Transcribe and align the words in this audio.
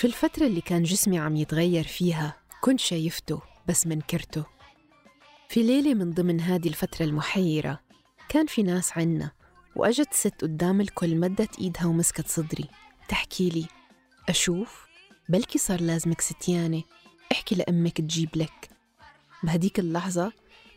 في 0.00 0.06
الفترة 0.06 0.46
اللي 0.46 0.60
كان 0.60 0.82
جسمي 0.82 1.18
عم 1.18 1.36
يتغير 1.36 1.84
فيها 1.84 2.36
كنت 2.60 2.80
شايفته 2.80 3.40
بس 3.68 3.86
منكرته 3.86 4.44
في 5.48 5.62
ليلة 5.62 5.94
من 5.94 6.10
ضمن 6.10 6.40
هذه 6.40 6.68
الفترة 6.68 7.04
المحيرة 7.04 7.80
كان 8.28 8.46
في 8.46 8.62
ناس 8.62 8.98
عنا 8.98 9.30
وأجت 9.76 10.14
ست 10.14 10.42
قدام 10.42 10.80
الكل 10.80 11.16
مدت 11.16 11.58
إيدها 11.58 11.86
ومسكت 11.86 12.28
صدري. 12.28 12.68
تحكي 13.08 13.48
لي 13.48 13.66
أشوف؟ 14.28 14.86
بلكي 15.28 15.58
صار 15.58 15.80
لازمك 15.80 16.20
ستيانة. 16.20 16.82
احكي 17.32 17.54
لأمك 17.54 18.00
تجيب 18.00 18.36
لك. 18.36 18.70
بهديك 19.42 19.78
اللحظة 19.78 20.32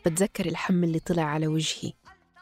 بتذكر 0.06 0.46
الحم 0.46 0.84
اللي 0.84 0.98
طلع 0.98 1.22
على 1.22 1.46
وجهي. 1.46 1.92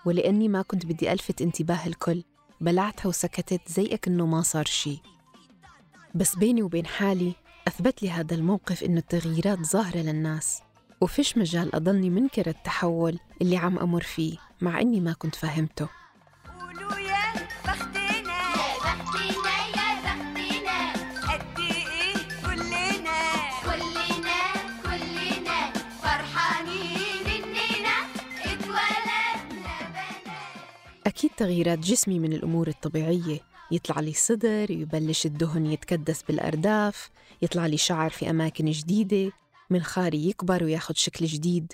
ولأني 0.04 0.48
ما 0.48 0.62
كنت 0.62 0.86
بدي 0.86 1.12
ألفت 1.12 1.42
انتباه 1.42 1.86
الكل 1.86 2.24
بلعتها 2.60 3.08
وسكتت 3.08 3.68
زي 3.68 3.86
أكنه 3.86 4.26
ما 4.26 4.42
صار 4.42 4.64
شي. 4.64 5.11
بس 6.14 6.36
بيني 6.36 6.62
وبين 6.62 6.86
حالي 6.86 7.34
أثبت 7.68 8.02
لي 8.02 8.10
هذا 8.10 8.34
الموقف 8.34 8.82
إنه 8.82 8.98
التغييرات 8.98 9.58
ظاهرة 9.58 9.98
للناس 9.98 10.62
وفيش 11.00 11.38
مجال 11.38 11.74
أضلني 11.74 12.10
منكر 12.10 12.46
التحول 12.46 13.18
اللي 13.42 13.56
عم 13.56 13.78
أمر 13.78 14.02
فيه 14.02 14.36
مع 14.60 14.80
إني 14.80 15.00
ما 15.00 15.12
كنت 15.12 15.34
فاهمته 15.34 15.88
قولوا 16.60 16.98
يا 16.98 17.32
بختنا 17.64 18.38
يا 18.56 18.78
بختنا 18.84 19.58
يا 19.76 19.94
بختنا. 20.04 20.92
قد 21.32 21.58
كلنا؟ 22.44 23.20
كلنا 23.64 24.40
كلنا 24.82 25.72
فرحانين 26.02 27.26
إننا 27.26 27.96
اتولدنا 28.44 29.48
بنات. 29.50 30.26
أكيد 31.06 31.30
تغييرات 31.36 31.78
جسمي 31.78 32.18
من 32.18 32.32
الأمور 32.32 32.68
الطبيعية 32.68 33.40
يطلع 33.72 34.00
لي 34.00 34.12
صدر 34.12 34.70
يبلش 34.70 35.26
الدهن 35.26 35.66
يتكدس 35.66 36.22
بالأرداف 36.22 37.10
يطلع 37.42 37.66
لي 37.66 37.76
شعر 37.76 38.10
في 38.10 38.30
أماكن 38.30 38.70
جديدة 38.70 39.32
منخاري 39.70 40.28
يكبر 40.28 40.64
وياخد 40.64 40.96
شكل 40.96 41.26
جديد. 41.26 41.72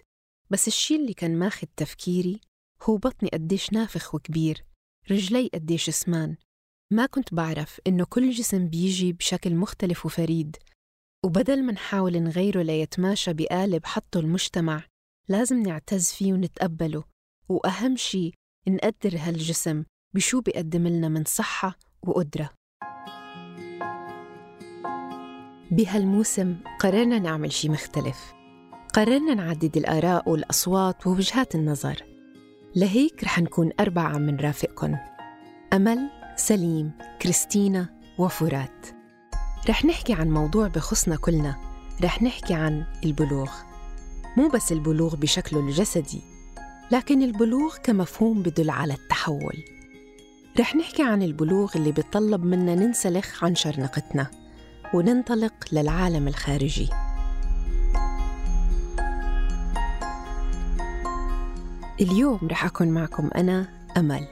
بس 0.50 0.68
الشي 0.68 0.96
اللي 0.96 1.14
كان 1.14 1.38
ماخد 1.38 1.68
تفكيري 1.76 2.40
هو 2.82 2.96
بطني 2.96 3.28
قديش 3.28 3.72
نافخ 3.72 4.14
وكبير 4.14 4.64
رجلي 5.10 5.50
قديش 5.54 5.90
سمان. 5.90 6.36
ما 6.92 7.06
كنت 7.06 7.34
بعرف 7.34 7.80
إنه 7.86 8.04
كل 8.04 8.30
جسم 8.30 8.68
بيجي 8.68 9.12
بشكل 9.12 9.54
مختلف 9.54 10.06
وفريد. 10.06 10.56
وبدل 11.24 11.62
ما 11.62 11.72
نحاول 11.72 12.22
نغيره 12.22 12.62
ليتماشى 12.62 13.32
بقالب 13.32 13.86
حطه 13.86 14.20
المجتمع 14.20 14.84
لازم 15.28 15.62
نعتز 15.62 16.10
فيه 16.10 16.32
ونتقبله. 16.32 17.04
وأهم 17.48 17.96
شي 17.96 18.32
نقدر 18.68 19.18
هالجسم 19.18 19.84
بشو 20.14 20.40
بيقدم 20.40 20.86
لنا 20.86 21.08
من 21.08 21.24
صحة 21.24 21.78
وقدرة. 22.06 22.50
بهالموسم 25.70 26.56
قررنا 26.80 27.18
نعمل 27.18 27.52
شي 27.52 27.68
مختلف. 27.68 28.32
قررنا 28.94 29.34
نعدد 29.34 29.76
الآراء 29.76 30.30
والأصوات 30.30 31.06
ووجهات 31.06 31.54
النظر. 31.54 32.02
لهيك 32.76 33.24
رح 33.24 33.38
نكون 33.38 33.70
أربعة 33.80 34.08
عم 34.08 34.30
نرافقكن 34.30 34.96
أمل، 35.72 36.10
سليم، 36.36 36.92
كريستينا 37.22 37.88
وفرات. 38.18 38.86
رح 39.68 39.84
نحكي 39.84 40.12
عن 40.12 40.30
موضوع 40.30 40.68
بخصنا 40.68 41.16
كلنا. 41.16 41.56
رح 42.04 42.22
نحكي 42.22 42.54
عن 42.54 42.84
البلوغ. 43.04 43.50
مو 44.36 44.48
بس 44.48 44.72
البلوغ 44.72 45.16
بشكله 45.16 45.60
الجسدي 45.60 46.22
لكن 46.92 47.22
البلوغ 47.22 47.76
كمفهوم 47.76 48.42
بدل 48.42 48.70
على 48.70 48.94
التحول. 48.94 49.77
رح 50.60 50.76
نحكي 50.76 51.02
عن 51.02 51.22
البلوغ 51.22 51.72
اللي 51.76 51.92
بيطلب 51.92 52.44
منا 52.44 52.74
ننسلخ 52.74 53.44
عن 53.44 53.54
شرنقتنا 53.54 54.26
وننطلق 54.94 55.52
للعالم 55.72 56.28
الخارجي. 56.28 56.88
اليوم 62.00 62.38
رح 62.42 62.64
أكون 62.64 62.88
معكم 62.88 63.30
أنا 63.36 63.68
أمل. 63.96 64.26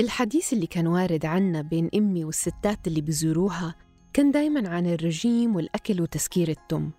الحديث 0.00 0.52
اللي 0.52 0.66
كان 0.66 0.86
وارد 0.86 1.26
عنا 1.26 1.62
بين 1.62 1.90
أمي 1.94 2.24
والستات 2.24 2.86
اللي 2.86 3.00
بيزوروها 3.00 3.74
كان 4.12 4.30
دايما 4.30 4.68
عن 4.68 4.86
الرجيم 4.86 5.56
والأكل 5.56 6.00
وتسكير 6.02 6.48
التم 6.48 6.90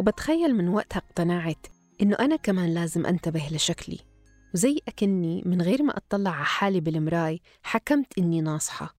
وبتخيل 0.00 0.54
من 0.56 0.68
وقتها 0.68 0.98
اقتنعت 0.98 1.66
إنه 2.02 2.16
أنا 2.20 2.36
كمان 2.36 2.74
لازم 2.74 3.06
أنتبه 3.06 3.48
لشكلي 3.52 3.98
وزي 4.54 4.80
أكني 4.88 5.42
من 5.46 5.62
غير 5.62 5.82
ما 5.82 5.96
أطلع 5.96 6.30
على 6.30 6.44
حالي 6.44 6.80
بالمراي 6.80 7.40
حكمت 7.62 8.18
إني 8.18 8.40
ناصحة. 8.40 8.96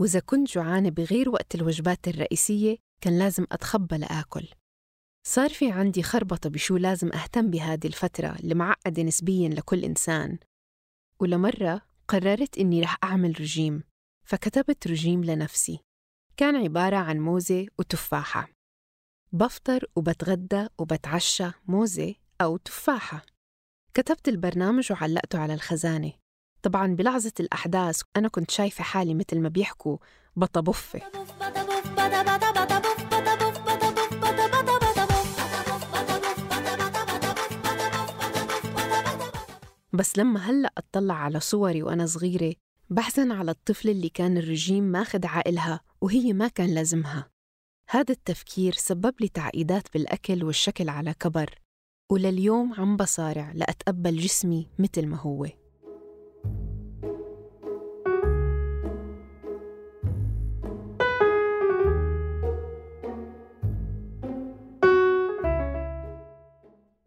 وإذا 0.00 0.20
كنت 0.20 0.52
جوعانة 0.52 0.90
بغير 0.90 1.28
وقت 1.28 1.54
الوجبات 1.54 2.08
الرئيسية 2.08 2.76
كان 3.00 3.18
لازم 3.18 3.46
أتخبى 3.52 3.98
لآكل. 3.98 4.48
صار 5.26 5.50
في 5.50 5.72
عندي 5.72 6.02
خربطة 6.02 6.50
بشو 6.50 6.76
لازم 6.76 7.12
أهتم 7.12 7.50
بهذه 7.50 7.86
الفترة 7.86 8.36
اللي 8.40 8.54
معقدة 8.54 9.02
نسبياً 9.02 9.48
لكل 9.48 9.84
إنسان. 9.84 10.38
ولمرة 11.20 11.82
قررت 12.08 12.58
إني 12.58 12.80
رح 12.80 12.98
أعمل 13.04 13.40
رجيم 13.40 13.82
فكتبت 14.24 14.86
رجيم 14.86 15.24
لنفسي. 15.24 15.78
كان 16.36 16.56
عبارة 16.56 16.96
عن 16.96 17.20
موزة 17.20 17.66
وتفاحة. 17.78 18.48
بفطر 19.32 19.84
وبتغدى 19.96 20.66
وبتعشى 20.78 21.50
موزة 21.68 22.14
أو 22.40 22.56
تفاحة. 22.56 23.26
كتبت 23.94 24.28
البرنامج 24.28 24.92
وعلقته 24.92 25.38
على 25.38 25.54
الخزانة. 25.54 26.12
طبعا 26.62 26.86
بلحظة 26.86 27.32
الأحداث 27.40 28.00
أنا 28.16 28.28
كنت 28.28 28.50
شايفة 28.50 28.84
حالي 28.84 29.14
مثل 29.14 29.40
ما 29.40 29.48
بيحكوا 29.48 29.98
بطبفة 30.36 31.00
بس 39.92 40.18
لما 40.18 40.40
هلأ 40.40 40.72
أطلع 40.78 41.14
على 41.14 41.40
صوري 41.40 41.82
وأنا 41.82 42.06
صغيرة 42.06 42.54
بحزن 42.90 43.32
على 43.32 43.50
الطفل 43.50 43.88
اللي 43.88 44.08
كان 44.08 44.38
الرجيم 44.38 44.84
ماخد 44.84 45.26
عقلها 45.26 45.80
وهي 46.00 46.32
ما 46.32 46.48
كان 46.48 46.74
لازمها. 46.74 47.30
هذا 47.90 48.12
التفكير 48.12 48.72
سبب 48.72 49.14
لي 49.20 49.28
تعقيدات 49.28 49.92
بالأكل 49.92 50.44
والشكل 50.44 50.88
على 50.88 51.14
كبر. 51.14 51.65
ولليوم 52.10 52.74
عم 52.74 52.96
بصارع 52.96 53.52
لأتقبل 53.54 54.16
جسمي 54.16 54.68
مثل 54.78 55.06
ما 55.06 55.16
هو. 55.16 55.46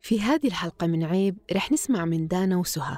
في 0.01 0.21
هذه 0.21 0.47
الحلقة 0.47 0.87
من 0.87 1.03
عيب 1.03 1.37
رح 1.53 1.71
نسمع 1.71 2.05
من 2.05 2.27
دانا 2.27 2.57
وسهى 2.57 2.97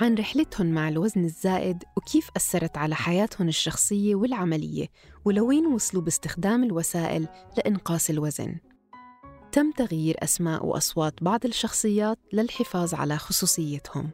عن 0.00 0.14
رحلتهم 0.14 0.66
مع 0.66 0.88
الوزن 0.88 1.24
الزائد 1.24 1.84
وكيف 1.96 2.30
أثرت 2.36 2.78
على 2.78 2.94
حياتهم 2.94 3.48
الشخصية 3.48 4.14
والعملية 4.14 4.86
ولوين 5.24 5.66
وصلوا 5.66 6.02
باستخدام 6.02 6.64
الوسائل 6.64 7.28
لإنقاص 7.56 8.10
الوزن. 8.10 8.56
تم 9.56 9.70
تغيير 9.70 10.16
أسماء 10.22 10.66
وأصوات 10.66 11.22
بعض 11.22 11.44
الشخصيات 11.44 12.18
للحفاظ 12.32 12.94
على 12.94 13.18
خصوصيتهم. 13.18 14.10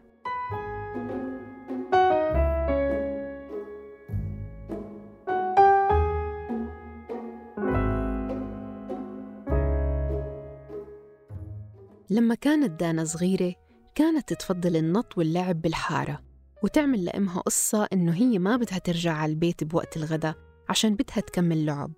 لما 12.11 12.35
كانت 12.35 12.81
دانا 12.81 13.05
صغيرة 13.05 13.55
كانت 13.95 14.33
تفضل 14.33 14.77
النط 14.77 15.19
واللعب 15.19 15.63
بالحارة 15.63 16.23
وتعمل 16.63 17.05
لأمها 17.05 17.41
قصة 17.41 17.89
إنه 17.93 18.15
هي 18.15 18.39
ما 18.39 18.57
بدها 18.57 18.79
ترجع 18.79 19.13
على 19.13 19.33
البيت 19.33 19.65
بوقت 19.65 19.97
الغداء 19.97 20.35
عشان 20.69 20.95
بدها 20.95 21.21
تكمل 21.21 21.67
لعب. 21.67 21.93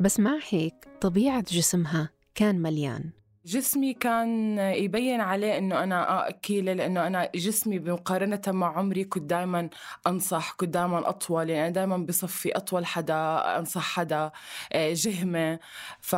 بس 0.00 0.20
مع 0.20 0.38
هيك 0.50 0.74
طبيعة 1.00 1.44
جسمها 1.50 2.17
كان 2.38 2.62
مليان. 2.62 3.10
جسمي 3.46 3.94
كان 3.94 4.58
يبين 4.58 5.20
عليه 5.20 5.58
إنه 5.58 5.82
أنا 5.82 6.28
أكيلة 6.28 6.72
لأنه 6.72 7.06
أنا 7.06 7.30
جسمي 7.34 7.78
بمقارنة 7.78 8.40
مع 8.46 8.78
عمري 8.78 9.04
كنت 9.04 9.30
دائما 9.30 9.70
أنصح 10.06 10.52
كنت 10.52 10.68
دائما 10.68 11.08
أطول 11.08 11.50
يعني 11.50 11.72
دائما 11.72 11.96
بصفي 11.96 12.56
أطول 12.56 12.86
حدا 12.86 13.14
أنصح 13.58 13.82
حدا 13.82 14.30
آه، 14.72 14.92
جهمة. 14.92 15.58
ف 16.00 16.12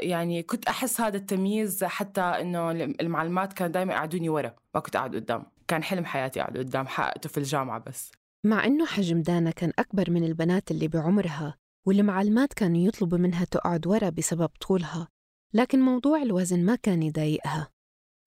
يعني 0.00 0.42
كنت 0.42 0.68
أحس 0.68 1.00
هذا 1.00 1.16
التمييز 1.16 1.84
حتى 1.84 2.20
إنه 2.20 2.70
المعلمات 2.70 3.52
كانوا 3.52 3.72
دائما 3.72 3.92
يقعدوني 3.92 4.28
ورا 4.28 4.54
ما 4.74 4.80
كنت 4.80 4.96
أقعد 4.96 5.16
قدام. 5.16 5.46
كان 5.68 5.82
حلم 5.82 6.04
حياتي 6.04 6.40
أقعد 6.40 6.58
قدام 6.58 6.86
حققته 6.86 7.28
في 7.28 7.38
الجامعة 7.38 7.78
بس. 7.86 8.12
مع 8.44 8.64
إنه 8.64 8.86
حجم 8.86 9.22
دانا 9.22 9.50
كان 9.50 9.72
أكبر 9.78 10.10
من 10.10 10.24
البنات 10.24 10.70
اللي 10.70 10.88
بعمرها 10.88 11.56
والمعلمات 11.86 12.52
كانوا 12.52 12.78
يطلبوا 12.78 13.18
منها 13.18 13.44
تقعد 13.44 13.86
ورا 13.86 14.08
بسبب 14.08 14.50
طولها. 14.68 15.08
لكن 15.54 15.80
موضوع 15.80 16.22
الوزن 16.22 16.64
ما 16.64 16.74
كان 16.74 17.02
يضايقها. 17.02 17.68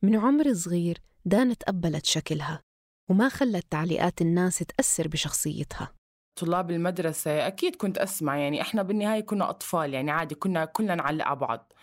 من 0.04 0.16
عمر 0.16 0.54
صغير 0.54 1.01
دانا 1.25 1.54
تقبلت 1.54 2.06
شكلها 2.06 2.62
وما 3.10 3.30
خلت 3.30 3.66
تعليقات 3.72 4.22
الناس 4.22 4.57
تأثر 4.57 5.07
بشخصيتها. 5.07 5.92
طلاب 6.39 6.72
المدرسة 6.72 7.48
أكيد 7.48 7.75
كنت 7.75 7.98
أسمع 7.98 8.38
يعني 8.38 8.62
إحنا 8.62 8.83
بالنهاية 8.83 9.22
كنا 9.22 9.50
أطفال 9.50 9.94
يعني 9.94 10.12
عادي 10.12 10.36
كنا 10.36 10.66
كلنا 10.66 10.95
نعلق 10.95 11.25
على 11.25 11.36
بعض. 11.36 11.74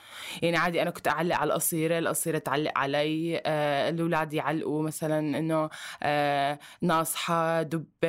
يعني 0.42 0.56
عادي 0.56 0.82
أنا 0.82 0.90
كنت 0.90 1.08
أعلق 1.08 1.36
على 1.36 1.48
القصيرة 1.48 1.98
القصيرة 1.98 2.38
تعلق 2.38 2.78
علي 2.78 3.42
آه 3.46 3.90
الأولاد 3.90 4.34
يعلقوا 4.34 4.82
مثلا 4.82 5.18
إنه 5.38 5.70
آه 6.02 6.58
ناصحة 6.82 7.62
دبة 7.62 8.08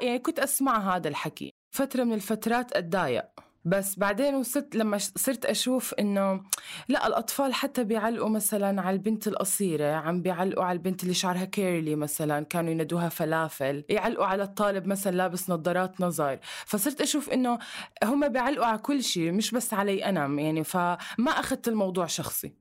يعني 0.00 0.18
كنت 0.18 0.38
أسمع 0.38 0.96
هذا 0.96 1.08
الحكي. 1.08 1.52
فترة 1.74 2.04
من 2.04 2.12
الفترات 2.12 2.72
أتضايق. 2.72 3.24
بس 3.64 3.98
بعدين 3.98 4.34
وصلت 4.34 4.76
لما 4.76 4.98
صرت 4.98 5.44
أشوف 5.44 5.94
إنه 5.94 6.42
لا 6.88 7.06
الأطفال 7.06 7.54
حتى 7.54 7.84
بيعلقوا 7.84 8.28
مثلا 8.28 8.82
على 8.82 8.96
البنت 8.96 9.28
القصيرة 9.28 9.92
عم 9.92 10.22
بيعلقوا 10.22 10.64
على 10.64 10.76
البنت 10.76 11.02
اللي 11.02 11.14
شعرها 11.14 11.44
كيرلي 11.44 11.96
مثلا 11.96 12.44
كانوا 12.44 12.70
ينادوها 12.70 13.08
فلافل 13.08 13.84
يعلقوا 13.88 14.26
على 14.26 14.42
الطالب 14.42 14.86
مثلا 14.86 15.16
لابس 15.16 15.50
نظارات 15.50 16.00
نظر. 16.00 16.38
فصرت 16.66 17.00
أشوف 17.00 17.30
إنه 17.30 17.58
هم 18.04 18.28
بيعلقوا 18.28 18.66
على 18.66 18.78
كل 18.78 19.02
شيء 19.02 19.32
مش 19.32 19.50
بس 19.50 19.74
علي 19.74 20.04
أنا 20.04 20.26
يعني 20.26 20.64
فما 20.64 21.30
أخذت 21.30 21.68
الموضوع 21.68 22.06
شخصي. 22.06 22.52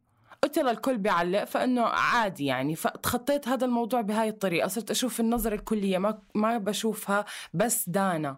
قلت 0.43 0.57
يلا 0.57 0.71
الكل 0.71 0.97
بيعلق 0.97 1.43
فإنه 1.43 1.83
عادي 1.83 2.45
يعني 2.45 2.75
فتخطيت 2.75 3.47
هذا 3.47 3.65
الموضوع 3.65 4.01
بهاي 4.01 4.29
الطريقة. 4.29 4.67
صرت 4.67 4.91
أشوف 4.91 5.19
النظرة 5.19 5.55
الكلية 5.55 5.97
ما 5.97 6.19
ما 6.35 6.57
بشوفها 6.57 7.25
بس 7.53 7.89
دانا. 7.89 8.37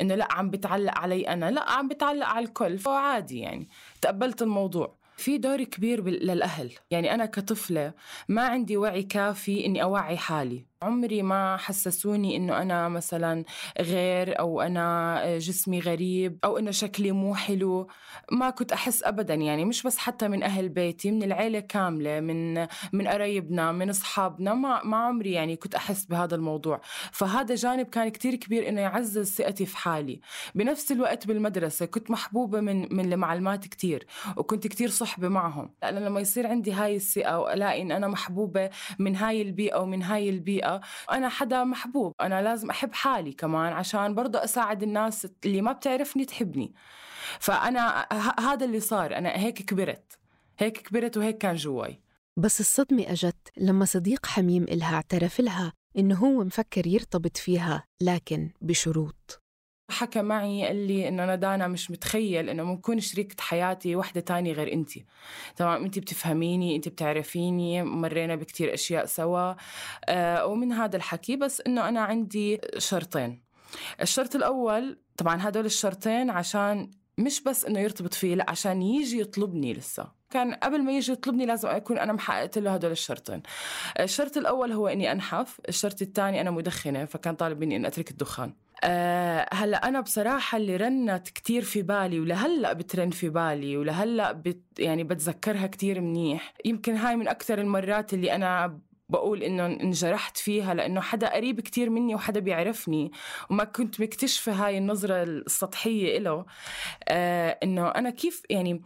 إنه 0.00 0.14
لا 0.14 0.28
عم 0.32 0.50
بتعلق 0.50 0.98
علي 0.98 1.28
أنا 1.28 1.50
لا 1.50 1.70
عم 1.70 1.88
بتعلق 1.88 2.26
على 2.26 2.44
الكل. 2.44 2.78
فعادي 2.78 3.38
يعني 3.38 3.68
تقبلت 4.00 4.42
الموضوع. 4.42 5.00
في 5.16 5.38
دور 5.38 5.62
كبير 5.62 6.04
للأهل. 6.08 6.72
يعني 6.90 7.14
أنا 7.14 7.26
كطفلة 7.26 7.92
ما 8.28 8.42
عندي 8.42 8.76
وعي 8.76 9.02
كافي 9.02 9.66
إني 9.66 9.82
أوعي 9.82 10.16
حالي. 10.16 10.69
عمري 10.84 11.22
ما 11.22 11.56
حسسوني 11.56 12.36
إنه 12.36 12.62
أنا 12.62 12.88
مثلا 12.88 13.44
غير 13.80 14.38
أو 14.40 14.60
أنا 14.60 15.38
جسمي 15.38 15.80
غريب 15.80 16.38
أو 16.44 16.58
إنه 16.58 16.70
شكلي 16.70 17.12
مو 17.12 17.34
حلو. 17.34 17.88
ما 18.32 18.50
كنت 18.50 18.72
أحس 18.72 19.02
أبدا 19.02 19.34
يعني 19.34 19.64
مش 19.64 19.82
بس 19.82 19.98
حتى 19.98 20.28
من 20.28 20.42
أهل 20.42 20.68
بيتي 20.68 21.10
من 21.10 21.22
العيلة 21.22 21.60
كاملة 21.60 22.20
من 22.20 22.54
من 22.92 23.08
قرايبنا 23.08 23.72
من 23.72 23.88
أصحابنا 23.90 24.54
ما, 24.54 24.82
ما 24.84 24.96
عمري 24.96 25.32
يعني 25.32 25.56
كنت 25.56 25.74
أحس 25.74 26.04
بهذا 26.04 26.34
الموضوع. 26.34 26.80
فهذا 27.12 27.54
جانب 27.54 27.86
كان 27.86 28.08
كتير 28.08 28.34
كبير 28.34 28.68
إنه 28.68 28.80
يعزز 28.80 29.34
ثقتي 29.34 29.66
في 29.66 29.76
حالي. 29.76 30.20
بنفس 30.54 30.92
الوقت 30.92 31.26
بالمدرسة 31.26 31.86
كنت 31.86 32.10
محبوبة 32.10 32.60
من 32.60 32.94
من 32.94 33.12
المعلمات 33.12 33.64
كتير 33.68 34.06
وكنت 34.36 34.66
كتير 34.66 34.88
صحبة 34.88 35.28
معهم. 35.28 35.74
لأن 35.82 35.94
لما 35.94 36.20
يصير 36.20 36.46
عندي 36.46 36.72
هاي 36.72 36.96
الثقة 36.96 37.38
وألاقي 37.38 37.82
إن 37.82 37.92
أنا 37.92 38.08
محبوبة 38.08 38.70
من 38.98 39.16
هاي 39.16 39.42
البيئة 39.42 39.78
ومن 39.80 40.02
هاي 40.02 40.30
البيئة 40.74 41.16
أنا 41.16 41.28
حدا 41.28 41.64
محبوب 41.64 42.12
أنا 42.20 42.42
لازم 42.42 42.70
أحب 42.70 42.92
حالي 42.94 43.32
كمان 43.32 43.72
عشان 43.72 44.14
برضه 44.14 44.44
أساعد 44.44 44.82
الناس 44.82 45.26
اللي 45.44 45.62
ما 45.62 45.72
بتعرفني 45.72 46.24
تحبني. 46.24 46.74
فأنا 47.40 48.06
ه- 48.12 48.40
هذا 48.40 48.64
اللي 48.66 48.80
صار 48.80 49.16
أنا 49.18 49.28
هيك 49.38 49.62
كبرت 49.62 50.18
هيك 50.58 50.78
كبرت 50.78 51.16
وهيك 51.16 51.38
كان 51.38 51.56
جواي. 51.56 52.00
بس 52.36 52.60
الصدمة 52.60 53.02
أجت 53.12 53.48
لما 53.56 53.84
صديق 53.84 54.26
حميم 54.26 54.62
إلها 54.62 54.94
اعترف 54.94 55.40
لها 55.40 55.72
إنه 55.98 56.14
هو 56.18 56.44
مفكر 56.44 56.86
يرتبط 56.86 57.36
فيها 57.36 57.84
لكن 58.00 58.50
بشروط. 58.60 59.39
حكى 59.90 60.22
معي 60.22 60.66
قال 60.66 60.76
لي 60.86 61.08
إنه 61.08 61.24
أنا 61.24 61.36
دانا 61.36 61.68
مش 61.68 61.90
متخيل 61.90 62.48
إنه 62.48 62.62
ممكن 62.62 63.00
شريكة 63.00 63.42
حياتي 63.42 63.96
وحدة 63.96 64.20
تانية 64.20 64.52
غير 64.52 64.72
انت 64.72 64.90
تمام 65.56 65.84
انت 65.84 65.98
بتفهميني 65.98 66.76
انت 66.76 66.88
بتعرفيني 66.88 67.82
مرينا 67.82 68.36
بكتير 68.36 68.74
أشياء 68.74 69.06
سوا. 69.06 69.54
آه 70.04 70.46
ومن 70.46 70.72
هذا 70.72 70.96
الحكي 70.96 71.36
بس 71.36 71.62
إنه 71.66 71.88
أنا 71.88 72.00
عندي 72.00 72.60
شرطين. 72.78 73.42
الشرط 74.00 74.34
الأول 74.34 74.98
طبعا 75.16 75.48
هدول 75.48 75.64
الشرطين 75.64 76.30
عشان 76.30 76.90
مش 77.18 77.42
بس 77.42 77.64
إنه 77.64 77.80
يرتبط 77.80 78.14
فيه 78.14 78.34
لا 78.34 78.50
عشان 78.50 78.82
يجي 78.82 79.20
يطلبني 79.20 79.72
لسه. 79.72 80.20
كان 80.30 80.54
قبل 80.54 80.82
ما 80.82 80.92
يجي 80.92 81.12
يطلبني 81.12 81.46
لازم 81.46 81.68
أكون 81.68 81.98
أنا 81.98 82.12
محققت 82.12 82.58
له 82.58 82.74
هدول 82.74 82.90
الشرطين. 82.90 83.42
الشرط 84.00 84.36
الأول 84.36 84.72
هو 84.72 84.88
إني 84.88 85.12
أنحف 85.12 85.60
الشرط 85.68 86.02
الثاني 86.02 86.40
أنا 86.40 86.50
مدخنة 86.50 87.04
فكان 87.04 87.34
طالب 87.34 87.60
مني 87.60 87.76
ان 87.76 87.86
أترك 87.86 88.10
الدخان. 88.10 88.52
أه 88.84 89.48
هلا 89.52 89.88
أنا 89.88 90.00
بصراحة 90.00 90.58
اللي 90.58 90.76
رنت 90.76 91.28
كتير 91.28 91.62
في 91.62 91.82
بالي 91.82 92.20
ولهلا 92.20 92.72
بترن 92.72 93.10
في 93.10 93.28
بالي 93.28 93.76
ولهلا 93.76 94.32
بت 94.32 94.62
يعني 94.78 95.04
بتذكرها 95.04 95.66
كتير 95.66 96.00
منيح. 96.00 96.54
يمكن 96.64 96.96
هاي 96.96 97.16
من 97.16 97.28
أكثر 97.28 97.60
المرات 97.60 98.14
اللي 98.14 98.34
أنا 98.34 98.80
بقول 99.08 99.42
إنه 99.42 99.66
انجرحت 99.66 100.36
فيها 100.38 100.74
لأنه 100.74 101.00
حدا 101.00 101.34
قريب 101.34 101.60
كتير 101.60 101.90
مني 101.90 102.14
وحدا 102.14 102.40
بيعرفني 102.40 103.12
وما 103.50 103.64
كنت 103.64 104.00
مكتشفه 104.00 104.52
هاي 104.52 104.78
النظرة 104.78 105.22
السطحية 105.22 106.18
له 106.18 106.46
آه 107.08 107.58
إنه 107.62 107.88
أنا 107.88 108.10
كيف 108.10 108.42
يعني 108.50 108.82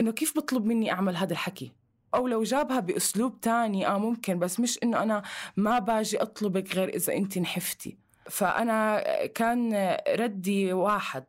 إنه 0.00 0.12
كيف 0.12 0.36
بطلب 0.36 0.64
مني 0.66 0.92
أعمل 0.92 1.16
هذا 1.16 1.32
الحكي؟ 1.32 1.72
أو 2.14 2.28
لو 2.28 2.42
جابها 2.42 2.80
بأسلوب 2.80 3.40
تاني 3.40 3.86
آه 3.88 3.98
ممكن 3.98 4.38
بس 4.38 4.60
مش 4.60 4.78
إنه 4.82 5.02
أنا 5.02 5.22
ما 5.56 5.78
باجي 5.78 6.22
أطلبك 6.22 6.74
غير 6.76 6.88
إذا 6.88 7.14
أنت 7.14 7.38
نحفتي. 7.38 8.07
فأنا 8.30 9.02
كان 9.26 9.74
ردي 10.08 10.72
واحد 10.72 11.24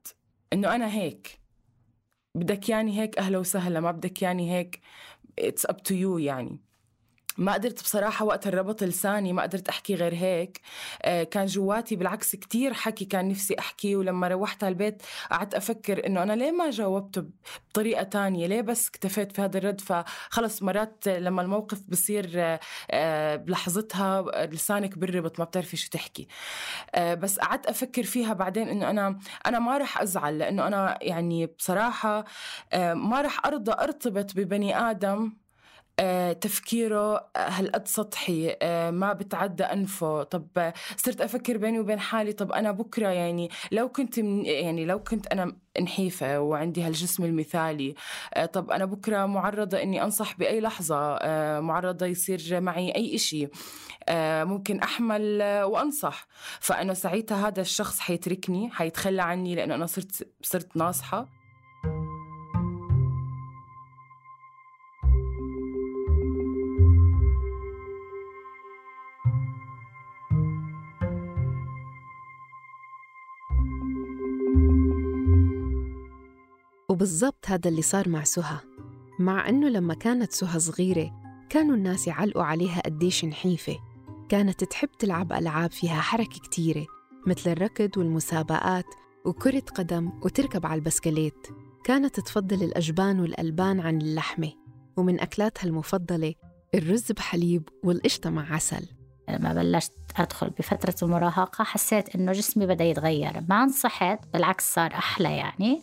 إنه 0.53 0.75
أنا 0.75 0.93
هيك. 0.93 1.39
بدك 2.35 2.69
ياني 2.69 2.99
هيك 2.99 3.17
أهلا 3.19 3.37
وسهلا 3.37 3.79
ما 3.79 3.91
بدك 3.91 4.21
ياني 4.21 4.51
هيك 4.51 4.81
it's 5.39 5.65
up 5.65 5.83
to 5.83 5.93
you 5.95 6.17
يعني. 6.17 6.59
ما 7.39 7.53
قدرت 7.53 7.83
بصراحة 7.83 8.25
وقت 8.25 8.47
انربط 8.47 8.83
لساني 8.83 9.33
ما 9.33 9.41
قدرت 9.41 9.69
أحكي 9.69 9.95
غير 9.95 10.13
هيك. 10.13 10.61
آه، 11.01 11.23
كان 11.23 11.45
جواتي 11.45 11.95
بالعكس 11.95 12.35
كتير 12.35 12.73
حكي 12.73 13.05
كان 13.05 13.27
نفسي 13.29 13.59
أحكي 13.59 13.95
ولما 13.95 14.27
روحت 14.27 14.63
على 14.63 14.71
البيت 14.71 15.03
قعدت 15.31 15.53
أفكر 15.53 16.05
إنه 16.07 16.23
أنا 16.23 16.33
ليه 16.33 16.51
ما 16.51 16.69
جاوبته 16.69 17.25
بطريقة 17.69 18.03
تانية؟ 18.03 18.47
ليه 18.47 18.61
بس 18.61 18.87
اكتفيت 18.87 19.31
في 19.31 19.41
هذا 19.41 19.57
الرد؟ 19.57 19.81
فخلص 19.81 20.63
مرات 20.63 21.07
لما 21.07 21.41
الموقف 21.41 21.81
بصير 21.89 22.31
آه، 22.91 23.35
بلحظتها 23.35 24.45
لسانك 24.45 24.97
بنربط 24.97 25.39
ما 25.39 25.45
بتعرفي 25.45 25.77
شو 25.77 25.89
تحكي. 25.89 26.27
آه، 26.95 27.13
بس 27.13 27.39
قعدت 27.39 27.65
أفكر 27.65 28.03
فيها 28.03 28.33
بعدين 28.33 28.67
إنه 28.69 28.89
أنا 28.89 29.19
أنا 29.45 29.59
ما 29.59 29.77
رح 29.77 30.01
أزعل 30.01 30.37
لأنه 30.39 30.67
أنا 30.67 30.97
يعني 31.01 31.45
بصراحة 31.45 32.25
ما 32.75 33.21
رح 33.21 33.45
أرضى 33.45 33.71
أرتبط 33.71 34.33
ببني 34.35 34.77
آدم 34.79 35.33
تفكيره 36.31 37.29
هالقد 37.37 37.87
سطحي؟ 37.87 38.55
آه، 38.61 38.91
ما 38.91 39.13
بتعدى 39.13 39.63
أنفه؟ 39.63 40.23
طب 40.23 40.47
آه، 40.57 40.73
صرت 40.97 41.21
أفكر 41.21 41.57
بيني 41.57 41.79
وبين 41.79 41.99
حالي 41.99 42.33
طب 42.33 42.51
أنا 42.51 42.71
بكرة 42.71 43.07
يعني 43.07 43.49
لو 43.71 43.89
كنت 43.89 44.19
من 44.19 44.45
يعني 44.45 44.85
لو 44.85 45.03
كنت 45.03 45.27
أنا 45.27 45.55
نحيفة 45.81 46.39
وعندي 46.39 46.83
هالجسم 46.83 47.23
المثالي 47.23 47.95
آه، 48.33 48.45
طب 48.45 48.71
أنا 48.71 48.85
بكرة 48.85 49.25
معرضة 49.25 49.81
إني 49.83 50.03
أنصح 50.03 50.37
بأي 50.37 50.61
لحظة 50.61 50.95
آه، 51.21 51.59
معرضة 51.59 52.05
يصير 52.05 52.61
معي 52.61 52.95
أي 52.95 53.17
آه، 54.09 54.43
ممكن 54.43 54.79
أحمل 54.79 55.41
آه، 55.41 55.65
وأنصح. 55.65 56.27
فأنا 56.59 56.93
ساعتها 56.93 57.47
هذا 57.47 57.61
الشخص 57.61 57.99
حيتركني 57.99 58.69
حيتخلى 58.69 59.21
عني 59.21 59.55
لأنه 59.55 59.75
أنا 59.75 59.85
صرت 59.85 60.27
صرت 60.41 60.77
ناصحة. 60.77 61.38
وبالضبط 76.99 77.45
هذا 77.45 77.69
اللي 77.69 77.81
صار 77.81 78.09
مع 78.09 78.23
سهى 78.23 78.59
مع 79.19 79.49
أنه 79.49 79.69
لما 79.69 79.93
كانت 79.93 80.31
سهى 80.31 80.59
صغيرة 80.59 81.11
كانوا 81.49 81.75
الناس 81.75 82.07
يعلقوا 82.07 82.43
عليها 82.43 82.81
قديش 82.81 83.25
نحيفة. 83.25 83.77
كانت 84.29 84.63
تحب 84.63 84.89
تلعب 84.99 85.33
ألعاب 85.33 85.71
فيها 85.71 86.01
حركة 86.01 86.39
كتيرة 86.39 86.85
مثل 87.27 87.51
الركض 87.51 87.97
والمسابقات 87.97 88.85
وكرة 89.25 89.63
قدم 89.75 90.11
وتركب 90.23 90.65
على 90.65 90.79
البسكليت. 90.79 91.47
كانت 91.83 92.19
تفضل 92.19 92.63
الأجبان 92.63 93.19
والألبان 93.19 93.79
عن 93.79 94.01
اللحمة 94.01 94.51
ومن 94.97 95.19
أكلاتها 95.19 95.67
المفضلة 95.67 96.33
الرز 96.75 97.11
بحليب 97.11 97.69
والقشطة 97.83 98.29
مع 98.29 98.53
عسل. 98.53 98.85
لما 99.29 99.53
بلشت 99.53 99.93
أدخل 100.19 100.49
بفترة 100.49 100.95
المراهقة 101.03 101.63
حسيت 101.63 102.15
إنه 102.15 102.31
جسمي 102.31 102.65
بدأ 102.65 102.83
يتغير. 102.83 103.43
ما 103.49 103.63
انصحت 103.63 104.19
بالعكس 104.33 104.73
صار 104.73 104.93
أحلى 104.93 105.37
يعني. 105.37 105.81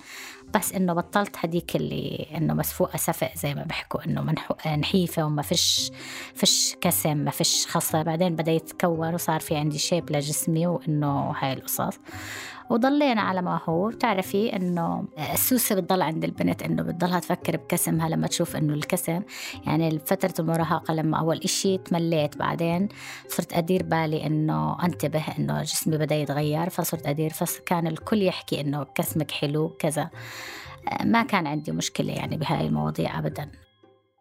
بس 0.54 0.72
إنه 0.72 0.92
بطلت 0.92 1.36
هديك 1.38 1.76
اللي 1.76 2.26
إنه 2.36 2.54
مسفوقة 2.54 2.96
سفق 2.96 3.30
زي 3.36 3.54
ما 3.54 3.62
بحكوا 3.62 4.04
إنه 4.06 4.22
منحو- 4.22 4.68
نحيفة 4.68 5.24
وما 5.24 5.42
فيش 5.42 5.90
فيش 6.34 6.76
كسم 6.80 7.16
ما 7.16 7.30
فيش 7.30 7.66
خصة 7.66 8.02
بعدين 8.02 8.36
بدأ 8.36 8.52
يتكون 8.52 9.14
وصار 9.14 9.40
في 9.40 9.56
عندي 9.56 9.78
شيب 9.78 10.10
لجسمي 10.12 10.66
وإنه 10.66 11.30
هاي 11.38 11.52
القصص. 11.52 11.98
وضلينا 12.70 13.20
على 13.20 13.42
ما 13.42 13.60
هو. 13.68 13.88
بتعرفي 13.88 14.56
إنه 14.56 15.04
السوسة 15.32 15.74
بتضل 15.74 16.02
عند 16.02 16.24
البنت 16.24 16.62
إنه 16.62 16.82
بتضلها 16.82 17.18
تفكر 17.20 17.56
بكسمها 17.56 18.08
لما 18.08 18.26
تشوف 18.26 18.56
إنه 18.56 18.74
الكسم. 18.74 19.22
يعني 19.66 19.98
فتره 19.98 20.34
المراهقة 20.38 20.94
لما 20.94 21.18
أول 21.18 21.38
إشي 21.44 21.78
تمليت 21.78 22.36
بعدين 22.36 22.88
صرت 23.28 23.52
أدير 23.52 23.82
بالي 23.82 24.25
إنه 24.26 24.84
أنتبه 24.84 25.24
إنه 25.38 25.62
جسمي 25.62 25.98
بدأ 25.98 26.14
يتغير 26.14 26.70
فصرت 26.70 27.06
أدير 27.06 27.30
فكان 27.30 27.86
الكل 27.86 28.22
يحكي 28.22 28.60
إنه 28.60 28.84
كسمك 28.84 29.30
حلو 29.30 29.68
كذا. 29.68 30.10
آه، 30.88 31.04
ما 31.04 31.22
كان 31.22 31.46
عندي 31.46 31.72
مشكلة 31.72 32.12
يعني 32.12 32.36
بهاي 32.36 32.66
المواضيع 32.66 33.18
أبدا. 33.18 33.50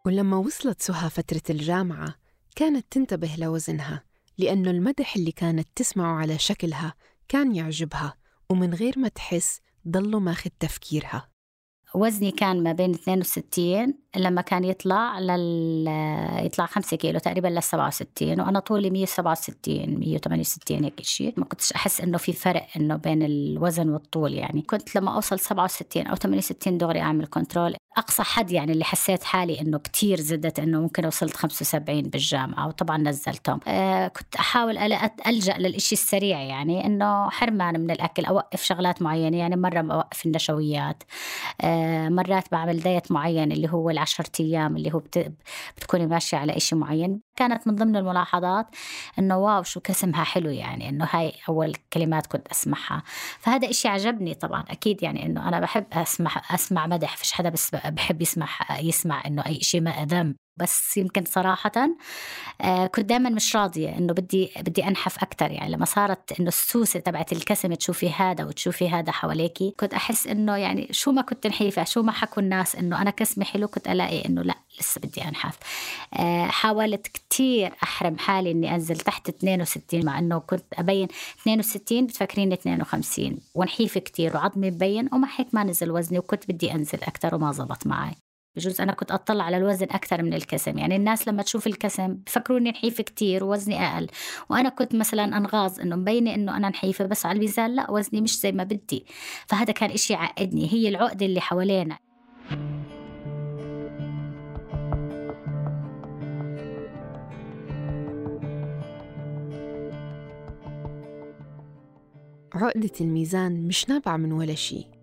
ولما 0.06 0.36
وصلت 0.36 0.82
سهى 0.82 1.10
فترة 1.10 1.42
الجامعة 1.50 2.14
كانت 2.56 2.86
تنتبه 2.90 3.34
لوزنها 3.38 4.02
لأنه 4.38 4.70
المدح 4.70 5.16
اللي 5.16 5.32
كانت 5.32 5.68
تسمعه 5.76 6.16
على 6.16 6.38
شكلها 6.38 6.94
كان 7.28 7.54
يعجبها 7.54 8.14
ومن 8.50 8.74
غير 8.74 8.98
ما 8.98 9.08
تحس 9.08 9.60
ضله 9.88 10.18
ماخذ 10.18 10.50
تفكيرها. 10.60 11.28
وزني 11.94 12.30
كان 12.30 12.62
ما 12.62 12.72
بين 12.72 12.90
62 12.90 13.94
لما 14.16 14.40
كان 14.40 14.64
يطلع 14.64 15.18
لل 15.18 15.86
يطلع 16.44 16.66
5 16.66 16.96
كيلو 16.96 17.18
تقريبا 17.18 17.48
لل 17.48 17.62
67 17.62 18.40
وأنا 18.40 18.60
طولي 18.60 18.90
167 18.90 19.98
168 19.98 20.84
هيك 20.84 21.00
شيء 21.02 21.34
ما 21.36 21.44
كنتش 21.44 21.72
أحس 21.72 22.00
إنه 22.00 22.18
في 22.18 22.32
فرق 22.32 22.66
إنه 22.76 22.96
بين 22.96 23.22
الوزن 23.22 23.88
والطول 23.88 24.34
يعني. 24.34 24.62
كنت 24.62 24.96
لما 24.96 25.14
أوصل 25.14 25.38
67 25.40 26.06
أو 26.06 26.14
68 26.14 26.78
دغري 26.78 27.00
أعمل 27.00 27.26
كنترول 27.26 27.74
أقصى 27.96 28.22
حد 28.22 28.52
يعني 28.52 28.72
اللي 28.72 28.84
حسيت 28.84 29.24
حالي 29.24 29.60
إنه 29.60 29.78
كتير 29.78 30.20
زدت 30.20 30.58
إنه 30.58 30.80
ممكن 30.80 31.06
وصلت 31.06 31.36
75 31.36 32.02
بالجامعة 32.02 32.66
وطبعا 32.68 32.98
نزلتهم. 32.98 33.60
آه 33.66 34.08
كنت 34.08 34.36
أحاول 34.36 34.78
ألجأ 35.26 35.56
للإشي 35.58 35.94
السريع 35.94 36.42
يعني 36.42 36.86
إنه 36.86 37.30
حرمان 37.30 37.80
من 37.80 37.90
الأكل 37.90 38.24
أوقف 38.24 38.62
شغلات 38.62 39.02
معينة 39.02 39.36
يعني 39.36 39.56
مرة 39.56 39.80
بوقف 39.80 40.26
النشويات. 40.26 41.02
آه 41.60 42.08
مرات 42.08 42.44
بعمل 42.52 42.80
دايت 42.80 43.12
معين 43.12 43.52
اللي 43.52 43.68
هو 43.68 43.90
العشرة 44.06 44.30
أيام 44.40 44.76
اللي 44.76 44.94
هو 44.94 44.98
بت... 44.98 45.32
بتكوني 45.76 46.06
ماشية 46.06 46.36
على 46.36 46.56
إشي 46.56 46.76
معين. 46.76 47.20
كانت 47.36 47.66
من 47.66 47.74
ضمن 47.74 47.96
الملاحظات 47.96 48.66
إنه 49.18 49.38
واو 49.38 49.62
شو 49.62 49.80
كسمها 49.80 50.24
حلو 50.24 50.50
يعني 50.50 50.88
إنه 50.88 51.08
هاي 51.10 51.32
أول 51.48 51.74
كلمات 51.92 52.26
كنت 52.26 52.48
أسمعها. 52.48 53.02
فهذا 53.38 53.70
إشي 53.70 53.88
عجبني 53.88 54.34
طبعا 54.34 54.64
أكيد 54.70 55.02
يعني 55.02 55.26
إنه 55.26 55.48
أنا 55.48 55.60
بحب 55.60 55.86
اسمع 55.92 56.42
أسمع 56.50 56.86
مدح 56.86 57.16
فيش 57.16 57.32
حدا 57.32 57.48
بس 57.48 57.70
بحب 57.74 58.22
يسمع 58.22 58.48
يسمع 58.80 59.26
إنه 59.26 59.46
أي 59.46 59.60
شيء 59.60 59.80
ما 59.80 60.04
ذم 60.04 60.36
بس 60.56 60.96
يمكن 60.96 61.24
صراحة 61.24 61.72
آه 62.60 62.86
كنت 62.86 63.04
دائما 63.04 63.30
مش 63.30 63.56
راضية 63.56 63.98
إنه 63.98 64.12
بدي 64.12 64.50
بدي 64.60 64.84
أنحف 64.84 65.18
أكثر 65.18 65.50
يعني 65.50 65.72
لما 65.72 65.84
صارت 65.84 66.40
إنه 66.40 66.48
السوسة 66.48 67.00
تبعت 67.00 67.32
الكسم 67.32 67.74
تشوفي 67.74 68.10
هذا 68.10 68.44
وتشوفي 68.44 68.88
هذا 68.90 69.12
حواليكي 69.12 69.74
كنت 69.80 69.94
أحس 69.94 70.26
إنه 70.26 70.56
يعني 70.56 70.88
شو 70.90 71.12
ما 71.12 71.22
كنت 71.22 71.46
نحيفة 71.46 71.84
شو 71.84 72.02
ما 72.02 72.12
حكوا 72.12 72.42
الناس 72.42 72.76
إنه 72.76 73.02
أنا 73.02 73.10
كسمي 73.10 73.44
حلو 73.44 73.68
كنت 73.68 73.88
ألاقي 73.88 74.24
إنه 74.24 74.42
لا 74.42 74.54
لسه 74.80 75.00
بدي 75.00 75.24
أنحف. 75.24 75.58
آه 76.14 76.46
حاولت 76.46 77.06
كتير 77.06 77.72
أحرم 77.82 78.18
حالي 78.18 78.50
إني 78.50 78.74
أنزل 78.74 78.96
تحت 78.96 79.28
62 79.28 80.04
مع 80.04 80.18
إنه 80.18 80.38
كنت 80.38 80.64
أبين 80.74 81.08
62 81.40 82.06
بتفكريني 82.06 82.54
52 82.54 83.38
ونحيف 83.54 83.98
كتير 83.98 84.36
وعظمي 84.36 84.70
مبين 84.70 85.08
ومع 85.12 85.28
هيك 85.36 85.48
ما 85.52 85.64
نزل 85.64 85.90
وزني 85.90 86.18
وكنت 86.18 86.48
بدي 86.48 86.72
أنزل 86.72 86.98
أكثر 87.02 87.34
وما 87.34 87.52
زبط 87.52 87.86
معي. 87.86 88.25
بجوز 88.56 88.80
أنا 88.80 88.92
كنت 88.92 89.12
أطلع 89.12 89.44
على 89.44 89.56
الوزن 89.56 89.86
أكثر 89.90 90.22
من 90.22 90.34
الكسم. 90.34 90.78
يعني 90.78 90.96
الناس 90.96 91.28
لما 91.28 91.42
تشوف 91.42 91.66
الكسم 91.66 92.14
بفكروني 92.14 92.70
نحيفة 92.70 93.02
كتير 93.02 93.44
ووزني 93.44 93.86
أقل. 93.86 94.06
وأنا 94.50 94.68
كنت 94.68 94.94
مثلا 94.94 95.36
أنغاز 95.36 95.80
إنه 95.80 95.96
مبينة 95.96 96.34
إنه 96.34 96.56
أنا 96.56 96.68
نحيفة 96.68 97.06
بس 97.06 97.26
على 97.26 97.36
الميزان 97.36 97.74
لا 97.74 97.90
وزني 97.90 98.20
مش 98.20 98.40
زي 98.40 98.52
ما 98.52 98.64
بدي. 98.64 99.06
فهذا 99.46 99.72
كان 99.72 99.90
إشي 99.90 100.14
عقدني 100.14 100.72
هي 100.72 100.88
العقدة 100.88 101.26
اللي 101.26 101.40
حوالينا. 101.40 101.98
عقدة 112.54 112.90
الميزان 113.00 113.66
مش 113.66 113.88
نابعة 113.88 114.16
من 114.16 114.32
ولا 114.32 114.54
شي 114.54 114.95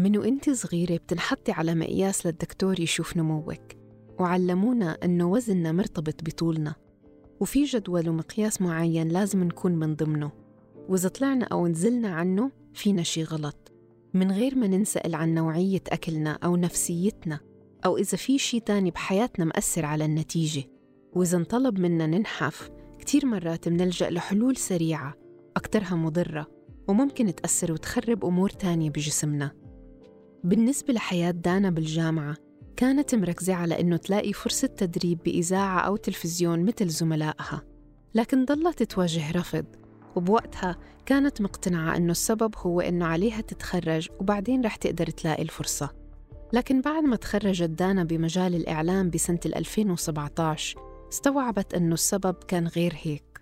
من 0.00 0.18
وانت 0.18 0.50
صغيرة 0.50 0.96
بتنحطي 0.96 1.52
على 1.52 1.74
مقياس 1.74 2.26
للدكتور 2.26 2.80
يشوف 2.80 3.16
نموك 3.16 3.60
وعلمونا 4.18 4.98
أنه 5.04 5.30
وزننا 5.30 5.72
مرتبط 5.72 6.24
بطولنا 6.24 6.74
وفي 7.40 7.64
جدول 7.64 8.08
ومقياس 8.08 8.62
معين 8.62 9.08
لازم 9.08 9.44
نكون 9.44 9.72
من 9.72 9.96
ضمنه 9.96 10.32
وإذا 10.88 11.08
طلعنا 11.08 11.44
أو 11.44 11.66
نزلنا 11.66 12.08
عنه 12.08 12.50
فينا 12.74 13.02
شي 13.02 13.24
غلط 13.24 13.72
من 14.14 14.32
غير 14.32 14.58
ما 14.58 14.66
ننسأل 14.66 15.14
عن 15.14 15.34
نوعية 15.34 15.82
أكلنا 15.88 16.38
أو 16.44 16.56
نفسيتنا 16.56 17.40
أو 17.84 17.96
إذا 17.96 18.16
في 18.16 18.38
شي 18.38 18.60
تاني 18.60 18.90
بحياتنا 18.90 19.44
مأثر 19.44 19.84
على 19.84 20.04
النتيجة 20.04 20.64
وإذا 21.12 21.38
انطلب 21.38 21.78
منا 21.78 22.06
ننحف 22.06 22.70
كتير 22.98 23.26
مرات 23.26 23.68
منلجأ 23.68 24.10
لحلول 24.10 24.56
سريعة 24.56 25.14
أكترها 25.56 25.94
مضرة 25.94 26.46
وممكن 26.88 27.34
تأثر 27.34 27.72
وتخرب 27.72 28.24
أمور 28.24 28.50
تانية 28.50 28.90
بجسمنا. 28.90 29.59
بالنسبة 30.44 30.94
لحياة 30.94 31.30
دانا 31.30 31.70
بالجامعة 31.70 32.36
كانت 32.76 33.14
مركزة 33.14 33.54
على 33.54 33.80
إنه 33.80 33.96
تلاقي 33.96 34.32
فرصة 34.32 34.66
تدريب 34.66 35.18
بإذاعة 35.22 35.80
أو 35.80 35.96
تلفزيون 35.96 36.64
مثل 36.64 36.88
زملائها. 36.88 37.62
لكن 38.14 38.44
ضلت 38.44 38.82
تواجه 38.82 39.30
رفض 39.30 39.64
وبوقتها 40.16 40.78
كانت 41.06 41.40
مقتنعة 41.40 41.96
إنه 41.96 42.10
السبب 42.10 42.54
هو 42.56 42.80
إنه 42.80 43.06
عليها 43.06 43.40
تتخرج 43.40 44.08
وبعدين 44.20 44.64
رح 44.64 44.76
تقدر 44.76 45.06
تلاقي 45.06 45.42
الفرصة. 45.42 45.90
لكن 46.52 46.80
بعد 46.80 47.04
ما 47.04 47.16
تخرجت 47.16 47.70
دانا 47.70 48.04
بمجال 48.04 48.54
الإعلام 48.54 49.10
بسنة 49.10 49.40
2017 49.46 50.80
استوعبت 51.12 51.74
إنه 51.74 51.94
السبب 51.94 52.34
كان 52.48 52.66
غير 52.66 52.94
هيك. 53.02 53.40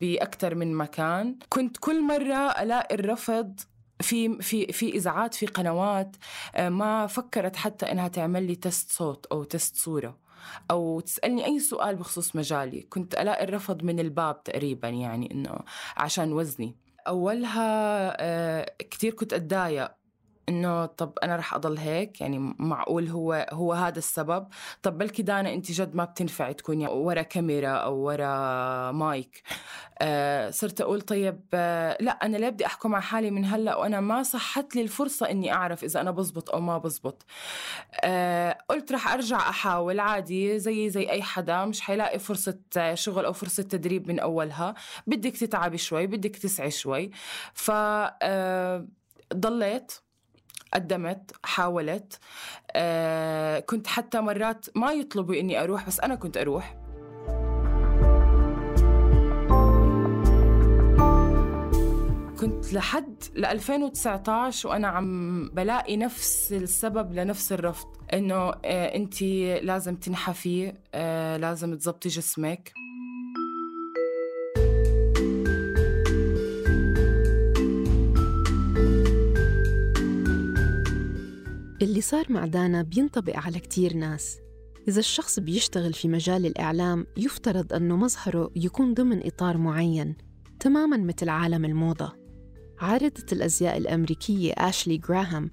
بأكثر 0.00 0.54
من 0.54 0.74
مكان 0.74 1.38
كنت 1.48 1.76
كل 1.76 2.02
مرة 2.02 2.62
ألاقي 2.62 2.94
الرفض 2.94 3.60
في 4.00 4.42
في 4.42 4.72
في 4.72 4.88
اذاعات 4.88 5.34
في 5.34 5.46
قنوات 5.46 6.16
آه، 6.54 6.68
ما 6.68 7.06
فكرت 7.06 7.56
حتى 7.56 7.92
إنها 7.92 8.08
تعمل 8.08 8.42
لي 8.42 8.54
تست 8.56 8.90
صوت 8.90 9.26
أو 9.26 9.44
تست 9.44 9.76
صورة. 9.76 10.18
أو 10.70 11.00
تسألني 11.00 11.46
أي 11.46 11.58
سؤال 11.60 11.96
بخصوص 11.96 12.36
مجالي. 12.36 12.80
كنت 12.82 13.14
ألاقي 13.14 13.44
الرفض 13.44 13.82
من 13.82 14.00
الباب 14.00 14.42
تقريبا 14.42 14.88
يعني 14.88 15.32
إنه 15.32 15.58
عشان 15.96 16.32
وزني. 16.32 16.76
أولها 17.08 18.16
آه، 18.20 18.74
كثير 18.90 19.14
كنت 19.14 19.32
أتضايق 19.32 19.90
إنه 20.50 20.86
طب 20.86 21.12
أنا 21.22 21.36
رح 21.36 21.54
أضل 21.54 21.78
هيك؟ 21.78 22.20
يعني 22.20 22.38
معقول 22.58 23.08
هو 23.08 23.46
هو 23.52 23.72
هذا 23.72 23.98
السبب؟ 23.98 24.46
طب 24.82 24.98
بلكي 24.98 25.22
دانا 25.22 25.54
أنت 25.54 25.72
جد 25.72 25.94
ما 25.94 26.04
بتنفعي 26.04 26.54
تكوني 26.54 26.86
ورا 26.86 27.22
كاميرا 27.22 27.68
أو 27.70 27.96
ورا 27.96 28.92
مايك. 28.92 29.42
آه 30.02 30.50
صرت 30.50 30.80
أقول 30.80 31.00
طيب 31.00 31.40
آه 31.54 31.96
لا 32.00 32.10
أنا 32.10 32.36
ليه 32.36 32.48
بدي 32.48 32.66
أحكم 32.66 32.94
على 32.94 33.02
حالي 33.02 33.30
من 33.30 33.44
هلأ؟ 33.44 33.76
وأنا 33.76 34.00
ما 34.00 34.22
صحت 34.22 34.76
لي 34.76 34.82
الفرصة 34.82 35.30
إني 35.30 35.52
أعرف 35.52 35.84
إذا 35.84 36.00
أنا 36.00 36.10
بزبط 36.10 36.50
أو 36.50 36.60
ما 36.60 36.78
بزبط. 36.78 37.24
آه 38.04 38.58
قلت 38.68 38.92
رح 38.92 39.12
أرجع 39.12 39.36
أحاول 39.36 40.00
عادي 40.00 40.58
زي 40.58 40.90
زي 40.90 41.10
أي 41.10 41.22
حدا 41.22 41.64
مش 41.64 41.80
حيلاقي 41.80 42.18
فرصة 42.18 42.58
شغل 42.94 43.24
أو 43.24 43.32
فرصة 43.32 43.62
تدريب 43.62 44.08
من 44.08 44.18
أولها. 44.20 44.74
بدك 45.06 45.36
تتعبي 45.36 45.78
شوي 45.78 46.06
بدك 46.06 46.36
تسعي 46.36 46.70
شوي. 46.70 47.10
ف 47.54 47.70
آه 47.70 48.86
ضليت. 49.34 49.92
قدمت 50.74 51.32
حاولت. 51.44 52.18
آه 52.72 53.60
كنت 53.60 53.86
حتى 53.86 54.20
مرات 54.20 54.66
ما 54.76 54.92
يطلبوا 54.92 55.34
إني 55.34 55.62
أروح 55.62 55.86
بس 55.86 56.00
أنا 56.00 56.14
كنت 56.14 56.36
أروح. 56.36 56.76
كنت 62.40 62.72
لحد 62.72 63.22
ل 63.34 63.44
2019 63.44 64.68
وأنا 64.68 64.88
عم 64.88 65.48
بلاقي 65.48 65.96
نفس 65.96 66.52
السبب 66.52 67.12
لنفس 67.12 67.52
الرفض 67.52 67.88
إنه 68.12 68.34
آه 68.64 68.96
انت 68.96 69.22
لازم 69.62 69.96
تنحفي 69.96 70.72
آه 70.94 71.36
لازم 71.36 71.76
تزبطي 71.76 72.08
جسمك. 72.08 72.72
اللي 81.82 82.00
صار 82.00 82.32
مع 82.32 82.46
دانا 82.46 82.82
بينطبق 82.82 83.36
على 83.36 83.58
كتير 83.58 83.96
ناس. 83.96 84.38
إذا 84.88 84.98
الشخص 84.98 85.38
بيشتغل 85.38 85.92
في 85.92 86.08
مجال 86.08 86.46
الإعلام 86.46 87.06
يفترض 87.16 87.72
أنه 87.72 87.96
مظهره 87.96 88.50
يكون 88.56 88.94
ضمن 88.94 89.26
إطار 89.26 89.56
معين 89.56 90.16
تماماً 90.60 90.96
مثل 90.96 91.28
عالم 91.28 91.64
الموضة. 91.64 92.12
عارضة 92.78 93.24
الأزياء 93.32 93.76
الأمريكية 93.76 94.52
آشلي 94.52 94.98
جراهام 94.98 95.50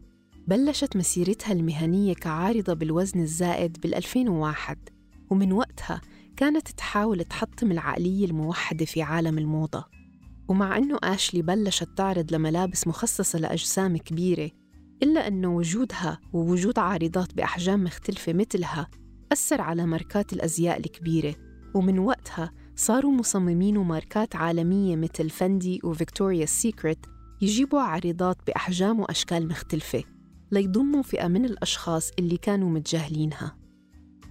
بلشت 0.47 0.97
مسيرتها 0.97 1.51
المهنية 1.51 2.13
كعارضة 2.13 2.73
بالوزن 2.73 3.19
الزائد 3.19 3.77
بال 3.81 3.95
2001 3.95 4.89
ومن 5.29 5.51
وقتها 5.51 6.01
كانت 6.37 6.67
تحاول 6.67 7.23
تحطم 7.23 7.71
العقلية 7.71 8.25
الموحدة 8.25 8.85
في 8.85 9.01
عالم 9.01 9.37
الموضة. 9.37 9.85
ومع 10.47 10.77
أنه 10.77 10.97
آشلي 11.03 11.41
بلشت 11.41 11.89
تعرض 11.97 12.33
لملابس 12.33 12.87
مخصصة 12.87 13.39
لأجسام 13.39 13.97
كبيرة 13.97 14.51
إلا 15.03 15.27
أنه 15.27 15.55
وجودها 15.55 16.19
ووجود 16.33 16.79
عارضات 16.79 17.33
بأحجام 17.33 17.83
مختلفة 17.83 18.33
مثلها 18.33 18.87
أثر 19.31 19.61
على 19.61 19.85
ماركات 19.85 20.33
الأزياء 20.33 20.79
الكبيرة 20.79 21.35
ومن 21.73 21.99
وقتها 21.99 22.51
صاروا 22.75 23.11
مصممين 23.11 23.77
وماركات 23.77 24.35
عالمية 24.35 24.95
مثل 24.95 25.29
فندي 25.29 25.79
وفيكتوريا 25.83 26.45
سيكريت 26.45 27.05
يجيبوا 27.41 27.79
عريضات 27.79 28.37
بأحجام 28.47 28.99
وأشكال 28.99 29.47
مختلفة 29.47 30.03
ليضموا 30.51 31.01
فئة 31.01 31.27
من 31.27 31.45
الأشخاص 31.45 32.11
اللي 32.19 32.37
كانوا 32.37 32.69
متجاهلينها. 32.69 33.57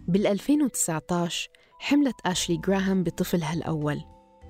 بال 0.09 0.27
2019 0.27 1.49
حملت 1.79 2.15
آشلي 2.27 2.57
جراهام 2.57 3.03
بطفلها 3.03 3.55
الأول 3.55 4.01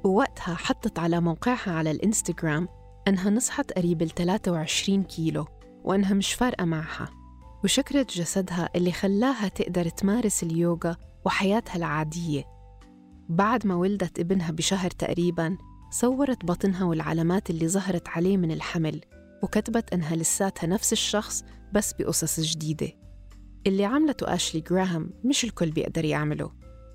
ووقتها 0.04 0.54
حطت 0.54 0.98
على 0.98 1.20
موقعها 1.20 1.70
على 1.70 1.90
الإنستغرام 1.90 2.68
أنها 3.08 3.30
نصحت 3.30 3.72
قريب 3.72 4.02
ال 4.02 4.08
23 4.08 5.02
كيلو. 5.02 5.44
وأنها 5.86 6.14
مش 6.14 6.32
فارقة 6.32 6.64
معها. 6.64 7.08
وشكرت 7.64 8.18
جسدها 8.18 8.68
اللي 8.76 8.92
خلاها 8.92 9.48
تقدر 9.48 9.88
تمارس 9.88 10.42
اليوغا 10.42 10.96
وحياتها 11.24 11.76
العادية. 11.76 12.44
بعد 13.28 13.66
ما 13.66 13.74
ولدت 13.74 14.20
ابنها 14.20 14.50
بشهر 14.50 14.90
تقريباً 14.90 15.58
صورت 15.90 16.44
بطنها 16.44 16.84
والعلامات 16.84 17.50
اللي 17.50 17.68
ظهرت 17.68 18.08
عليه 18.08 18.36
من 18.36 18.50
الحمل 18.50 19.00
وكتبت 19.42 19.92
أنها 19.92 20.16
لساتها 20.16 20.66
نفس 20.66 20.92
الشخص 20.92 21.44
بس 21.72 21.92
بقصص 21.92 22.40
جديدة. 22.40 22.92
اللي 23.66 23.84
عملته 23.84 24.34
آشلي 24.34 24.60
جراهام 24.60 25.10
مش 25.24 25.44
الكل 25.44 25.70
بيقدر 25.70 26.04
يعمله. 26.04 26.52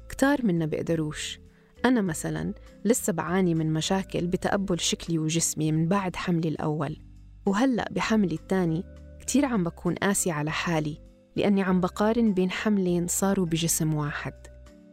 كتار 0.10 0.46
منا 0.46 0.66
بيقدروش. 0.66 1.40
أنا 1.86 2.02
مثلاً 2.02 2.54
لسه 2.86 3.14
بعاني 3.14 3.56
من 3.56 3.74
مشاكل 3.74 4.28
بتقبل 4.28 4.80
شكلي 4.80 5.20
وجسمي 5.20 5.72
من 5.72 5.88
بعد 5.88 6.16
حملي 6.16 6.50
الأول. 6.50 7.11
وهلأ 7.46 7.90
بحملي 7.92 8.36
الثاني 8.36 8.84
كتير 9.20 9.46
عم 9.46 9.64
بكون 9.64 9.96
قاسي 9.96 10.32
على 10.32 10.52
حالي 10.52 10.98
لأني 11.36 11.62
عم 11.62 11.82
بقارن 11.82 12.34
بين 12.34 12.52
حملين 12.52 13.08
صاروا 13.08 13.46
بجسم 13.46 13.94
واحد. 13.94 14.34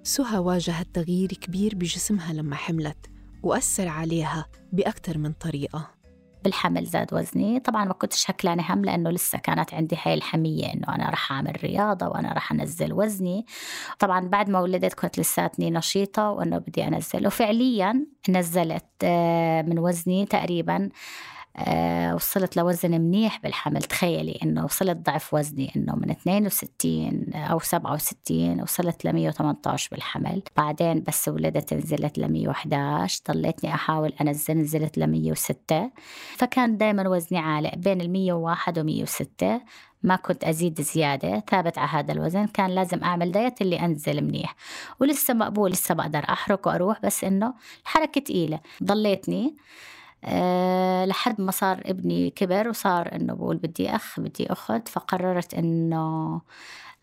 سهى 0.03 0.39
واجهت 0.39 0.87
تغيير 0.95 1.29
كبير 1.29 1.75
بجسمها 1.75 2.33
لما 2.33 2.57
حملت 2.57 3.07
وأثر 3.43 3.89
عليها 3.89 4.47
بأكثر 4.73 5.19
من 5.19 5.33
طريقة. 5.33 5.91
بالحمل 6.45 6.87
زاد 6.87 7.15
وزني. 7.15 7.61
طبعا 7.61 7.85
ما 7.85 7.93
كنتش 7.93 8.31
هكلانة 8.31 8.65
هم 8.75 8.85
لأنه 8.85 9.11
لسه 9.11 9.39
كانت 9.39 9.75
عندي 9.75 9.97
هاي 10.03 10.15
الحمية 10.15 10.73
إنه 10.75 10.95
أنا 10.95 11.11
رح 11.11 11.33
أعمل 11.33 11.53
رياضة 11.65 12.09
وأنا 12.09 12.33
رح 12.33 12.53
أنزل 12.53 12.93
وزني. 12.93 13.47
طبعا 13.99 14.29
بعد 14.29 14.51
ما 14.51 14.61
ولدت 14.61 14.95
كنت 14.95 15.19
لساتني 15.21 15.71
نشيطة 15.71 16.31
وإنه 16.31 16.59
بدي 16.59 16.89
أنزل. 16.89 17.27
وفعليا 17.27 18.07
نزلت 18.29 18.87
آه، 19.05 19.63
من 19.63 19.79
وزني 19.79 20.27
تقريبا 20.27 20.89
وصلت 22.15 22.57
لوزن 22.57 22.91
منيح 22.91 23.41
بالحمل. 23.43 23.83
تخيلي 23.83 24.39
إنه 24.43 24.65
وصلت 24.65 24.97
ضعف 24.97 25.35
وزني 25.35 25.73
إنه 25.77 25.97
من 25.97 26.11
62 26.11 27.35
أو 27.35 27.59
67 27.59 28.63
وصلت 28.63 29.05
ل 29.05 29.13
118 29.13 29.89
بالحمل. 29.93 30.43
بعدين 30.57 31.03
بس 31.09 31.29
ولدت 31.29 31.75
نزلت 31.75 32.19
ل 32.19 32.33
111 32.33 33.21
ضليتني 33.31 33.75
أحاول 33.75 34.13
أنزل 34.21 34.55
نزلت 34.55 34.99
ل 34.99 35.07
106 35.07 35.91
فكان 36.37 36.77
دائما 36.77 37.09
وزني 37.09 37.39
عالي 37.39 37.73
بين 37.77 38.01
ال 38.01 38.11
101 38.11 38.79
و 38.79 38.83
106 38.83 39.61
ما 40.03 40.17
كنت 40.17 40.45
أزيد 40.45 40.81
زيادة 40.81 41.45
ثابت 41.51 41.79
على 41.79 41.89
هذا 41.89 42.13
الوزن. 42.13 42.47
كان 42.47 42.71
لازم 42.71 43.05
أعمل 43.05 43.33
دايت 43.33 43.61
اللي 43.63 43.81
أنزل 43.81 44.25
منيح. 44.25 44.55
ولسه 45.01 45.35
مقبول 45.35 45.71
لسه 45.71 45.95
بقدر 45.95 46.25
أحرك 46.29 46.67
وأروح 46.67 47.01
بس 47.03 47.25
إنه 47.25 47.55
الحركة 47.83 48.21
تقيلة. 48.21 48.61
ضليتني. 48.85 49.57
أه 50.25 51.05
لحد 51.05 51.41
ما 51.41 51.51
صار 51.53 51.83
ابني 51.87 52.31
كبر 52.31 52.69
وصار 52.69 53.15
إنه 53.15 53.35
بقول 53.35 53.57
بدي 53.57 53.91
أخ 53.97 54.21
بدي 54.21 54.53
أخت 54.53 54.89
فقررت 54.89 55.55
إنه 55.55 56.41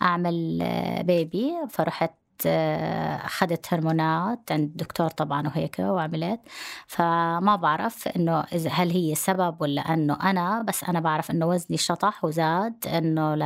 أعمل 0.01 0.59
آه، 0.61 1.01
بيبي 1.01 1.53
فرحت 1.69 2.13
آه، 2.47 3.15
أخذت 3.25 3.73
هرمونات 3.73 4.51
عند 4.51 4.63
الدكتور 4.69 5.09
طبعا 5.09 5.47
وهيك 5.47 5.75
وعملت. 5.79 6.39
فما 6.87 7.55
بعرف 7.55 8.07
إنه 8.07 8.39
إذا 8.41 8.69
هل 8.69 8.91
هي 8.91 9.15
سبب 9.15 9.61
ولا 9.61 9.81
إنه 9.93 10.13
أنا 10.23 10.61
بس 10.61 10.83
أنا 10.83 10.99
بعرف 10.99 11.31
إنه 11.31 11.45
وزني 11.45 11.77
شطح 11.77 12.25
وزاد 12.25 12.87
إنه 12.87 13.35
ل 13.35 13.43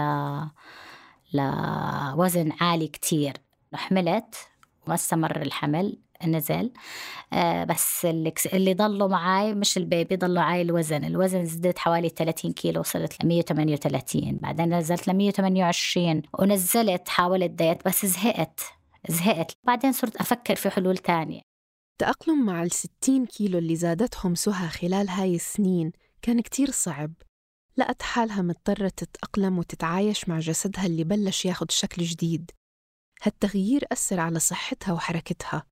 لوزن 1.34 2.52
عالي 2.62 2.88
كتير. 2.88 3.34
حملت 3.74 4.36
وما 4.86 4.96
استمر 4.96 5.42
الحمل. 5.42 5.98
نزل 6.28 6.72
آه 7.34 7.64
بس 7.64 8.06
اللي, 8.06 8.34
اللي 8.54 8.74
ضلوا 8.74 9.08
معي 9.08 9.54
مش 9.54 9.78
البيبي 9.78 10.16
ضلوا 10.16 10.36
معي 10.36 10.62
الوزن. 10.62 11.04
الوزن 11.04 11.46
زدت 11.46 11.78
حوالي 11.80 12.10
30 12.10 12.54
كيلو 12.54 12.80
وصلت 12.80 13.24
ل 13.24 13.28
138 13.28 14.38
بعدين 14.38 14.74
نزلت 14.78 15.08
ل 15.08 15.14
128 15.14 16.22
ونزلت 16.40 17.10
حاولت 17.10 17.52
دايت 17.52 17.88
بس 17.88 18.06
زهقت. 18.06 18.60
زهقت. 19.10 19.52
بعدين 19.68 19.92
صرت 19.92 20.16
أفكر 20.16 20.56
في 20.56 20.70
حلول 20.70 20.98
تانية. 20.98 21.42
تأقلم 22.02 22.46
مع 22.46 22.64
ال 22.64 22.72
60 22.72 23.26
كيلو 23.26 23.58
اللي 23.58 23.76
زادتهم 23.76 24.36
سهى 24.36 24.70
خلال 24.70 25.10
هاي 25.10 25.36
السنين 25.36 25.92
كان 26.22 26.42
كتير 26.42 26.72
صعب. 26.72 27.14
لقت 27.78 28.02
حالها 28.02 28.42
مضطرة 28.42 28.90
تتأقلم 28.90 29.58
وتتعايش 29.60 30.30
مع 30.30 30.40
جسدها 30.40 30.86
اللي 30.86 31.04
بلش 31.04 31.46
ياخد 31.46 31.72
شكل 31.72 32.04
جديد. 32.04 32.52
هالتغيير 33.24 33.86
أثر 33.92 34.20
على 34.20 34.40
صحتها 34.40 34.94
وحركتها. 34.94 35.64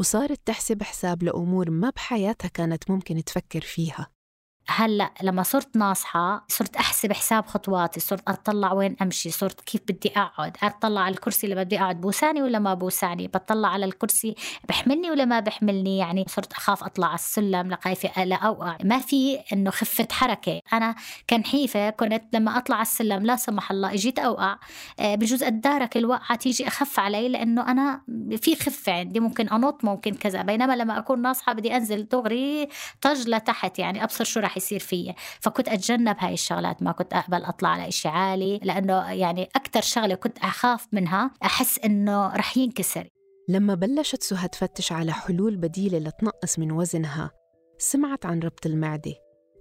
وصارت 0.00 0.40
تحسب 0.46 0.82
حساب 0.82 1.22
لأمور 1.22 1.70
ما 1.70 1.90
بحياتها 1.90 2.48
كانت 2.48 2.90
ممكن 2.90 3.24
تفكر 3.24 3.60
فيها. 3.60 4.21
هلأ 4.68 5.10
لما 5.22 5.42
صرت 5.42 5.76
ناصحة 5.76 6.44
صرت 6.48 6.76
أحسب 6.76 7.12
حساب 7.12 7.46
خطواتي 7.46 8.00
صرت 8.00 8.28
أطلع 8.28 8.72
وين 8.72 8.96
أمشي 9.02 9.30
صرت 9.30 9.60
كيف 9.60 9.80
بدي 9.88 10.12
أقعد 10.16 10.56
أطلع 10.62 11.00
على 11.00 11.14
الكرسي 11.14 11.46
اللي 11.46 11.64
بدي 11.64 11.80
أقعد 11.80 12.00
بوساني 12.00 12.42
ولا 12.42 12.58
ما 12.58 12.74
بوساني؟ 12.74 13.26
بطلع 13.28 13.68
على 13.68 13.84
الكرسي 13.84 14.34
بحملني 14.68 15.10
ولا 15.10 15.24
ما 15.24 15.40
بحملني؟ 15.40 15.98
يعني 15.98 16.24
صرت 16.28 16.52
أخاف 16.52 16.84
أطلع 16.84 17.06
على 17.06 17.14
السلم 17.14 17.70
لخايفة 17.70 18.24
لا 18.24 18.36
أوقع. 18.36 18.76
ما 18.84 18.98
في 18.98 19.38
إنه 19.52 19.70
خفة 19.70 20.08
حركة. 20.10 20.60
أنا 20.72 20.94
كنحيفة 21.30 21.90
كنت 21.90 22.24
لما 22.32 22.58
أطلع 22.58 22.76
على 22.76 22.82
السلم 22.82 23.26
لا 23.26 23.36
سمح 23.36 23.70
الله 23.70 23.94
إجيت 23.94 24.18
أوقع 24.18 24.56
آه، 25.00 25.14
بجوز 25.14 25.42
أتدارك 25.42 25.96
الوقعة 25.96 26.34
تيجي 26.36 26.68
أخف 26.68 27.00
علي 27.00 27.28
لأنه 27.28 27.70
أنا 27.70 28.00
في 28.36 28.56
خفة 28.56 28.92
عندي 28.92 29.20
ممكن 29.20 29.48
أنط 29.48 29.84
ممكن 29.84 30.14
كذا. 30.14 30.42
بينما 30.42 30.76
لما 30.76 30.98
أكون 30.98 31.22
ناصحة 31.22 31.52
بدي 31.52 31.76
أنزل 31.76 32.08
دغري 32.08 32.68
طج 33.00 33.28
لتحت 33.28 33.78
يعني 33.78 34.04
أبصر 34.04 34.24
شو 34.24 34.40
رح 34.40 34.51
يصير 34.56 34.78
فيي 34.78 35.14
فكنت 35.40 35.68
أتجنب 35.68 36.16
هاي 36.18 36.34
الشغلات 36.34 36.82
ما 36.82 36.92
كنت 36.92 37.14
أقبل 37.14 37.44
أطلع 37.44 37.68
على 37.68 37.88
إشي 37.88 38.08
عالي 38.08 38.60
لأنه 38.62 39.10
يعني 39.10 39.48
أكثر 39.56 39.80
شغلة 39.80 40.14
كنت 40.14 40.38
أخاف 40.38 40.86
منها 40.92 41.30
أحس 41.44 41.78
إنه 41.78 42.36
رح 42.36 42.56
ينكسر. 42.56 43.08
لما 43.48 43.74
بلشت 43.74 44.22
سهى 44.22 44.48
تفتش 44.48 44.92
على 44.92 45.12
حلول 45.12 45.56
بديلة 45.56 45.98
لتنقص 45.98 46.58
من 46.58 46.72
وزنها 46.72 47.30
سمعت 47.78 48.26
عن 48.26 48.40
ربط 48.40 48.66
المعدة 48.66 49.14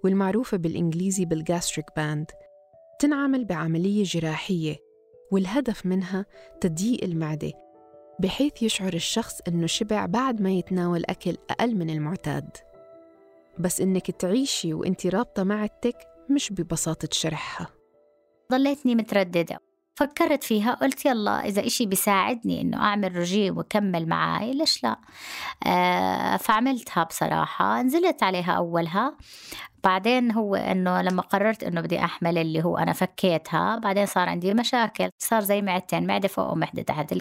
والمعروفة 0.04 0.58
بالإنجليزي 0.58 1.26
بال 1.26 1.39
gastric 1.39 1.86
band 1.98 2.32
تنعمل 3.00 3.46
بعملية 3.46 4.04
جراحية 4.04 4.78
والهدف 5.32 5.86
منها 5.86 6.26
تضييق 6.62 7.04
المعدة 7.04 7.52
بحيث 8.20 8.64
يشعر 8.64 8.94
الشخص 8.94 9.40
إنه 9.48 9.68
شبع 9.68 10.06
بعد 10.06 10.42
ما 10.42 10.52
يتناول 10.52 11.04
أكل 11.10 11.38
أقل 11.50 11.76
من 11.76 11.90
المعتاد. 11.90 12.58
بس 13.62 13.82
إنك 13.82 14.12
تعيشي 14.12 14.74
وإنتي 14.74 15.10
رابطة 15.10 15.44
معدتك 15.44 15.98
مش 16.30 16.54
ببساطة 16.54 17.10
شرحها. 17.12 17.68
ضليتني 18.52 18.96
مترددة. 18.96 19.60
فكرت 19.96 20.44
فيها 20.44 20.74
قلت 20.74 21.06
يلا 21.06 21.46
إذا 21.46 21.66
إشي 21.66 21.86
بيساعدني 21.86 22.62
إنه 22.62 22.78
أعمل 22.78 23.16
رجيم 23.16 23.58
وكمل 23.58 24.08
معاي 24.08 24.54
ليش 24.54 24.84
لا؟ 24.84 24.98
آه 25.68 26.38
فعملتها 26.38 27.04
بصراحة. 27.04 27.82
نزلت 27.82 28.24
عليها 28.24 28.52
أولها. 28.52 29.18
بعدين 29.84 30.32
هو 30.32 30.56
إنه 30.56 31.02
لما 31.02 31.22
قررت 31.22 31.64
إنه 31.64 31.82
بدي 31.82 32.00
أحمل 32.00 32.38
اللي 32.38 32.64
هو 32.64 32.78
أنا 32.78 32.94
فكيتها 32.94 33.78
بعدين 33.78 34.06
صار 34.06 34.30
عندي 34.30 34.54
مشاكل 34.54 35.10
صار 35.20 35.42
زي 35.42 35.62
معدتين 35.62 36.08
معدة 36.08 36.28
فوق 36.28 36.52
ومعدة 36.52 36.82
تحت 36.82 37.14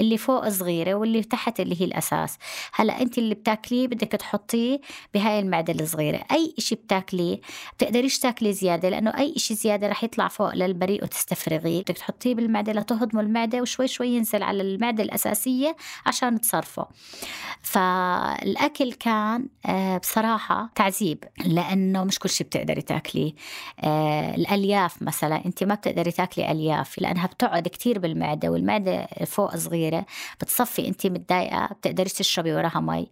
اللي 0.00 0.18
فوق 0.18 0.48
صغيرة 0.48 0.94
واللي 0.94 1.22
تحت 1.22 1.60
اللي 1.60 1.80
هي 1.80 1.84
الأساس. 1.84 2.36
هلأ 2.72 3.02
انت 3.02 3.18
اللي 3.18 3.34
بتاكليه 3.34 3.86
بدك 3.88 4.08
تحطيه 4.08 4.80
بهاي 5.14 5.38
المعدة 5.38 5.72
الصغيرة. 5.72 6.20
أي 6.32 6.54
شيء 6.58 6.78
بتاكليه 6.78 7.40
بتقدريش 7.76 8.18
تاكلي 8.18 8.52
زيادة 8.52 8.88
لأنه 8.88 9.10
أي 9.18 9.34
شيء 9.36 9.56
زيادة 9.56 9.88
رح 9.88 10.04
يطلع 10.04 10.28
فوق 10.28 10.54
للبريء 10.54 11.04
وتستفرغيه. 11.04 11.80
بدك 11.82 11.96
تحطيه 11.96 12.34
بالمعدة 12.34 12.72
لتهضمه 12.72 13.20
المعدة 13.20 13.60
وشوي 13.62 13.88
شوي 13.88 14.08
ينزل 14.08 14.42
على 14.42 14.62
المعدة 14.62 15.02
الأساسية 15.02 15.76
عشان 16.06 16.40
تصرفه 16.40 16.86
فالأكل 17.62 18.92
كان 18.92 19.48
آه، 19.66 19.98
بصراحة 19.98 20.70
تعذيب 20.74 21.24
لأنه 21.46 21.99
لأنه 22.00 22.08
مش 22.08 22.18
كل 22.18 22.28
شيء 22.28 22.46
بتقدري 22.46 22.82
تاكليه. 22.82 23.32
آه 23.80 24.34
الألياف 24.34 25.02
مثلا 25.02 25.44
أنت 25.46 25.64
ما 25.64 25.74
بتقدري 25.74 26.10
تاكلي 26.10 26.50
ألياف 26.50 26.98
لأنها 26.98 27.26
بتقعد 27.26 27.68
كتير 27.68 27.98
بالمعدة 27.98 28.48
والمعدة 28.48 29.06
فوق 29.26 29.56
صغيرة 29.56 30.06
بتصفي 30.40 30.88
أنت 30.88 31.06
متضايقة 31.06 31.66
بتقدريش 31.66 32.12
تشربي 32.12 32.52
وراها 32.52 32.80
مي. 32.80 33.06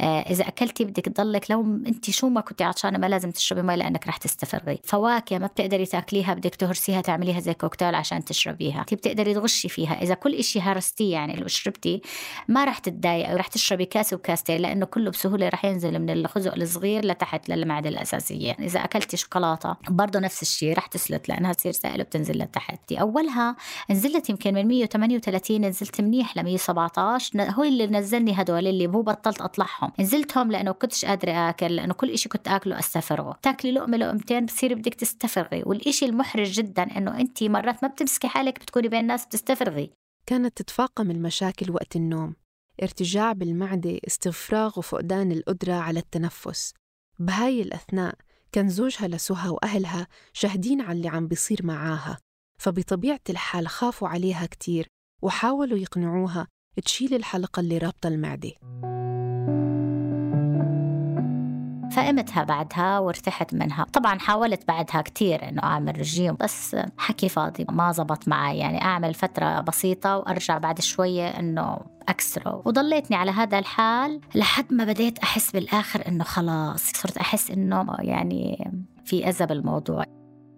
آه 0.00 0.20
إذا 0.20 0.48
أكلتي 0.48 0.84
بدك 0.84 1.04
تضلك 1.04 1.50
لو 1.50 1.60
أنت 1.86 2.10
شو 2.10 2.28
ما 2.28 2.40
كنتي 2.40 2.64
عطشانة 2.64 2.98
ما 2.98 3.06
لازم 3.06 3.30
تشربي 3.30 3.62
مي 3.62 3.76
لأنك 3.76 4.06
رح 4.08 4.16
تستفرغي. 4.16 4.78
فواكه 4.84 5.38
ما 5.38 5.46
بتقدري 5.46 5.86
تاكليها 5.86 6.34
بدك 6.34 6.54
تهرسيها 6.54 7.00
تعمليها 7.00 7.40
زي 7.40 7.54
كوكتيل 7.54 7.94
عشان 7.94 8.24
تشربيها. 8.24 8.80
أنت 8.80 8.94
بتقدري 8.94 9.34
تغشي 9.34 9.68
فيها. 9.68 10.02
إذا 10.02 10.14
كل 10.14 10.34
إشي 10.34 10.60
هرستيه 10.60 11.12
يعني 11.12 11.36
لو 11.36 11.46
شربتي 11.46 12.02
ما 12.48 12.64
رح 12.64 12.78
تتضايقي 12.78 13.34
ورح 13.34 13.46
تشربي 13.46 13.84
كاس 13.84 14.12
وكاستين 14.12 14.60
لأنه 14.60 14.86
كله 14.86 15.10
بسهولة 15.10 15.48
رح 15.48 15.64
ينزل 15.64 15.98
من 15.98 16.10
الخزق 16.10 16.54
الصغير 16.54 17.04
لتحت 17.04 17.48
للمعدة 17.48 17.88
الأساسية. 17.88 18.29
إذا 18.30 18.84
أكلتي 18.84 19.16
شوكولاتة 19.16 19.76
برضه 19.88 20.18
نفس 20.18 20.42
الشيء 20.42 20.76
رح 20.76 20.86
تسلت 20.86 21.28
لأنها 21.28 21.52
تصير 21.52 21.72
سائلة 21.72 22.02
وبتنزل 22.02 22.38
لتحت 22.38 22.92
أولها 22.92 23.56
نزلت 23.90 24.30
يمكن 24.30 24.54
من 24.54 24.68
138 24.68 25.60
نزلت 25.60 26.00
منيح 26.00 26.36
ل 26.36 26.42
117 26.42 27.50
هو 27.50 27.64
اللي 27.64 27.86
نزلني 27.86 28.32
هدول 28.32 28.66
اللي 28.66 28.86
هو 28.86 29.02
بطلت 29.02 29.40
أطلعهم. 29.40 29.92
نزلتهم 30.00 30.52
لأنه 30.52 30.72
كنتش 30.72 31.04
قادرة 31.04 31.32
أكل 31.32 31.76
لأنه 31.76 31.94
كل 31.94 32.10
إشي 32.10 32.28
كنت 32.28 32.48
آكله 32.48 32.78
استفرغه 32.78 33.38
تاكلي 33.42 33.72
لقمة 33.72 33.96
لقمتين 33.96 34.46
بصير 34.46 34.74
بدك 34.74 34.94
تستفرغي. 34.94 35.62
والإشي 35.66 36.06
المحرج 36.06 36.50
جدا 36.50 36.82
إنه 36.82 37.20
أنت 37.20 37.42
مرات 37.42 37.82
ما 37.82 37.88
بتمسكي 37.88 38.28
حالك 38.28 38.58
بتكوني 38.60 38.88
بين 38.88 39.00
الناس 39.00 39.26
بتستفرغي. 39.26 39.90
كانت 40.26 40.56
تتفاقم 40.56 41.10
المشاكل 41.10 41.70
وقت 41.70 41.96
النوم. 41.96 42.34
ارتجاع 42.82 43.32
بالمعدة 43.32 43.98
استفراغ 44.06 44.78
وفقدان 44.78 45.32
القدرة 45.32 45.74
على 45.74 45.98
التنفس. 45.98 46.74
بهاي 47.20 47.62
الأثناء 47.62 48.14
كان 48.52 48.68
زوجها 48.68 49.08
لسهى 49.08 49.48
وأهلها 49.48 50.06
شاهدين 50.32 50.80
على 50.80 50.92
اللي 50.96 51.08
عم 51.08 51.28
بيصير 51.28 51.66
معاها 51.66 52.18
فبطبيعة 52.60 53.20
الحال 53.30 53.68
خافوا 53.68 54.08
عليها 54.08 54.46
كتير 54.46 54.86
وحاولوا 55.22 55.78
يقنعوها 55.78 56.48
تشيل 56.84 57.14
الحلقة 57.14 57.60
اللي 57.60 57.78
رابطة 57.78 58.08
المعدة. 58.08 58.52
فقمتها 61.90 62.44
بعدها 62.44 62.98
وارتحت 62.98 63.54
منها. 63.54 63.86
طبعا 63.92 64.18
حاولت 64.18 64.68
بعدها 64.68 65.02
كتير 65.02 65.48
إنه 65.48 65.62
أعمل 65.62 65.98
رجيم 65.98 66.36
بس 66.40 66.76
حكي 66.98 67.28
فاضي 67.28 67.66
ما 67.68 67.92
زبط 67.92 68.28
معي. 68.28 68.58
يعني 68.58 68.82
أعمل 68.82 69.14
فترة 69.14 69.60
بسيطة 69.60 70.16
وأرجع 70.16 70.58
بعد 70.58 70.80
شوية 70.80 71.28
إنه 71.28 71.78
أكسره. 72.08 72.62
وضليتني 72.64 73.16
على 73.16 73.30
هذا 73.30 73.58
الحال 73.58 74.20
لحد 74.34 74.74
ما 74.74 74.84
بديت 74.84 75.18
أحس 75.18 75.50
بالآخر 75.50 76.08
إنه 76.08 76.24
خلاص 76.24 76.92
صرت 76.92 77.16
أحس 77.16 77.50
إنه 77.50 77.86
يعني 77.98 78.70
في 79.04 79.28
أذى 79.28 79.46
بالموضوع. 79.46 80.04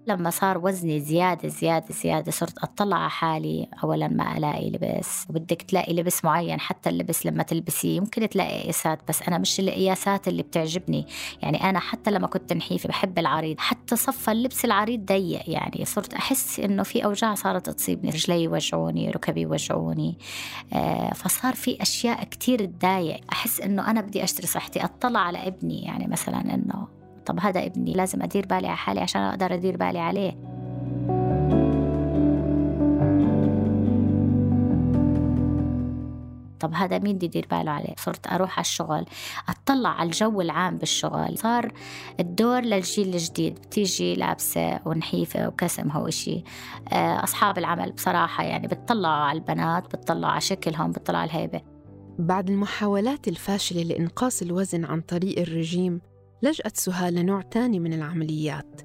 لما 0.07 0.31
صار 0.31 0.59
وزني 0.59 1.01
زيادة 1.01 1.49
زيادة 1.49 1.95
زيادة 2.03 2.33
صرت 2.33 2.59
أطلع 2.59 2.97
على 2.97 3.11
حالي 3.11 3.69
أولا 3.85 4.09
ما 4.09 4.39
ألاقي 4.39 4.71
لبس. 4.71 5.27
وبدك 5.31 5.63
تلاقي 5.63 5.93
لبس 5.93 6.25
معين 6.25 6.61
حتى 6.61 6.89
اللبس 6.89 7.27
لما 7.27 7.43
تلبسيه 7.43 8.01
ممكن 8.01 8.29
تلاقي 8.29 8.63
قياسات 8.63 8.99
بس 9.09 9.23
أنا 9.23 9.39
مش 9.39 9.61
القياسات 9.61 10.29
اللي 10.29 10.43
بتعجبني. 10.43 11.07
يعني 11.43 11.71
أنا 11.71 11.79
حتى 11.79 12.11
لما 12.11 12.27
كنت 12.27 12.53
نحيفة 12.53 12.89
بحب 12.89 13.19
العريض 13.19 13.61
حتى 13.61 13.97
صفى 13.97 14.33
اللبس 14.33 14.65
العريض 14.65 15.05
ضيق 15.05 15.43
يعني. 15.47 15.85
صرت 15.85 16.15
أحس 16.15 16.61
إنه 16.61 16.83
في 16.83 17.05
أوجاع 17.05 17.35
صارت 17.35 17.71
تصيبني 17.71 18.11
رجلي 18.11 18.43
يوجعوني 18.43 19.11
ركبي 19.11 19.41
يوجعوني. 19.41 20.19
آه 20.73 21.13
فصار 21.15 21.55
في 21.55 21.83
أشياء 21.83 22.25
كتير 22.25 22.65
تضايق. 22.65 23.21
أحس 23.33 23.61
إنه 23.61 23.91
أنا 23.91 24.01
بدي 24.01 24.25
أشتري 24.25 24.47
صحتي 24.47 24.85
أطلع 24.85 25.21
على 25.21 25.47
ابني. 25.47 25.83
يعني 25.83 26.07
مثلا 26.07 26.55
إنه 26.55 27.02
طب 27.27 27.41
هذا 27.41 27.67
ابني 27.67 27.93
لازم 27.93 28.23
أدير 28.23 28.47
بالي 28.47 28.67
على 28.67 28.77
حالي 28.77 29.01
عشان 29.01 29.23
أقدر 29.23 29.55
أدير 29.55 29.77
بالي 29.77 29.99
عليه. 29.99 30.53
طب 36.63 36.75
هذا 36.75 36.99
مين 36.99 37.17
بدي 37.17 37.27
يدير 37.27 37.47
باله 37.51 37.71
عليه؟ 37.71 37.95
صرت 37.99 38.27
أروح 38.27 38.53
على 38.59 38.61
الشغل 38.65 39.05
أطلع 39.49 39.89
على 39.89 40.07
الجو 40.07 40.41
العام 40.41 40.79
بالشغل. 40.79 41.39
صار 41.39 41.73
الدور 42.21 42.61
للجيل 42.61 43.09
الجديد 43.09 43.55
بتيجي 43.55 44.15
لابسة 44.15 44.81
ونحيفة 44.87 45.49
وكسم 45.49 45.91
هو 45.91 46.09
إشي 46.09 46.45
آه، 46.93 47.25
أصحاب 47.25 47.59
العمل 47.59 47.93
بصراحة 47.93 48.45
يعني 48.45 48.67
بتطلعوا 48.67 49.25
على 49.25 49.39
البنات 49.39 49.85
بتطلعوا 49.97 50.33
على 50.33 50.41
شكلهم 50.41 50.91
بتطلعوا 50.91 51.23
على 51.23 51.31
الهيبة. 51.31 51.61
بعد 52.19 52.51
المحاولات 52.51 53.29
الفاشلة 53.29 53.83
لإنقاص 53.83 54.43
الوزن 54.43 54.85
عن 54.85 55.01
طريق 55.01 55.39
الرجيم 55.39 56.01
لجأت 56.43 56.77
سهى 56.77 57.11
لنوع 57.11 57.43
تاني 57.43 57.79
من 57.79 57.93
العمليات. 57.93 58.81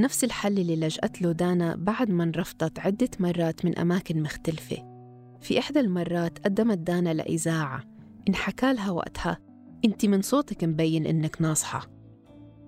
نفس 0.00 0.24
الحل 0.24 0.58
اللي 0.58 0.76
لجأت 0.76 1.22
له 1.22 1.32
دانا 1.32 1.76
بعد 1.76 2.10
ما 2.10 2.24
انرفضت 2.24 2.78
عدة 2.78 3.08
مرات 3.20 3.64
من 3.64 3.78
أماكن 3.78 4.22
مختلفة. 4.22 4.76
في 5.40 5.58
إحدى 5.58 5.80
المرات 5.80 6.38
قدمت 6.38 6.78
دانا 6.78 7.14
لإذاعة. 7.14 7.82
انحكى 8.28 8.72
لها 8.72 8.90
وقتها 8.90 9.38
أنت 9.84 10.06
من 10.06 10.22
صوتك 10.22 10.64
مبين 10.64 11.06
إنك 11.06 11.40
ناصحة. 11.40 11.86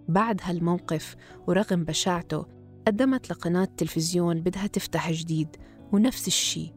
بعد 0.08 0.40
هالموقف 0.44 1.16
ورغم 1.46 1.84
بشاعته 1.84 2.46
قدمت 2.86 3.30
لقناة 3.30 3.68
تلفزيون 3.76 4.40
بدها 4.40 4.66
تفتح 4.66 5.10
جديد 5.10 5.56
ونفس 5.92 6.26
الشي. 6.26 6.72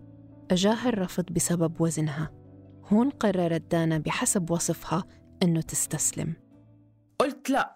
أجاها 0.52 0.90
الرفض 0.90 1.26
بسبب 1.32 1.82
وزنها. 1.82 2.32
هون 2.92 3.10
قررت 3.10 3.72
دانا 3.72 3.98
بحسب 3.98 4.52
وصفها 4.52 5.04
إنه 5.44 5.62
تستسلم. 5.62 6.45
قلت 7.20 7.50
لا 7.50 7.76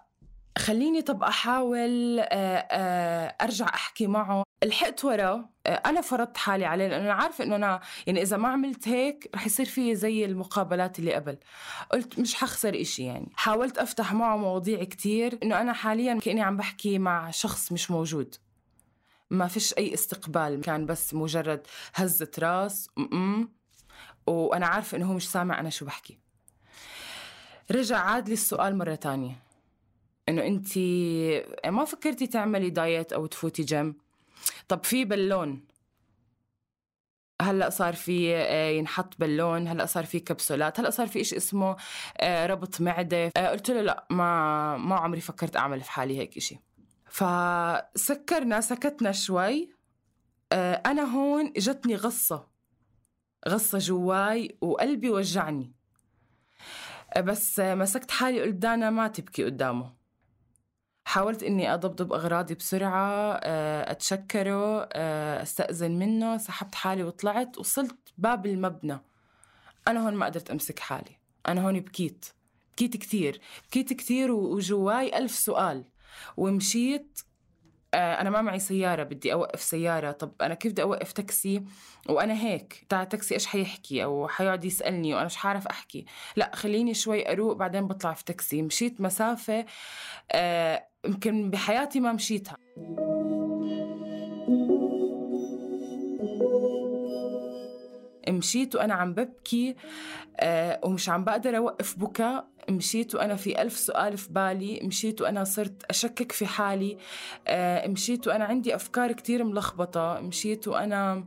خليني 0.58 1.02
طب 1.02 1.22
أحاول 1.22 2.18
آه، 2.20 2.24
آه، 2.70 3.36
أرجع 3.42 3.66
أحكي 3.68 4.06
معه. 4.06 4.42
لحقت 4.64 5.04
ورا 5.04 5.48
آه، 5.66 5.70
أنا 5.70 6.00
فرضت 6.00 6.36
حالي 6.36 6.64
عليه 6.64 6.88
لأنه 6.88 7.04
أنا 7.04 7.12
عارفة 7.14 7.44
إنه 7.44 7.56
أنا 7.56 7.80
يعني 8.06 8.22
إذا 8.22 8.36
ما 8.36 8.48
عملت 8.48 8.88
هيك 8.88 9.30
رح 9.34 9.46
يصير 9.46 9.66
في 9.66 9.94
زي 9.94 10.24
المقابلات 10.24 10.98
اللي 10.98 11.14
قبل. 11.14 11.38
قلت 11.92 12.18
مش 12.18 12.34
حخسر 12.34 12.80
إشي 12.80 13.04
يعني. 13.04 13.32
حاولت 13.34 13.78
أفتح 13.78 14.12
معه 14.12 14.36
مواضيع 14.36 14.84
كتير 14.84 15.38
إنه 15.42 15.60
أنا 15.60 15.72
حاليا 15.72 16.18
كأني 16.18 16.42
عم 16.42 16.56
بحكي 16.56 16.98
مع 16.98 17.30
شخص 17.30 17.72
مش 17.72 17.90
موجود. 17.90 18.34
ما 19.30 19.46
فيش 19.46 19.74
أي 19.78 19.94
استقبال 19.94 20.60
كان 20.60 20.86
بس 20.86 21.14
مجرد 21.14 21.66
هزة 21.94 22.30
راس 22.38 22.88
م 22.96 23.44
وأنا 24.26 24.66
عارفة 24.66 24.96
إنه 24.96 25.06
هو 25.06 25.14
مش 25.14 25.30
سامع 25.30 25.60
أنا 25.60 25.70
شو 25.70 25.84
بحكي. 25.84 26.19
رجع 27.72 27.98
عاد 27.98 28.28
لي 28.28 28.34
السؤال 28.34 28.78
مرة 28.78 28.94
تانية. 28.94 29.36
إنه 30.28 30.46
أنت 30.46 30.78
ما 31.66 31.84
فكرتي 31.84 32.26
تعملي 32.26 32.70
دايت 32.70 33.12
أو 33.12 33.26
تفوتي 33.26 33.62
جيم؟ 33.62 33.94
طب 34.68 34.84
في 34.84 35.04
بالون. 35.04 35.66
هلأ 37.42 37.70
صار 37.70 37.94
في 37.94 38.36
آه، 38.36 38.70
ينحط 38.70 39.18
بالون 39.18 39.68
هلأ 39.68 39.86
صار 39.86 40.06
في 40.06 40.20
كبسولات 40.20 40.80
هلأ 40.80 40.90
صار 40.90 41.06
في 41.06 41.20
إشي 41.20 41.36
اسمه 41.36 41.76
آه، 42.18 42.46
ربط 42.46 42.80
معدة. 42.80 43.30
آه، 43.36 43.48
قلت 43.48 43.70
له 43.70 43.82
لأ 43.82 44.06
ما 44.10 44.76
ما 44.76 44.96
عمري 44.96 45.20
فكرت 45.20 45.56
أعمل 45.56 45.80
في 45.80 45.90
حالي 45.90 46.18
هيك 46.18 46.36
إشي. 46.36 46.58
فسكرنا 47.10 48.60
سكتنا 48.60 49.12
شوي. 49.12 49.70
أنا 50.52 51.02
هون 51.02 51.52
اجتني 51.56 51.96
غصة. 51.96 52.48
غصة 53.48 53.78
جواي 53.78 54.58
وقلبي 54.60 55.10
وجعني. 55.10 55.72
بس 57.18 57.60
مسكت 57.60 58.10
حالي 58.10 58.42
قلت 58.42 58.54
دانا 58.54 58.90
ما 58.90 59.08
تبكي 59.08 59.44
قدامه. 59.44 59.92
حاولت 61.04 61.42
إني 61.42 61.74
اضبضب 61.74 62.12
أغراضي 62.12 62.54
بسرعة 62.54 63.40
آه، 63.42 63.90
أتشكره 63.90 64.88
آه، 64.92 65.42
أستأذن 65.42 65.98
منه 65.98 66.36
سحبت 66.36 66.74
حالي 66.74 67.02
وطلعت 67.02 67.58
وصلت 67.58 67.98
باب 68.18 68.46
المبنى. 68.46 68.98
أنا 69.88 70.06
هون 70.06 70.14
ما 70.14 70.26
قدرت 70.26 70.50
أمسك 70.50 70.78
حالي. 70.78 71.18
أنا 71.48 71.66
هون 71.66 71.80
بكيت. 71.80 72.26
بكيت 72.72 72.96
كثير. 72.96 73.40
بكيت 73.68 73.92
كثير 73.92 74.32
وجواي 74.32 75.18
ألف 75.18 75.34
سؤال. 75.34 75.84
ومشيت 76.36 77.20
أنا 77.94 78.30
ما 78.30 78.42
معي 78.42 78.58
سيارة 78.58 79.02
بدي 79.02 79.32
أوقف 79.32 79.62
سيارة. 79.62 80.10
طب 80.10 80.32
أنا 80.42 80.54
كيف 80.54 80.72
بدي 80.72 80.82
أوقف 80.82 81.12
تاكسي؟ 81.12 81.62
وأنا 82.08 82.34
هيك. 82.34 82.86
تاع 82.88 83.04
تاكسي 83.04 83.34
إيش 83.34 83.46
حيحكي؟ 83.46 84.04
أو 84.04 84.28
حيقعد 84.28 84.64
يسألني 84.64 85.14
وأنا 85.14 85.26
مش 85.26 85.36
حعرف 85.36 85.66
أحكي؟ 85.66 86.04
لا 86.36 86.50
خليني 86.54 86.94
شوي 86.94 87.32
أروق 87.32 87.56
بعدين 87.56 87.86
بطلع 87.86 88.12
في 88.12 88.24
تاكسي. 88.24 88.62
مشيت 88.62 89.00
مسافة 89.00 89.66
آه، 90.32 90.86
يمكن 91.04 91.50
بحياتي 91.50 92.00
ما 92.00 92.12
مشيتها. 92.12 92.56
مشيت 98.40 98.74
وأنا 98.74 98.94
عم 98.94 99.14
ببكي 99.14 99.76
آه 100.40 100.80
ومش 100.84 101.08
عم 101.08 101.24
بقدر 101.24 101.56
أوقف 101.56 101.98
بكاء 101.98 102.46
مشيت 102.70 103.14
وأنا 103.14 103.36
في 103.36 103.62
ألف 103.62 103.76
سؤال 103.78 104.16
في 104.18 104.32
بالي. 104.32 104.80
مشيت 104.82 105.20
وأنا 105.20 105.44
صرت 105.44 105.84
أشكك 105.90 106.32
في 106.32 106.46
حالي. 106.46 106.98
آه 107.48 107.88
مشيت 107.88 108.26
وأنا 108.28 108.44
عندي 108.44 108.74
أفكار 108.74 109.12
كتير 109.12 109.44
ملخبطة. 109.44 110.20
مشيت 110.20 110.68
وأنا 110.68 111.24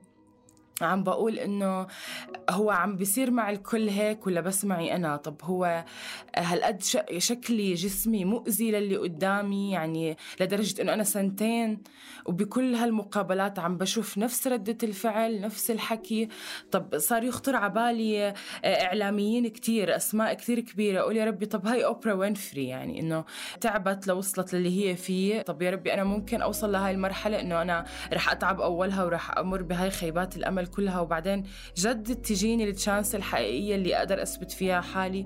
عم 0.82 1.04
بقول 1.04 1.40
إنه 1.40 1.88
هو 2.50 2.72
عم 2.72 2.96
بيصير 2.96 3.32
مع 3.32 3.50
الكل 3.50 3.90
هيك 3.90 4.28
ولا 4.28 4.42
بس 4.42 4.66
معي 4.66 4.96
أنا؟ 4.96 5.18
طب 5.18 5.36
هو 5.44 5.86
هالقد 6.36 6.84
شكلي 7.18 7.74
جسمي 7.74 8.26
مؤذي 8.26 8.72
للي 8.72 8.98
قدامي؟ 8.98 9.72
يعني 9.72 10.18
لدرجة 10.40 10.82
إنه 10.82 10.94
أنا 10.94 11.04
سنتين 11.04 11.84
وبكل 12.26 12.76
هالمقابلات 12.76 13.60
عم 13.60 13.78
بشوف 13.78 14.18
نفس 14.18 14.48
ردة 14.48 14.78
الفعل 14.84 15.42
نفس 15.42 15.72
الحكي. 15.72 16.28
طب 16.72 16.98
صار 16.98 17.24
يخطر 17.24 17.56
على 17.56 17.74
بالي 17.74 18.28
آه، 18.28 18.34
إعلاميين 18.66 19.48
كتير 19.48 19.96
أسماء 19.96 20.34
كتير 20.34 20.60
كبيرة 20.60 21.00
أقول 21.00 21.18
يا 21.18 21.26
ربي 21.26 21.46
طب 21.46 21.68
هاي 21.68 21.86
أوبرا 21.86 22.14
وينفري 22.14 22.68
يعني 22.68 23.00
إنه 23.00 23.26
تعبت 23.62 24.08
لوصلت 24.08 24.54
للي 24.54 24.90
هي 24.90 24.96
فيه. 24.96 25.42
طب 25.42 25.62
يا 25.62 25.72
ربي 25.72 25.94
أنا 25.94 26.04
ممكن 26.04 26.42
أوصل 26.42 26.72
لهاي 26.72 26.92
المرحلة 26.92 27.40
إنه 27.40 27.62
أنا 27.62 27.86
رح 28.14 28.32
أتعب 28.32 28.62
أولها 28.62 29.04
ورح 29.04 29.38
أمر 29.38 29.62
بهاي 29.62 29.90
خيبات 29.90 30.36
الأمل 30.38 30.63
كلها. 30.66 31.00
وبعدين 31.00 31.44
جد 31.78 32.16
تجيني 32.16 32.70
ال 32.70 32.76
chance 32.76 33.16
الحقيقية 33.16 33.76
اللي 33.76 33.98
أقدر 33.98 34.22
أثبت 34.22 34.52
فيها 34.52 34.82
حالي. 34.82 35.26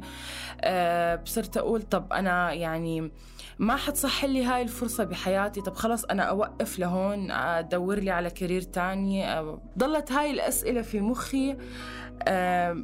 بصرت 1.24 1.58
أقول 1.58 1.82
طب 1.82 2.14
أنا 2.14 2.54
يعني 2.54 3.12
ما 3.60 3.76
حتصح 3.76 4.26
لي 4.26 4.44
هاي 4.46 4.62
الفرصة 4.62 5.04
بحياتي. 5.04 5.62
طب 5.62 5.76
خلص 5.76 6.06
أنا 6.06 6.24
أوقف 6.24 6.80
لهون 6.80 7.32
أدور 7.32 8.00
لي 8.00 8.12
على 8.12 8.30
كارير 8.30 8.62
تاني. 8.62 9.32
أه 9.32 9.62
ضلت 9.78 10.12
هاي 10.12 10.32
الأسئلة 10.32 10.82
في 10.82 11.02
مخي. 11.02 11.58
أه 12.28 12.84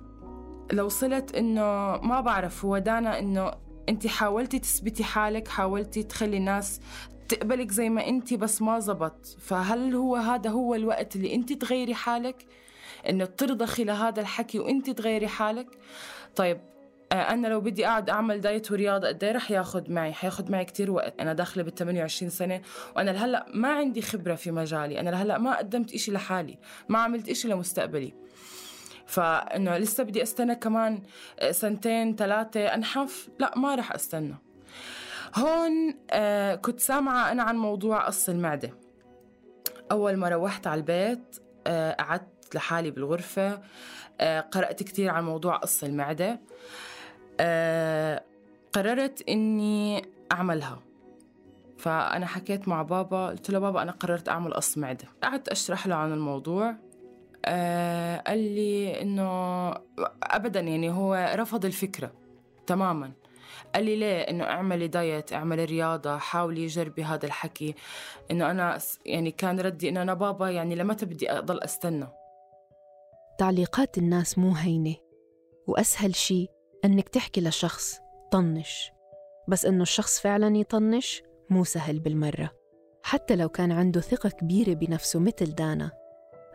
لو 0.71 0.85
وصلت 0.85 1.35
إنه 1.35 1.61
ما 1.97 2.21
بعرف 2.21 2.65
هو 2.65 2.77
دانا 2.77 3.19
إنه 3.19 3.51
أنت 3.89 4.07
حاولتي 4.07 4.59
تثبتي 4.59 5.03
حالك 5.03 5.47
حاولتي 5.47 6.03
تخلي 6.03 6.37
الناس 6.37 6.81
تقبلك 7.29 7.71
زي 7.71 7.89
ما 7.89 8.07
أنت 8.07 8.33
بس 8.33 8.61
ما 8.61 8.79
زبط 8.79 9.25
فهل 9.39 9.95
هو 9.95 10.15
هذا 10.15 10.49
هو 10.49 10.75
الوقت 10.75 11.15
اللي 11.15 11.35
أنت 11.35 11.53
تغيري 11.53 11.95
حالك 11.95 12.45
إنه 13.09 13.25
ترضخي 13.25 13.83
لهذا 13.83 14.21
الحكي 14.21 14.59
وأنت 14.59 14.89
تغيري 14.89 15.27
حالك 15.27 15.67
طيب 16.35 16.61
آه، 17.13 17.15
أنا 17.15 17.47
لو 17.47 17.61
بدي 17.61 17.87
أقعد 17.87 18.09
أعمل 18.09 18.41
دايت 18.41 18.71
ورياضة 18.71 19.07
قد 19.07 19.23
إيه 19.23 19.31
رح 19.31 19.51
ياخد 19.51 19.89
معي؟ 19.89 20.13
حياخد 20.13 20.51
معي 20.51 20.65
كتير 20.65 20.91
وقت، 20.91 21.19
أنا 21.19 21.33
داخلة 21.33 21.63
بال 21.63 21.75
28 21.75 22.29
سنة 22.29 22.61
وأنا 22.95 23.11
لهلأ 23.11 23.45
ما 23.53 23.73
عندي 23.73 24.01
خبرة 24.01 24.35
في 24.35 24.51
مجالي، 24.51 24.99
أنا 24.99 25.09
لهلأ 25.09 25.37
ما 25.37 25.57
قدمت 25.57 25.93
إشي 25.93 26.11
لحالي، 26.11 26.57
ما 26.89 26.99
عملت 26.99 27.29
إشي 27.29 27.47
لمستقبلي. 27.47 28.13
فإنه 29.05 29.77
لسه 29.77 30.03
بدي 30.03 30.23
أستنى 30.23 30.55
كمان 30.55 31.01
آه، 31.39 31.51
سنتين 31.51 32.15
ثلاثة 32.15 32.73
أنحف؟ 32.73 33.29
لا 33.39 33.57
ما 33.57 33.75
رح 33.75 33.91
أستنى. 33.91 34.35
هون 35.35 35.95
آه 36.11 36.55
كنت 36.55 36.79
سامعة 36.79 37.31
أنا 37.31 37.43
عن 37.43 37.57
موضوع 37.57 38.05
قص 38.05 38.29
المعدة. 38.29 38.73
أول 39.91 40.17
ما 40.17 40.29
روحت 40.29 40.67
على 40.67 40.79
البيت 40.79 41.37
آه 41.67 41.91
قعدت 41.91 42.55
لحالي 42.55 42.91
بالغرفة 42.91 43.61
آه 44.21 44.39
قرأت 44.39 44.83
كتير 44.83 45.09
عن 45.09 45.23
موضوع 45.23 45.57
قص 45.57 45.83
المعدة. 45.83 46.41
آه 47.39 48.23
قررت 48.73 49.29
إني 49.29 50.05
أعملها. 50.31 50.79
فأنا 51.77 52.25
حكيت 52.25 52.67
مع 52.67 52.81
بابا 52.81 53.27
قلت 53.27 53.49
له 53.49 53.59
بابا 53.59 53.81
أنا 53.81 53.91
قررت 53.91 54.29
أعمل 54.29 54.53
قص 54.53 54.77
معدة. 54.77 55.05
قعدت 55.23 55.47
أشرح 55.47 55.87
له 55.87 55.95
عن 55.95 56.13
الموضوع. 56.13 56.75
آه 57.45 58.17
قال 58.17 58.39
لي 58.39 59.01
إنه 59.01 59.69
أبدا 60.23 60.59
يعني 60.59 60.89
هو 60.89 61.35
رفض 61.35 61.65
الفكرة 61.65 62.11
تماما. 62.67 63.11
قال 63.75 63.85
لي 63.85 63.95
ليه؟ 63.95 64.21
إنه 64.21 64.43
اعملي 64.43 64.87
دايت 64.87 65.33
اعملي 65.33 65.65
رياضة 65.65 66.17
حاولي 66.17 66.67
جربي 66.67 67.03
هذا 67.03 67.25
الحكي. 67.25 67.75
إنه 68.31 68.51
أنا 68.51 68.79
يعني 69.05 69.31
كان 69.31 69.59
ردي 69.59 69.89
إنه 69.89 70.01
أنا 70.01 70.13
بابا 70.13 70.49
يعني 70.49 70.75
لمتى 70.75 71.05
بدي 71.05 71.31
أضل 71.31 71.59
أستنى؟ 71.59 72.07
تعليقات 73.37 73.97
الناس 73.97 74.37
مو 74.37 74.51
هينة. 74.51 74.95
وأسهل 75.67 76.15
شي 76.15 76.47
أنك 76.85 77.09
تحكي 77.09 77.41
لشخص 77.41 77.99
طنش. 78.31 78.91
بس 79.47 79.65
أنه 79.65 79.81
الشخص 79.81 80.19
فعلا 80.19 80.57
يطنش 80.57 81.23
مو 81.49 81.63
سهل 81.63 81.99
بالمرة. 81.99 82.51
حتى 83.03 83.35
لو 83.35 83.49
كان 83.49 83.71
عنده 83.71 84.01
ثقة 84.01 84.29
كبيرة 84.29 84.73
بنفسه 84.73 85.19
مثل 85.19 85.55
دانا. 85.55 85.91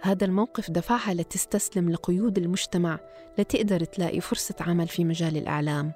هذا 0.02 0.24
الموقف 0.24 0.70
دفعها 0.70 1.14
لتستسلم 1.14 1.90
لقيود 1.90 2.38
المجتمع 2.38 2.98
لتقدر 3.38 3.84
تلاقي 3.84 4.20
فرصة 4.20 4.54
عمل 4.60 4.88
في 4.88 5.04
مجال 5.04 5.36
الإعلام. 5.36 5.92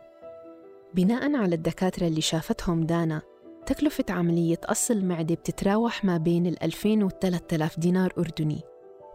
بناء 0.94 1.36
على 1.36 1.54
الدكاترة 1.54 2.06
اللي 2.06 2.20
شافتهم 2.20 2.86
دانا 2.86 3.22
تكلفة 3.66 4.04
عملية 4.10 4.56
قص 4.56 4.90
المعدة 4.90 5.34
بتتراوح 5.34 6.04
ما 6.04 6.16
بين 6.16 6.46
ال 6.46 6.62
2000 6.62 6.88
وال 7.04 7.18
3000 7.18 7.78
دينار 7.78 8.12
أردني. 8.18 8.60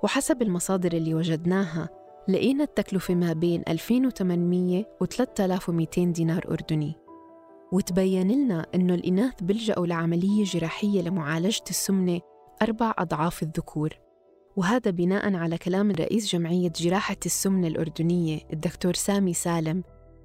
وحسب 0.03 0.41
المصادر 0.41 0.93
اللي 0.93 1.13
وجدناها 1.13 1.89
لقينا 2.27 2.63
التكلفة 2.63 3.15
ما 3.15 3.33
بين 3.33 3.63
2800 3.67 4.85
و 5.01 5.05
3200 5.05 6.05
دينار 6.05 6.45
أردني. 6.51 6.95
وتبين 7.71 8.31
لنا 8.31 8.65
أنه 8.75 8.93
الإناث 8.93 9.33
بيلجأوا 9.43 9.87
لعملية 9.87 10.43
جراحية 10.43 11.01
لمعالجة 11.01 11.63
السمنة 11.69 12.19
أربع 12.61 12.93
أضعاف 12.97 13.43
الذكور. 13.43 13.89
وهذا 14.55 14.91
بناء 14.91 15.35
على 15.35 15.57
كلام 15.57 15.91
رئيس 15.91 16.35
جمعية 16.35 16.71
جراحة 16.75 17.17
السمنة 17.25 17.67
الأردنية 17.67 18.39
الدكتور 18.53 18.93
سامي 18.93 19.33
سالم 19.33 19.83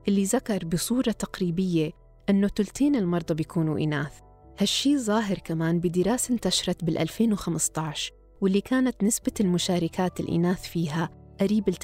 اللي 0.08 0.24
ذكر 0.24 0.64
بصورة 0.64 1.10
تقريبية 1.10 1.90
أنه 2.30 2.48
تلتين 2.48 2.96
المرضى 2.96 3.34
بيكونوا 3.34 3.78
إناث. 3.78 4.12
هالشي 4.58 4.98
ظاهر 4.98 5.38
كمان 5.38 5.80
بدراسة 5.80 6.34
انتشرت 6.34 6.84
بال 6.84 6.98
2015 6.98 8.12
واللي 8.40 8.60
كانت 8.60 9.04
نسبة 9.04 9.32
المشاركات 9.40 10.20
الإناث 10.20 10.68
فيها 10.68 11.10
قريب 11.40 11.68
ال 11.68 11.74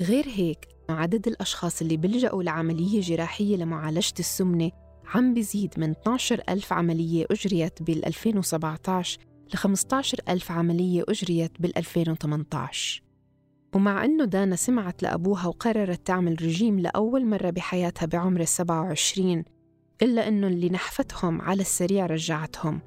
80% 0.00 0.02
غير 0.04 0.24
هيك 0.28 0.68
عدد 0.90 1.28
الأشخاص 1.28 1.82
اللي 1.82 1.96
بيلجأوا 1.96 2.42
لعملية 2.42 3.00
جراحية 3.00 3.56
لمعالجة 3.56 4.14
السمنة 4.18 4.70
عم 5.04 5.34
بيزيد 5.34 5.74
من 5.76 5.90
12 5.90 6.42
ألف 6.48 6.72
عملية 6.72 7.26
أجريت 7.30 7.82
بال 7.82 8.06
2017 8.06 9.18
ل 9.54 9.56
15 9.56 10.18
ألف 10.28 10.50
عملية 10.50 11.04
أجريت 11.08 11.60
بال 11.60 11.78
2018 11.78 13.02
ومع 13.74 14.04
أنه 14.04 14.24
دانا 14.24 14.56
سمعت 14.56 15.02
لأبوها 15.02 15.46
وقررت 15.46 16.06
تعمل 16.06 16.42
رجيم 16.42 16.80
لأول 16.80 17.26
مرة 17.26 17.50
بحياتها 17.50 18.06
بعمر 18.06 18.40
ال 18.40 18.48
27 18.48 19.44
إلا 20.02 20.28
أنه 20.28 20.46
اللي 20.46 20.68
نحفتهم 20.68 21.42
على 21.42 21.60
السريع 21.60 22.06
رجعتهم 22.06 22.80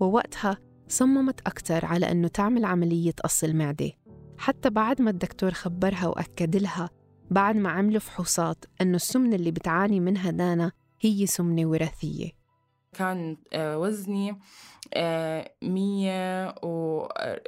ووقتها 0.00 0.58
صممت 0.88 1.40
أكثر 1.40 1.84
على 1.84 2.10
أنه 2.10 2.28
تعمل 2.28 2.64
عملية 2.64 3.12
قص 3.24 3.44
المعدة. 3.44 3.90
حتى 4.38 4.70
بعد 4.70 5.02
ما 5.02 5.10
الدكتور 5.10 5.50
خبرها 5.50 6.06
وأكد 6.06 6.56
لها 6.56 6.90
بعد 7.30 7.56
ما 7.56 7.70
عملوا 7.70 8.00
فحوصات 8.00 8.64
أنه 8.80 8.96
السمنة 8.96 9.36
اللي 9.36 9.50
بتعاني 9.50 10.00
منها 10.00 10.30
دانا 10.30 10.72
هي 11.00 11.26
سمنة 11.26 11.66
وراثية. 11.66 12.30
كان 12.92 13.36
آه، 13.52 13.78
وزني 13.78 14.38
آه، 14.94 15.52
100 15.62 16.48
و 16.62 17.00
آه، 17.02 17.42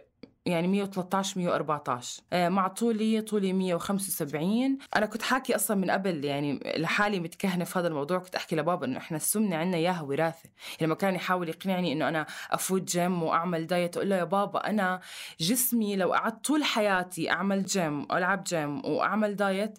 يعني 0.47 0.69
113 0.69 1.41
114 1.41 2.23
آه، 2.33 2.49
مع 2.49 2.69
طولي 2.69 3.21
طولي 3.21 3.53
175 3.53 4.79
أنا 4.97 5.07
كنت 5.07 5.23
حاكي 5.23 5.55
أصلا 5.57 5.77
من 5.77 5.91
قبل 5.91 6.25
يعني 6.25 6.61
لحالي 6.77 7.21
متكهنة 7.21 7.65
في 7.65 7.79
هذا 7.79 7.89
الموضوع. 7.89 8.19
كنت 8.19 8.35
أحكي 8.35 8.57
لبابا 8.57 8.87
إنه 8.87 8.99
إحنا 8.99 9.17
السمنة 9.17 9.57
عندنا 9.57 9.77
إياها 9.77 10.01
وراثة. 10.03 10.49
يعني 10.71 10.87
لما 10.87 10.95
كان 10.95 11.15
يحاول 11.15 11.49
يقنعني 11.49 11.93
إنه 11.93 12.09
أنا 12.09 12.27
أفوت 12.51 12.83
جيم 12.83 13.23
وأعمل 13.23 13.67
diet 13.67 13.97
أقول 13.97 14.11
له 14.11 14.17
يا 14.17 14.25
بابا 14.25 14.71
أنا 14.71 15.01
جسمي 15.41 15.97
لو 15.97 16.13
قعدت 16.13 16.45
طول 16.45 16.65
حياتي 16.65 17.31
أعمل 17.31 17.65
جيم 17.65 18.01
وألعب 18.03 18.45
جيم 18.45 18.85
وأعمل 18.87 19.37
diet 19.37 19.79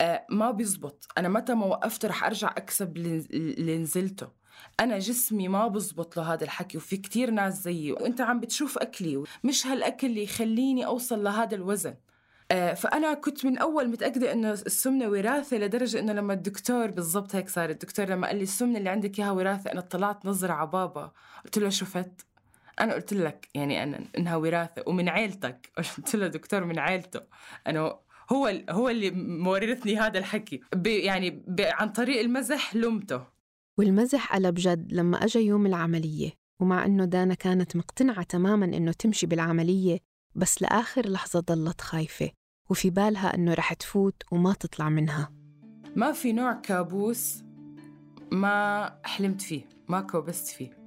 آه، 0.00 0.26
ما 0.30 0.50
بيزبط. 0.50 1.08
أنا 1.18 1.28
متى 1.28 1.54
ما 1.54 1.66
وقفت 1.66 2.06
رح 2.06 2.24
أرجع 2.24 2.48
أكسب 2.48 2.96
اللي 2.96 3.78
نزلته. 3.78 4.28
أنا 4.80 4.98
جسمي 4.98 5.48
ما 5.48 5.68
بزبط 5.68 6.16
له 6.16 6.32
هذا 6.32 6.44
الحكي 6.44 6.76
وفي 6.78 6.96
كتير 6.96 7.30
ناس 7.30 7.62
زيي 7.62 7.92
وأنت 7.92 8.20
عم 8.20 8.40
بتشوف 8.40 8.78
أكلي 8.78 9.24
مش 9.44 9.66
هالأكل 9.66 10.06
اللي 10.06 10.22
يخليني 10.22 10.86
أوصل 10.86 11.24
لهذا 11.24 11.54
الوزن. 11.54 11.94
آه، 12.50 12.74
فأنا 12.74 13.14
كنت 13.14 13.46
من 13.46 13.58
أول 13.58 13.88
متأكدة 13.88 14.32
إنه 14.32 14.52
السمنة 14.52 15.08
وراثة 15.08 15.56
لدرجة 15.56 15.98
إنه 16.00 16.12
لما 16.12 16.32
الدكتور 16.32 16.90
بالضبط 16.90 17.34
هيك 17.34 17.48
صار 17.48 17.70
الدكتور 17.70 18.06
لما 18.08 18.26
قال 18.26 18.36
لي 18.36 18.42
السمنة 18.42 18.78
اللي 18.78 18.90
عندك 18.90 19.18
إياها 19.18 19.30
وراثة 19.30 19.72
أنا 19.72 19.80
طلعت 19.80 20.26
نظرة 20.26 20.52
على 20.52 20.66
بابا. 20.70 21.12
قلت 21.44 21.58
له 21.58 21.68
شفت؟ 21.68 22.26
أنا 22.80 22.94
قلت 22.94 23.12
لك 23.12 23.48
يعني 23.54 23.82
أنا 23.82 24.00
إنها 24.18 24.36
وراثة 24.36 24.82
ومن 24.86 25.08
عيلتك. 25.08 25.70
قلت 25.96 26.16
له 26.16 26.26
دكتور 26.26 26.64
من 26.64 26.78
عيلته. 26.78 27.20
أنا 27.66 27.98
هو 28.32 28.52
هو 28.70 28.88
اللي 28.88 29.10
مورثني 29.10 29.98
هذا 29.98 30.18
الحكي. 30.18 30.60
يعني 30.86 31.42
عن 31.58 31.88
طريق 31.88 32.20
المزح 32.20 32.76
لمته. 32.76 33.35
والمزح 33.78 34.34
قلب 34.34 34.54
جد 34.58 34.92
لما 34.92 35.24
أجا 35.24 35.40
يوم 35.40 35.66
العملية 35.66 36.32
ومع 36.60 36.86
إنه 36.86 37.04
دانا 37.04 37.34
كانت 37.34 37.76
مقتنعة 37.76 38.22
تماماً 38.22 38.64
إنه 38.64 38.92
تمشي 38.92 39.26
بالعملية 39.26 39.98
بس 40.34 40.62
لآخر 40.62 41.08
لحظة 41.08 41.40
ضلت 41.40 41.80
خايفة 41.80 42.30
وفي 42.70 42.90
بالها 42.90 43.34
إنه 43.34 43.54
رح 43.54 43.72
تفوت 43.72 44.22
وما 44.32 44.52
تطلع 44.52 44.88
منها. 44.88 45.32
ما 45.96 46.12
في 46.12 46.32
نوع 46.32 46.52
كابوس 46.52 47.42
ما 48.32 48.98
حلمت 49.04 49.42
فيه 49.42 49.68
ما 49.88 50.00
كوبست 50.00 50.48
فيه. 50.48 50.78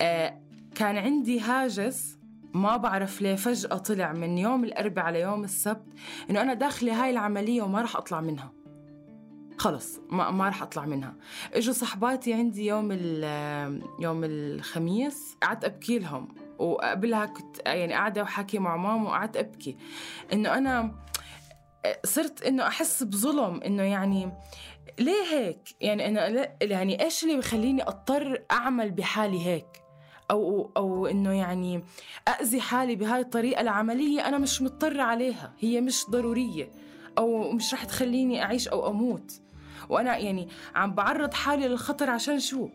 آه 0.00 0.42
كان 0.74 0.96
عندي 0.96 1.40
هاجس 1.40 2.18
ما 2.54 2.76
بعرف 2.76 3.22
ليه 3.22 3.34
فجأة 3.34 3.78
طلع 3.78 4.12
من 4.12 4.38
يوم 4.38 4.64
الأربعاء 4.64 5.06
على 5.06 5.20
يوم 5.20 5.44
السبت 5.44 5.86
إنه 6.30 6.42
أنا 6.42 6.54
داخلة 6.54 7.04
هاي 7.04 7.10
العملية 7.10 7.62
وما 7.62 7.82
رح 7.82 7.96
أطلع 7.96 8.20
منها. 8.20 8.52
خلص 9.58 10.00
ما 10.10 10.30
ما 10.30 10.48
رح 10.48 10.62
أطلع 10.62 10.86
منها. 10.86 11.14
إجوا 11.54 11.74
صحباتي 11.74 12.32
عندي 12.32 12.66
يوم 12.66 12.92
يوم 14.00 14.24
الخميس 14.24 15.36
قعدت 15.42 15.64
أبكي 15.64 15.98
لهم. 15.98 16.28
وقبلها 16.58 17.26
كنت 17.26 17.56
يعني 17.66 17.92
قاعدة 17.92 18.22
وحكي 18.22 18.58
مع 18.58 18.76
ماما 18.76 19.08
وقعدت 19.08 19.36
أبكي. 19.36 19.76
إنه 20.32 20.58
أنا 20.58 20.94
صرت 22.04 22.42
إنه 22.42 22.66
أحس 22.66 23.02
بظلم. 23.02 23.60
إنه 23.62 23.82
يعني 23.82 24.32
ليه 24.98 25.24
هيك؟ 25.32 25.68
يعني 25.80 26.08
أنا 26.08 26.52
يعني 26.62 27.04
إيش 27.04 27.24
اللي 27.24 27.36
بخليني 27.36 27.82
أضطر 27.82 28.42
أعمل 28.50 28.90
بحالي 28.90 29.46
هيك؟ 29.46 29.82
أو 30.30 30.70
أو 30.76 31.06
إنه 31.06 31.32
يعني 31.32 31.84
اذي 32.40 32.60
حالي 32.60 32.96
بهاي 32.96 33.20
الطريقة 33.20 33.60
العملية 33.60 34.28
أنا 34.28 34.38
مش 34.38 34.62
مضطرة 34.62 35.02
عليها. 35.02 35.54
هي 35.58 35.80
مش 35.80 36.04
ضرورية. 36.10 36.70
أو 37.18 37.52
مش 37.52 37.74
رح 37.74 37.84
تخليني 37.84 38.42
أعيش 38.42 38.68
أو 38.68 38.90
أموت. 38.90 39.40
وأنا 39.88 40.16
يعني 40.16 40.48
عم 40.74 40.94
بعرض 40.94 41.34
حالي 41.34 41.68
للخطر 41.68 42.10
عشان 42.10 42.40
شو؟ 42.40 42.68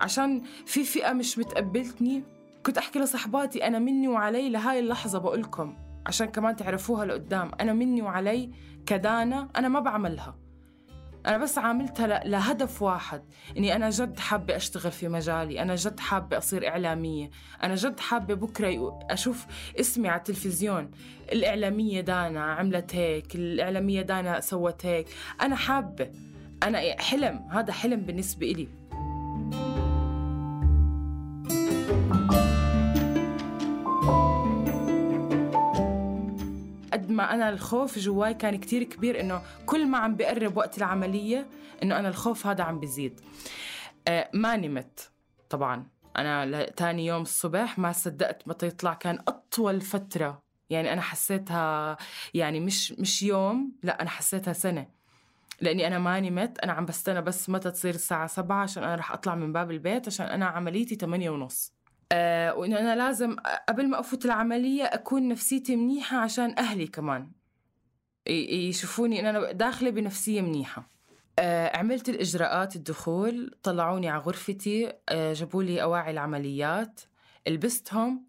عشان 0.00 0.42
في 0.66 0.84
فئة 0.84 1.12
مش 1.12 1.38
متقبلتني. 1.38 2.22
كنت 2.66 2.78
أحكي 2.78 2.98
لصحباتي 2.98 3.66
أنا 3.66 3.78
مني 3.78 4.08
وعلي 4.08 4.48
لهاي 4.48 4.78
اللحظة 4.78 5.18
بقولكم 5.18 5.76
عشان 6.06 6.26
كمان 6.26 6.56
تعرفوها 6.56 7.04
لقدام. 7.04 7.50
أنا 7.60 7.72
مني 7.72 8.02
وعلي 8.02 8.50
كدانا 8.86 9.48
أنا 9.56 9.68
ما 9.68 9.80
بعملها. 9.80 10.36
أنا 11.26 11.38
بس 11.38 11.58
عاملتها 11.58 12.24
لهدف 12.24 12.82
واحد 12.82 13.22
إني 13.56 13.76
أنا 13.76 13.90
جد 13.90 14.18
حابة 14.18 14.56
أشتغل 14.56 14.92
في 14.92 15.08
مجالي 15.08 15.62
أنا 15.62 15.74
جد 15.74 16.00
حابة 16.00 16.38
أصير 16.38 16.68
إعلامية 16.68 17.30
أنا 17.62 17.74
جد 17.74 18.00
حابة 18.00 18.34
بكرة 18.34 18.98
أشوف 19.10 19.46
اسمي 19.80 20.08
على 20.08 20.18
التلفزيون. 20.18 20.90
الإعلامية 21.32 22.00
دانا 22.00 22.44
عملت 22.44 22.94
هيك 22.94 23.34
الإعلامية 23.34 24.02
دانا 24.02 24.40
سوت 24.40 24.86
هيك. 24.86 25.06
أنا 25.40 25.56
حابة. 25.56 26.10
أنا 26.62 27.00
حلم 27.02 27.48
هذا 27.50 27.72
حلم 27.72 28.00
بالنسبة 28.00 28.50
إلي. 28.50 28.68
قد 36.92 37.10
ما 37.10 37.34
أنا 37.34 37.48
الخوف 37.48 37.98
جواي 37.98 38.34
كان 38.34 38.56
كتير 38.56 38.82
كبير 38.82 39.20
إنه 39.20 39.42
كل 39.66 39.86
ما 39.86 39.98
عم 39.98 40.16
بقرب 40.16 40.56
وقت 40.56 40.78
العملية 40.78 41.46
إنه 41.82 41.98
أنا 41.98 42.08
الخوف 42.08 42.46
هذا 42.46 42.64
عم 42.64 42.80
بيزيد 42.80 43.20
آه 44.08 44.30
ما 44.34 44.56
نمت 44.56 45.10
طبعا. 45.50 45.86
أنا 46.16 46.46
ل- 46.46 46.66
تاني 46.74 47.06
يوم 47.06 47.22
الصبح 47.22 47.78
ما 47.78 47.92
صدقت 47.92 48.48
متى 48.48 48.66
يطلع 48.66 48.94
كان 48.94 49.18
أطول 49.28 49.80
فترة. 49.80 50.42
يعني 50.70 50.92
أنا 50.92 51.00
حسيتها 51.00 51.96
يعني 52.34 52.60
مش 52.60 52.92
مش 52.92 53.22
يوم 53.22 53.72
لا 53.82 54.02
أنا 54.02 54.10
حسيتها 54.10 54.52
سنة. 54.52 54.86
لأني 55.60 55.86
أنا 55.86 55.98
ما 55.98 56.20
نمت 56.20 56.58
أنا 56.58 56.72
عم 56.72 56.84
بستنى 56.84 57.22
بس 57.22 57.50
متى 57.50 57.70
تصير 57.70 57.94
الساعة 57.94 58.26
7 58.26 58.62
عشان 58.62 58.82
أنا 58.84 58.94
رح 58.94 59.12
أطلع 59.12 59.34
من 59.34 59.52
باب 59.52 59.70
البيت 59.70 60.06
عشان 60.06 60.26
أنا 60.26 60.46
عمليتي 60.46 60.94
8 60.94 61.30
ونص. 61.30 61.72
آه 62.12 62.54
وإنه 62.54 62.78
أنا 62.78 62.96
لازم 62.96 63.36
قبل 63.68 63.88
ما 63.88 64.00
أفوت 64.00 64.24
العملية 64.24 64.84
أكون 64.84 65.28
نفسيتي 65.28 65.76
منيحة 65.76 66.16
عشان 66.18 66.58
أهلي 66.58 66.86
كمان. 66.86 67.30
يشوفوني 68.26 69.20
إن 69.20 69.26
أنا 69.26 69.52
داخلة 69.52 69.90
بنفسية 69.90 70.40
منيحة. 70.40 70.90
آه 71.38 71.76
عملت 71.76 72.08
الإجراءات 72.08 72.76
الدخول 72.76 73.54
طلعوني 73.62 74.08
على 74.08 74.22
غرفتي 74.22 74.92
آه 75.08 75.32
جابوا 75.32 75.62
لي 75.62 75.82
أواعي 75.82 76.10
العمليات 76.10 77.00
لبستهم 77.48 78.28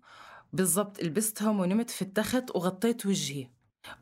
بالضبط 0.54 1.04
لبستهم 1.04 1.60
ونمت 1.60 1.90
في 1.90 2.02
التخت 2.02 2.56
وغطيت 2.56 3.06
وجهي. 3.06 3.48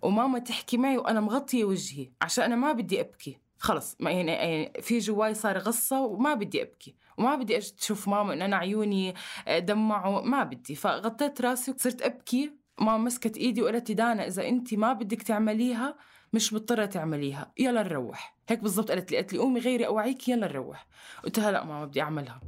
وماما 0.01 0.39
تحكي 0.39 0.77
معي 0.77 0.97
وأنا 0.97 1.19
مغطية 1.19 1.65
وجهي 1.65 2.11
عشان 2.21 2.43
أنا 2.43 2.55
ما 2.55 2.71
بدي 2.71 3.01
أبكي. 3.01 3.37
خلص 3.59 3.95
ما 3.99 4.11
يعني, 4.11 4.31
يعني 4.31 4.81
في 4.81 4.99
جواي 4.99 5.33
صار 5.33 5.57
غصة 5.57 6.01
وما 6.01 6.33
بدي 6.33 6.61
أبكي. 6.61 6.95
وما 7.17 7.35
بدي 7.35 7.61
أش- 7.61 7.75
تشوف 7.75 8.07
ماما 8.07 8.33
ان 8.33 8.41
أنا 8.41 8.55
عيوني 8.57 9.13
آه، 9.47 9.59
دمعوا 9.59 10.21
ما 10.21 10.43
بدي. 10.43 10.75
فغطيت 10.75 11.41
راسي 11.41 11.71
وصرت 11.71 12.01
أبكي. 12.01 12.51
ماما 12.79 12.97
مسكت 12.97 13.37
إيدي 13.37 13.61
وقالت 13.61 13.89
لي 13.89 13.95
دانا 13.95 14.27
إذا 14.27 14.47
انت 14.47 14.73
ما 14.73 14.93
بدك 14.93 15.21
تعمليها 15.21 15.95
مش 16.33 16.53
مضطرة 16.53 16.85
تعمليها. 16.85 17.51
يلا 17.59 17.83
نروح. 17.83 18.37
هيك 18.49 18.59
بالضبط 18.59 18.91
قالت 18.91 19.11
لي. 19.11 19.17
قالت 19.17 19.33
لي 19.33 19.39
قومي 19.39 19.59
غيري 19.59 19.87
اوعيك 19.87 20.27
يلا 20.29 20.47
نروح. 20.47 20.87
قلت 21.23 21.39
لها 21.39 21.51
لا 21.51 21.63
ماما 21.65 21.85
بدي 21.85 22.01
أعملها. 22.01 22.41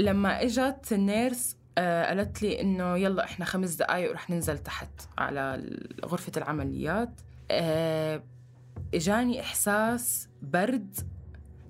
لما 0.00 0.42
إجت 0.42 0.92
النيرس 0.92 1.56
آه، 1.78 2.06
قالت 2.06 2.42
لي 2.42 2.60
إنه 2.60 2.96
يلا 2.96 3.24
إحنا 3.24 3.44
خمس 3.44 3.74
دقايق 3.74 4.10
ورح 4.10 4.30
ننزل 4.30 4.58
تحت 4.58 4.90
على 5.18 5.70
غرفة 6.04 6.32
العمليات. 6.36 7.20
آه، 7.50 8.22
إجاني 8.94 9.40
إحساس 9.40 10.28
برد 10.42 10.96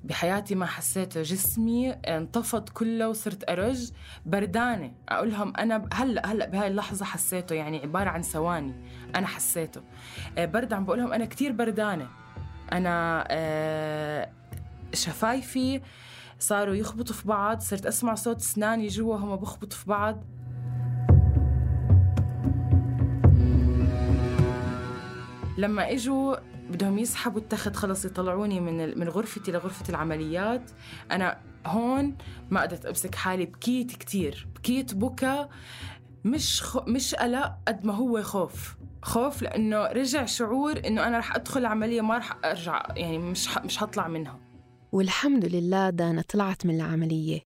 بحياتي 0.04 0.54
ما 0.54 0.66
حسيته. 0.66 1.22
جسمي 1.22 1.90
انطفت 1.90 2.68
كله 2.68 3.08
وصرت 3.08 3.50
أرج 3.50 3.90
بردانة. 4.26 4.92
أقول 5.08 5.30
لهم 5.30 5.56
أنا 5.56 5.88
هلا 5.92 6.32
هلا 6.32 6.46
بهاي 6.46 6.66
اللحظة 6.68 7.04
حسيته 7.04 7.54
يعني 7.54 7.78
عبارة 7.78 8.10
عن 8.10 8.22
ثواني 8.22 8.74
أنا 9.14 9.26
حسيته. 9.26 9.80
آه، 10.38 10.44
برد 10.44 10.72
عم 10.72 10.84
بقول 10.84 10.98
لهم 10.98 11.12
أنا 11.12 11.24
كثير 11.24 11.52
بردانة. 11.52 12.08
أنا 12.72 13.26
شفايفي 14.94 15.80
صاروا 16.38 16.74
يخبطوا 16.74 17.14
في 17.14 17.28
بعض 17.28 17.60
صرت 17.60 17.86
أسمع 17.86 18.14
صوت 18.14 18.36
أسناني 18.40 18.86
جوا 18.88 19.16
هم 19.16 19.36
بخبطوا 19.36 19.78
في 19.78 19.86
بعض. 19.86 20.24
لما 25.58 25.92
إجوا 25.92 26.36
بدهم 26.70 26.98
يسحبوا 26.98 27.40
التخت 27.40 27.76
خلص 27.76 28.04
يطلعوني 28.04 28.60
من 28.60 28.98
من 28.98 29.08
غرفتي 29.08 29.52
لغرفة 29.52 29.84
العمليات. 29.88 30.70
أنا 31.10 31.38
هون 31.66 32.16
ما 32.50 32.62
قدرت 32.62 32.86
أمسك 32.86 33.14
حالي 33.14 33.46
بكيت 33.46 33.92
كتير 33.96 34.46
بكيت 34.56 34.94
بكى 34.94 35.48
مش 36.24 36.62
خو 36.62 36.80
مش 36.86 37.14
قلق 37.14 37.54
قد 37.68 37.84
ما 37.86 37.94
هو 37.94 38.22
خوف. 38.22 38.76
خوف 39.02 39.42
لأنه 39.42 39.86
رجع 39.86 40.24
شعور 40.24 40.80
إنه 40.86 41.06
أنا 41.06 41.18
رح 41.18 41.34
أدخل 41.34 41.60
العملية 41.60 42.00
ما 42.00 42.18
رح 42.18 42.36
أرجع 42.44 42.82
يعني 42.96 43.18
مش 43.18 43.48
ح- 43.48 43.64
مش 43.64 43.82
هطلع 43.82 44.08
منها. 44.08 44.38
والحمد 44.92 45.44
لله 45.44 45.90
دانا 45.90 46.22
طلعت 46.22 46.66
من 46.66 46.74
العملية. 46.74 47.40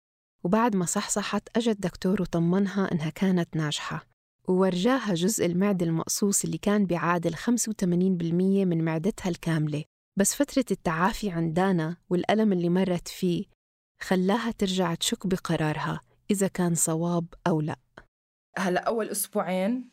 وبعد 0.44 0.76
ما 0.76 0.84
صحصحت 0.84 1.48
أجى 1.56 1.70
الدكتور 1.70 2.22
وطمنها 2.22 2.92
إنها 2.92 3.10
كانت 3.10 3.56
ناجحة. 3.56 4.06
وورجاها 4.48 5.14
جزء 5.14 5.46
المعدة 5.46 5.86
المقصوص 5.86 6.44
اللي 6.44 6.58
كان 6.58 6.86
بيعادل 6.86 7.34
85% 7.34 8.64
من 8.64 8.84
معدتها 8.84 9.28
الكاملة. 9.28 9.84
بس 10.18 10.34
فترة 10.34 10.64
التعافي 10.70 11.30
عند 11.30 11.54
دانا 11.54 11.96
والألم 12.10 12.52
اللي 12.52 12.68
مرت 12.68 13.08
فيه 13.08 13.44
خلاها 14.02 14.50
ترجع 14.50 14.94
تشك 14.94 15.26
بقرارها 15.26 16.00
إذا 16.30 16.48
كان 16.48 16.74
صواب 16.74 17.26
أو 17.46 17.60
لا. 17.60 17.76
هلا 18.58 18.80
أول 18.80 19.08
أسبوعين 19.08 19.72
آه، 19.72 19.91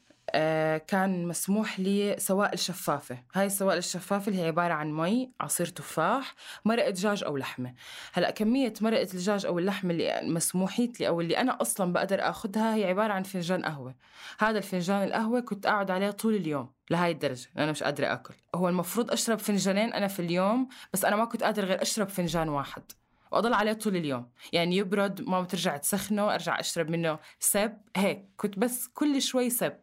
كان 0.87 1.27
مسموح 1.27 1.79
لي 1.79 2.15
سوائل 2.19 2.59
شفافة. 2.59 3.17
هاي 3.33 3.45
السوائل 3.45 3.77
الشفافة 3.77 4.29
اللي 4.29 4.41
هي 4.41 4.47
عبارة 4.47 4.73
عن 4.73 4.93
مي 4.93 5.31
عصير 5.39 5.65
تفاح 5.65 6.35
مرقة 6.65 6.89
دجاج 6.89 7.23
أو 7.23 7.37
لحمة. 7.37 7.73
هلأ 8.13 8.31
كمية 8.31 8.73
مرقة 8.81 9.01
الدجاج 9.01 9.45
أو 9.45 9.59
اللحمة 9.59 9.91
اللي 9.91 10.21
مسموحيت 10.23 10.99
لي 10.99 11.07
أو 11.07 11.21
اللي 11.21 11.37
أنا 11.37 11.61
أصلا 11.61 11.93
بقدر 11.93 12.29
أخذها 12.29 12.75
هي 12.75 12.85
عبارة 12.85 13.13
عن 13.13 13.23
فنجان 13.23 13.65
قهوة. 13.65 13.95
هذا 14.39 14.57
الفنجان 14.57 15.03
القهوة 15.03 15.39
كنت 15.39 15.65
أقعد 15.65 15.91
عليه 15.91 16.11
طول 16.11 16.35
اليوم 16.35 16.71
لهاي 16.89 17.11
الدرجة 17.11 17.49
أنا 17.57 17.71
مش 17.71 17.83
قادرة 17.83 18.13
أكل. 18.13 18.33
هو 18.55 18.69
المفروض 18.69 19.11
أشرب 19.11 19.39
فنجانين 19.39 19.93
أنا 19.93 20.07
في 20.07 20.19
اليوم 20.19 20.67
بس 20.93 21.05
أنا 21.05 21.15
ما 21.15 21.25
كنت 21.25 21.43
قادرة 21.43 21.65
غير 21.65 21.81
أشرب 21.81 22.09
فنجان 22.09 22.49
واحد. 22.49 22.83
وأضل 23.31 23.53
عليه 23.53 23.73
طول 23.73 23.95
اليوم. 23.95 24.29
يعني 24.53 24.77
يبرد 24.77 25.21
ماما 25.21 25.45
ترجع 25.45 25.77
تسخنه 25.77 26.33
أرجع 26.33 26.59
أشرب 26.59 26.89
منه 26.89 27.19
سب. 27.39 27.77
هيك 27.97 28.25
كنت 28.37 28.59
بس 28.59 28.87
كل 28.87 29.21
شوي 29.21 29.49
سب. 29.49 29.71
آه 29.71 29.79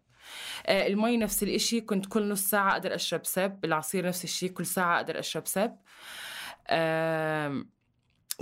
المي 0.69 1.17
نفس 1.17 1.43
الإشي 1.43 1.81
كنت 1.81 2.07
كل 2.07 2.29
نص 2.29 2.41
ساعة 2.41 2.73
أقدر 2.73 2.95
أشرب 2.95 3.27
سب 3.27 3.65
العصير 3.65 4.07
نفس 4.07 4.25
الشيء 4.25 4.51
كل 4.51 4.67
ساعة 4.67 4.97
أقدر 4.97 5.19
أشرب 5.19 5.47
سب. 5.47 5.77
آه 6.69 7.65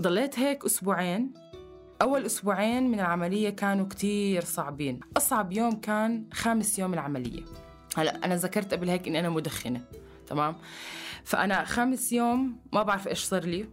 ضليت 0.01 0.39
هيك 0.39 0.65
أسبوعين. 0.65 1.35
أول 2.03 2.27
أسبوعين 2.27 2.91
من 2.91 3.01
العملية 3.01 3.51
كانوا 3.51 3.89
كتير 3.89 4.45
صعبين. 4.45 5.01
أصعب 5.17 5.53
يوم 5.53 5.81
كان 5.81 6.29
خامس 6.33 6.79
يوم 6.79 6.95
العملية. 6.95 7.45
هلا 7.97 8.25
أنا 8.25 8.37
ذكرت 8.37 8.75
قبل 8.75 8.91
هيك 8.91 9.09
إني 9.09 9.21
أنا 9.21 9.29
مدخنة 9.29 9.85
تمام؟ 10.27 10.57
فأنا 11.25 11.65
خامس 11.65 12.13
يوم 12.13 12.61
ما 12.73 12.83
بعرف 12.83 13.09
إيش 13.09 13.25
صار 13.25 13.45
لي. 13.45 13.69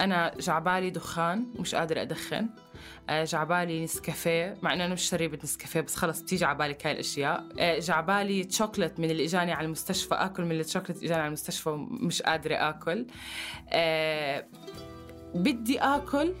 أنا 0.00 0.34
جعبالي 0.40 0.90
دخان 0.90 1.54
مش 1.58 1.74
قادرة 1.74 2.02
أدخن. 2.02 2.36
آه، 2.36 2.65
جعبالي 3.10 3.84
نسكافيه 3.84 4.54
مع 4.62 4.72
إنه 4.72 4.84
أنا 4.84 4.94
مش 4.94 5.02
شريبة 5.02 5.38
نسكافيه 5.44 5.80
بس 5.80 5.96
خلص 5.96 6.20
بتيجي 6.20 6.44
عبالك 6.44 6.86
هاي 6.86 6.92
الاشياء 6.92 7.44
آه، 7.58 7.78
جعبالي 7.78 8.50
شوكلت 8.50 9.00
من 9.00 9.10
اللي 9.10 9.24
إجاني 9.24 9.52
على 9.52 9.64
المستشفى 9.66 10.14
آكل 10.14 10.44
من 10.44 10.60
الشوكلت 10.60 10.96
إجاني 11.02 11.20
على 11.20 11.26
المستشفى 11.28 11.68
ومش 11.68 12.22
قادرة 12.22 12.54
آكل. 12.54 13.06
آه، 13.68 14.46
بدي 15.34 15.78
آكل 15.78 16.34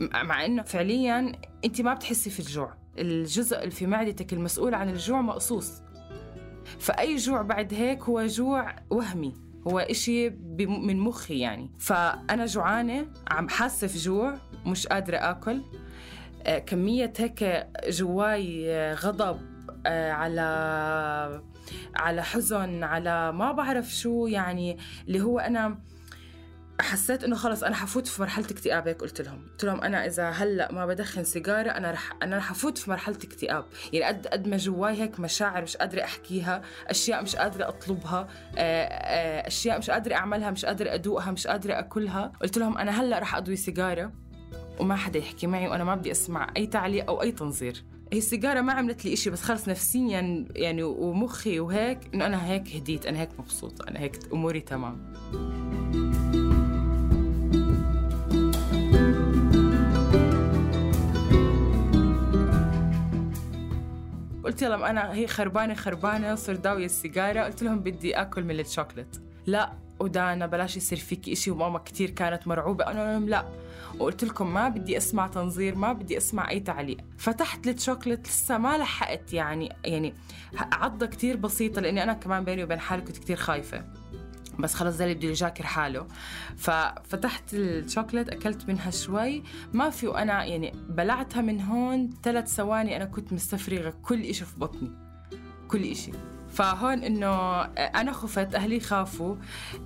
مع 0.00 0.44
إنه 0.44 0.62
فعليا 0.62 1.32
انت 1.64 1.80
ما 1.80 1.94
بتحسي 1.94 2.30
في 2.30 2.40
الجوع. 2.40 2.74
الجزء 2.98 3.58
اللي 3.58 3.70
في 3.70 3.86
معدتك 3.86 4.32
المسؤول 4.32 4.74
عن 4.74 4.88
الجوع 4.88 5.20
مقصوص. 5.20 5.72
فأي 6.78 7.16
جوع 7.16 7.42
بعد 7.42 7.74
هيك 7.74 8.02
هو 8.02 8.26
جوع 8.26 8.76
وهمي. 8.90 9.43
هو 9.66 9.78
إشي 9.78 10.30
من 10.58 10.96
مخي 10.96 11.38
يعني. 11.38 11.70
فأنا 11.78 12.46
جوعانة 12.46 13.06
عم 13.30 13.48
حاسة 13.48 13.86
في 13.86 13.98
جوع 13.98 14.34
مش 14.66 14.86
قادرة 14.86 15.16
آكل. 15.16 15.62
آه، 16.42 16.58
كمية 16.58 17.12
هيك 17.18 17.66
جواي 17.88 18.74
آه، 18.74 18.94
غضب 18.94 19.40
آه، 19.86 20.12
على 20.12 21.42
على 21.96 22.22
حزن 22.22 22.84
على 22.84 23.32
ما 23.32 23.52
بعرف 23.52 23.94
شو 23.94 24.26
يعني. 24.26 24.78
اللي 25.08 25.20
هو 25.20 25.38
أنا 25.38 25.78
حسيت 26.80 27.24
إنه 27.24 27.36
خلص 27.36 27.62
أنا 27.62 27.74
حفوت 27.74 28.06
في 28.06 28.22
مرحلة 28.22 28.44
اكتئاب 28.44 28.88
هيك 28.88 29.00
قلت 29.00 29.20
لهم. 29.20 29.46
قلت 29.50 29.64
لهم 29.64 29.80
أنا 29.80 30.06
إذا 30.06 30.30
هلأ 30.30 30.72
ما 30.72 30.86
بدخن 30.86 31.24
سيجارة 31.24 31.70
أنا 31.70 31.90
رح 31.90 32.12
أنا 32.22 32.36
رح 32.36 32.50
افوت 32.50 32.78
في 32.78 32.90
مرحلة 32.90 33.16
اكتئاب. 33.24 33.64
يعني 33.92 34.04
قد 34.04 34.26
قد 34.26 34.48
ما 34.48 34.56
جواي 34.56 35.02
هيك 35.02 35.20
مشاعر 35.20 35.62
مش 35.62 35.76
قادرة 35.76 36.04
أحكيها 36.04 36.62
أشياء 36.86 37.22
مش 37.22 37.36
قادرة 37.36 37.68
أطلبها 37.68 38.28
آه، 38.56 38.84
آه، 38.84 39.46
أشياء 39.46 39.78
مش 39.78 39.90
قادرة 39.90 40.14
أعملها 40.14 40.50
مش 40.50 40.64
قادرة 40.64 40.94
أدوقها 40.94 41.30
مش 41.30 41.46
قادرة 41.46 41.78
أكلها. 41.78 42.32
قلت 42.42 42.58
لهم 42.58 42.78
أنا 42.78 43.00
هلأ 43.00 43.18
رح 43.18 43.34
أضوي 43.36 43.56
سيجارة 43.56 44.12
وما 44.80 44.96
حدا 44.96 45.18
يحكي 45.18 45.46
معي 45.46 45.68
وأنا 45.68 45.84
ما 45.84 45.94
بدي 45.94 46.10
أسمع 46.10 46.52
أي 46.56 46.66
تعليق 46.66 47.06
أو 47.08 47.22
أي 47.22 47.32
تنظير. 47.32 47.84
هي 48.12 48.18
السيجارة 48.18 48.60
ما 48.60 48.72
عملت 48.72 49.04
لي 49.04 49.12
إشي 49.12 49.30
بس 49.30 49.42
خلص 49.42 49.68
نفسيا 49.68 50.46
يعني 50.50 50.82
ومخي 50.82 51.60
وهيك 51.60 51.98
إنه 52.14 52.26
أنا 52.26 52.46
هيك 52.46 52.76
هديت 52.76 53.06
أنا 53.06 53.20
هيك 53.20 53.30
مبسوطة 53.38 53.88
أنا 53.88 54.00
هيك 54.00 54.18
أموري 54.32 54.60
تمام. 54.60 55.14
قلت 64.44 64.64
لهم 64.64 64.84
أنا 64.84 65.14
هي 65.14 65.26
خربانة 65.26 65.74
خربانة 65.74 66.34
صرت 66.34 66.60
داوية 66.60 66.84
السيجارة. 66.86 67.40
قلت 67.40 67.62
لهم 67.62 67.78
بدي 67.78 68.20
آكل 68.20 68.44
من 68.44 68.60
الشوكلت 68.60 69.22
لا 69.46 69.72
ودانا 70.00 70.46
بلاش 70.46 70.76
يصير 70.76 70.98
فيك 70.98 71.28
إشي 71.28 71.50
وماما 71.50 71.78
كتير 71.78 72.10
كانت 72.10 72.48
مرعوبة. 72.48 72.86
أنا 72.86 73.12
لهم 73.12 73.28
لا. 73.28 73.44
وقلت 73.98 74.24
لكم 74.24 74.54
ما 74.54 74.68
بدي 74.68 74.96
أسمع 74.96 75.26
تنظير 75.26 75.74
ما 75.74 75.92
بدي 75.92 76.16
أسمع 76.16 76.50
أي 76.50 76.60
تعليق. 76.60 76.96
فتحت 77.18 77.66
الشوكلت 77.66 78.28
لسه 78.28 78.58
ما 78.58 78.78
لحقت 78.78 79.32
يعني 79.32 79.72
يعني 79.84 80.14
عضة 80.72 81.06
كتير 81.06 81.36
بسيطة 81.36 81.80
لأني 81.80 82.02
أنا 82.02 82.12
كمان 82.12 82.44
بيني 82.44 82.64
وبين 82.64 82.80
حالي 82.80 83.02
كنت 83.02 83.18
كتير 83.18 83.36
خايفة. 83.36 83.84
بس 84.58 84.74
خلص 84.74 85.00
اللي 85.00 85.14
بده 85.14 85.28
يجاكر 85.28 85.66
حاله. 85.66 86.06
ففتحت 86.56 87.54
الشوكلت 87.54 88.28
أكلت 88.28 88.68
منها 88.68 88.90
شوي. 88.90 89.42
ما 89.72 89.90
في 89.90 90.06
وأنا 90.06 90.44
يعني 90.44 90.72
بلعتها 90.88 91.42
من 91.42 91.60
هون 91.60 92.10
ثلاث 92.22 92.48
ثواني 92.48 92.96
أنا 92.96 93.04
كنت 93.04 93.32
مستفرغة. 93.32 93.94
كل 94.02 94.22
إشي 94.22 94.44
في 94.44 94.58
بطني. 94.58 94.90
كل 95.68 95.82
إشي. 95.82 96.12
فهون 96.48 97.02
إنه 97.02 97.62
أنا 97.62 98.12
خفت 98.12 98.54
أهلي 98.54 98.80
خافوا. 98.80 99.36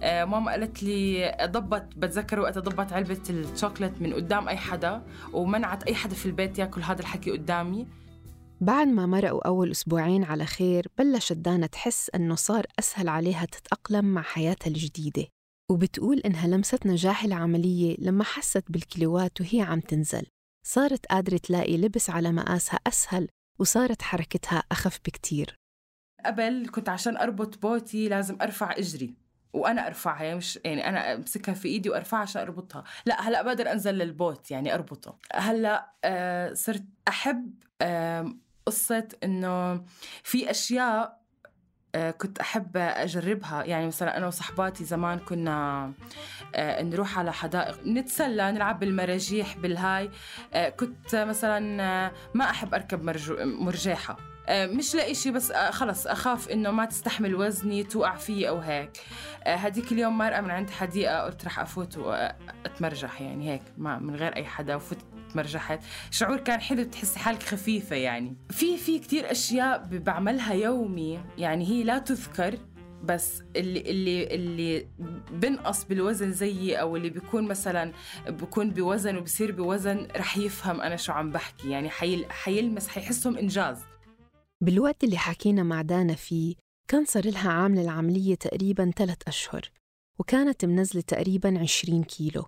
آه، 0.03 0.25
ماما 0.25 0.51
قالت 0.51 0.83
لي 0.83 1.37
ضبط 1.45 1.87
بتذكر 1.97 2.41
وقتها 2.41 2.61
ضبط 2.61 2.93
علبة 2.93 3.21
الشوكلت 3.31 3.95
من 4.01 4.13
قدام 4.15 4.49
أي 4.49 4.57
حدا 4.57 5.03
ومنعت 5.33 5.83
أي 5.83 5.95
حدا 5.95 6.15
في 6.15 6.27
البيت 6.27 6.59
ياكل 6.59 6.83
هذا 6.83 7.01
الحكي 7.01 7.31
قدامي. 7.31 7.87
بعد 8.61 8.87
ما 8.87 9.07
مرقوا 9.07 9.47
أول 9.47 9.71
أسبوعين 9.71 10.25
على 10.25 10.47
خير 10.47 10.87
بلشت 10.99 11.33
دانا 11.33 11.67
تحس 11.67 12.11
أنه 12.15 12.35
صار 12.35 12.67
أسهل 12.79 13.09
عليها 13.09 13.45
تتأقلم 13.45 14.05
مع 14.05 14.23
حياتها 14.23 14.69
الجديدة. 14.69 15.27
وبتقول 15.71 16.19
إنها 16.19 16.47
لمست 16.47 16.87
نجاح 16.87 17.25
العملية 17.25 17.97
لما 17.99 18.25
حست 18.25 18.65
بالكيلوات 18.69 19.41
وهي 19.41 19.61
عم 19.61 19.81
تنزل. 19.81 20.27
صارت 20.67 21.07
قادرة 21.07 21.37
تلاقي 21.37 21.77
لبس 21.77 22.11
على 22.11 22.33
مقاسها 22.33 22.81
أسهل 22.87 23.29
وصارت 23.61 24.03
حركتها 24.03 24.63
أخف 24.73 24.99
بكتير. 25.07 25.55
قبل 26.27 26.69
كنت 26.73 26.89
عشان 26.89 27.17
أربط 27.17 27.63
بوتي 27.63 28.09
لازم 28.09 28.39
أرفع 28.43 28.73
إجري. 28.79 29.15
وأنا 29.53 29.87
أرفعها 29.87 30.25
يعني 30.25 30.37
مش 30.37 30.59
يعني 30.65 30.89
أنا 30.89 31.15
أمسكها 31.15 31.55
في 31.55 31.69
إيدي 31.69 31.91
وأرفعها 31.91 32.21
عشان 32.21 32.43
أربطها. 32.43 32.85
لا 33.07 33.29
هلأ 33.29 33.43
بقدر 33.43 33.73
أنزل 33.73 33.95
للبوت 33.95 34.51
يعني 34.51 34.75
أربطه. 34.75 35.19
هلأ 35.35 35.93
آه 36.05 36.53
صرت 36.53 36.85
أحب 37.09 37.55
آه 37.83 38.35
قصة 38.69 39.09
إنه 39.25 39.85
في 40.23 40.51
أشياء 40.51 41.19
آه، 41.95 42.11
كنت 42.11 42.39
أحب 42.39 42.77
أجربها. 42.77 43.65
يعني 43.65 43.87
مثلا 43.87 44.17
أنا 44.17 44.27
وصحباتي 44.27 44.85
زمان 44.85 45.19
كنا 45.19 45.93
آه، 46.55 46.83
نروح 46.83 47.19
على 47.19 47.33
حدائق 47.33 47.87
نتسلى 47.87 48.53
نلعب 48.53 48.81
بالمراجيح 48.81 49.57
بالهاي. 49.57 50.11
آه، 50.53 50.69
كنت 50.69 51.15
مثلا 51.17 51.61
ما 52.35 52.51
أحب 52.51 52.75
أركب 52.75 53.03
آه، 54.49 54.67
مش 54.67 54.95
لإشي 54.95 55.31
بس 55.31 55.51
آه، 55.51 55.71
خلص 55.71 56.07
أخاف 56.07 56.49
إنه 56.49 56.71
ما 56.71 56.85
تستحمل 56.85 57.35
وزني 57.35 57.85
توقع 57.85 58.17
فيي 58.17 58.49
أو 58.49 58.59
هيك. 58.59 58.91
هديك 59.47 59.93
اليوم 59.93 60.19
مرقة 60.19 60.41
من 60.41 60.51
عند 60.51 60.71
حديقة 60.71 61.21
قلت 61.21 61.45
رح 61.45 61.59
أفوت 61.59 61.97
وأتمرجح 61.99 63.21
يعني 63.21 63.51
هيك 63.51 63.63
ما 63.79 63.99
من 63.99 64.17
غير 64.17 64.37
أي 64.37 64.45
حدا. 64.45 64.77
وفوت 64.77 64.99
تمرجحت 65.33 65.81
شعور 66.11 66.37
كان 66.37 66.61
حلو 66.61 66.83
تحسي 66.83 67.19
حالك 67.19 67.43
خفيفة 67.43 67.97
يعني. 67.97 68.37
في 68.51 68.77
في 68.77 68.99
كتير 68.99 69.31
أشياء 69.31 69.79
ب- 69.83 70.05
بعملها 70.05 70.55
يومي 70.55 71.21
يعني 71.39 71.67
هي 71.69 71.83
لا 71.83 71.99
تذكر 71.99 72.59
بس 73.05 73.43
اللي 73.57 73.81
اللي 73.81 74.35
اللي 74.35 74.89
بنقص 75.33 75.85
بالوزن 75.85 76.33
زيي 76.33 76.81
أو 76.81 76.97
اللي 76.97 77.11
بيكون 77.11 77.49
مثلا 77.49 77.93
بكون 78.29 78.71
بوزن 78.71 79.17
وبصير 79.17 79.53
بوزن 79.53 80.09
رح 80.17 80.37
يفهم 80.39 80.81
أنا 80.81 80.97
شو 80.97 81.13
عم 81.13 81.31
بحكي. 81.31 81.71
يعني 81.71 81.91
حيل 81.91 82.33
حيلمس 82.33 82.89
حيحسهم 82.89 83.37
إنجاز. 83.39 83.79
بالوقت 84.61 85.05
اللي 85.05 85.17
حكينا 85.19 85.63
مع 85.63 85.83
دانا 85.83 86.15
فيه 86.15 86.55
كان 86.91 87.05
صار 87.05 87.27
لها 87.27 87.51
عاملة 87.51 87.83
العملية 87.83 88.35
تقريباً 88.35 88.91
ثلاث 88.97 89.19
أشهر 89.29 89.63
وكانت 90.21 90.65
منزلة 90.65 91.01
تقريباً 91.03 91.59
20 91.59 92.05
كيلو. 92.05 92.45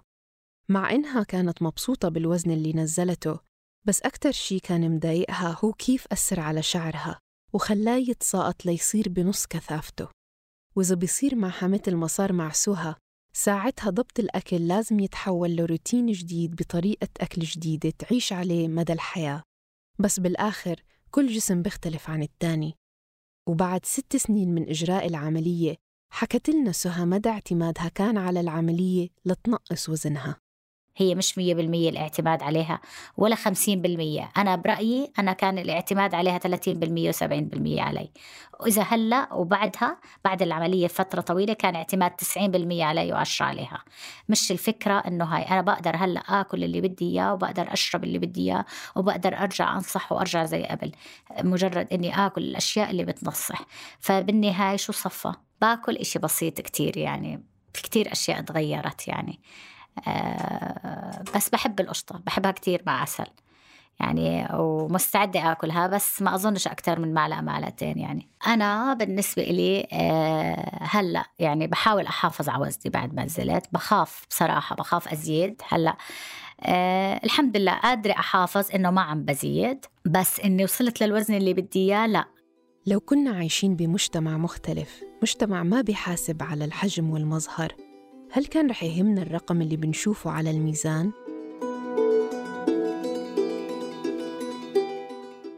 مع 0.71 0.91
إنها 0.91 1.23
كانت 1.23 1.62
مبسوطة 1.62 2.09
بالوزن 2.09 2.51
اللي 2.51 2.73
نزلته 2.73 3.39
بس 3.87 4.03
أكتر 4.03 4.31
شي 4.33 4.61
كان 4.61 4.95
مضايقها 4.95 5.59
هو 5.64 5.73
كيف 5.73 6.07
أثر 6.12 6.41
على 6.41 6.62
شعرها 6.62 7.18
وخلاه 7.53 7.97
يتساقط 7.97 8.66
ليصير 8.66 9.09
بنص 9.09 9.47
كثافته. 9.47 10.09
وإذا 10.77 10.95
بيصير 10.95 11.35
مثل 11.62 11.95
ما 11.95 12.07
صار 12.07 12.33
مع 12.33 12.53
سهى 12.53 12.95
ساعتها 13.33 13.91
ضبط 13.91 14.18
الأكل 14.18 14.68
لازم 14.68 15.01
يتحول 15.01 15.57
لروتين 15.57 16.12
جديد 16.12 16.57
بطريقة 16.57 17.09
أكل 17.21 17.43
جديدة 17.43 17.91
تعيش 17.91 18.33
عليه 18.33 18.68
مدى 18.68 18.93
الحياة. 18.93 19.43
بس 19.99 20.21
بالآخر 20.21 20.83
كل 21.11 21.27
جسم 21.27 21.62
بيختلف 21.62 22.11
عن 22.11 22.23
التاني. 22.23 22.75
وبعد 23.49 23.85
ست 23.85 24.16
سنين 24.16 24.55
من 24.55 24.68
إجراء 24.68 25.07
العملية 25.07 25.77
حكت 26.12 26.51
لنا 26.51 26.73
سهى 26.73 27.05
مدى 27.05 27.29
اعتمادها 27.29 27.89
كان 27.89 28.18
على 28.18 28.41
العملية 28.41 29.09
لتنقص 29.25 29.89
وزنها. 29.89 30.41
هي 30.97 31.14
مش 31.14 31.32
100% 31.32 31.38
الاعتماد 31.88 32.43
عليها 32.43 32.80
ولا 33.16 33.36
50% 33.36 34.30
أنا 34.36 34.57
برأيي 34.57 35.12
أنا 35.18 35.32
كان 35.32 35.59
الاعتماد 35.59 36.14
عليها 36.14 36.38
30% 36.38 37.12
و70% 37.12 37.78
علي. 37.78 38.11
وإذا 38.61 38.82
هلأ 38.82 39.32
وبعدها 39.34 39.97
بعد 40.24 40.43
العملية 40.43 40.86
فترة 40.86 41.20
طويلة 41.20 41.53
كان 41.53 41.74
اعتماد 41.74 42.11
90% 42.11 42.82
علي 42.82 43.24
و10 43.24 43.41
عليها. 43.43 43.84
مش 44.28 44.53
الفكرة 44.53 44.99
إنه 44.99 45.24
هاي 45.24 45.43
أنا 45.43 45.61
بقدر 45.61 45.97
هلأ 45.97 46.20
آكل 46.41 46.64
اللي 46.64 46.80
بدي 46.80 47.11
إياه 47.11 47.34
وبقدر 47.34 47.72
أشرب 47.72 48.05
اللي 48.05 48.18
بدي 48.18 48.41
إياه 48.41 48.64
وبقدر 48.97 49.36
أرجع 49.36 49.74
أنصح 49.74 50.12
وأرجع 50.12 50.45
زي 50.45 50.64
قبل. 50.64 50.93
مجرد 51.43 51.93
إني 51.93 52.26
آكل 52.26 52.43
الأشياء 52.43 52.91
اللي 52.91 53.05
بتنصح. 53.05 53.66
فبالنهاية 54.01 54.76
شو 54.76 54.93
صفى؟ 54.93 55.32
باكل 55.61 55.97
إشي 55.97 56.18
بسيط 56.18 56.61
كتير 56.61 56.97
يعني 56.97 57.45
في 57.74 57.82
كتير 57.82 58.12
أشياء 58.12 58.41
تغيرت 58.41 59.09
يعني. 59.09 59.41
بس 61.34 61.49
بحب 61.49 61.80
القشطة 61.80 62.20
بحبها 62.26 62.51
كتير 62.51 62.82
مع 62.86 63.03
عسل. 63.03 63.26
يعني 64.01 64.49
ومستعدة 64.55 65.53
آكلها 65.53 65.86
بس 65.86 66.22
ما 66.22 66.34
أظنش 66.34 66.66
أكتر 66.68 67.01
من 67.01 67.14
معلقة 67.14 67.41
معلقتين 67.41 67.99
يعني. 67.99 68.28
أنا 68.47 68.95
بالنسبة 68.95 69.43
إلي 69.43 69.86
آه، 69.93 70.78
هلأ 70.82 71.24
يعني 71.38 71.66
بحاول 71.66 72.07
أحافظ 72.07 72.49
على 72.49 72.62
وزني 72.66 72.91
بعد 72.93 73.14
ما 73.14 73.24
نزلت. 73.24 73.66
بخاف 73.72 74.26
بصراحة 74.30 74.76
بخاف 74.76 75.09
أزيد 75.09 75.62
هلأ. 75.68 75.97
آه 76.61 77.20
الحمد 77.24 77.57
لله 77.57 77.72
قادرة 77.72 78.12
أحافظ 78.12 78.68
إنه 78.74 78.91
ما 78.91 79.03
عم 79.03 79.24
بزيد. 79.24 79.84
بس 80.05 80.41
إني 80.41 80.64
وصلت 80.64 81.03
للوزن 81.03 81.34
اللي 81.34 81.55
بدي 81.55 81.78
إياه 81.78 82.07
لأ. 82.07 82.24
لو 82.86 83.01
كنا 83.01 83.30
عايشين 83.30 83.76
بمجتمع 83.76 84.36
مختلف 84.38 85.01
مجتمع 85.22 85.62
ما 85.62 85.80
بيحاسب 85.80 86.43
على 86.43 86.64
الحجم 86.64 87.11
والمظهر. 87.11 87.74
هل 88.33 88.47
كان 88.47 88.70
رح 88.70 88.85
يهمنا 88.85 89.22
الرقم 89.22 89.62
اللي 89.62 89.76
بنشوفه 89.76 90.31
على 90.31 90.51
الميزان؟ 90.51 91.11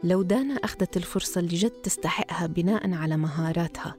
لو 0.03 0.21
دانا 0.21 0.53
أخذت 0.53 0.97
الفرصة 0.97 1.39
اللي 1.39 1.55
جد 1.55 1.69
تستحقها 1.69 2.47
بناء 2.47 2.93
على 2.93 3.17
مهاراتها 3.17 3.95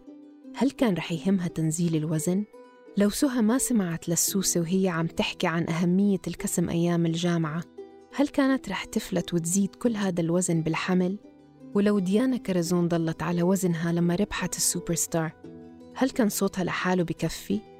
هل 0.56 0.70
كان 0.70 0.94
رح 0.94 1.12
يهمها 1.12 1.48
تنزيل 1.48 1.96
الوزن؟ 1.96 2.44
لو 2.96 3.10
سهى 3.10 3.42
ما 3.42 3.58
سمعت 3.58 4.08
للسوسة 4.08 4.60
وهي 4.60 4.88
عم 4.88 5.06
تحكي 5.06 5.46
عن 5.46 5.68
أهمية 5.68 6.20
الكسم 6.26 6.68
أيام 6.68 7.06
الجامعة 7.06 7.62
هل 8.14 8.28
كانت 8.28 8.68
رح 8.68 8.84
تفلت 8.84 9.34
وتزيد 9.34 9.74
كل 9.74 9.96
هذا 9.96 10.20
الوزن 10.20 10.60
بالحمل؟ 10.62 11.18
ولو 11.74 11.98
ديانا 11.98 12.36
كرزون 12.36 12.88
ضلت 12.88 13.22
على 13.22 13.42
وزنها 13.42 13.92
لما 13.92 14.14
ربحت 14.14 14.56
السوبر 14.56 14.94
ستار 14.94 15.32
هل 15.94 16.10
كان 16.10 16.28
صوتها 16.28 16.64
لحاله 16.64 17.02
بكفي؟ 17.02 17.73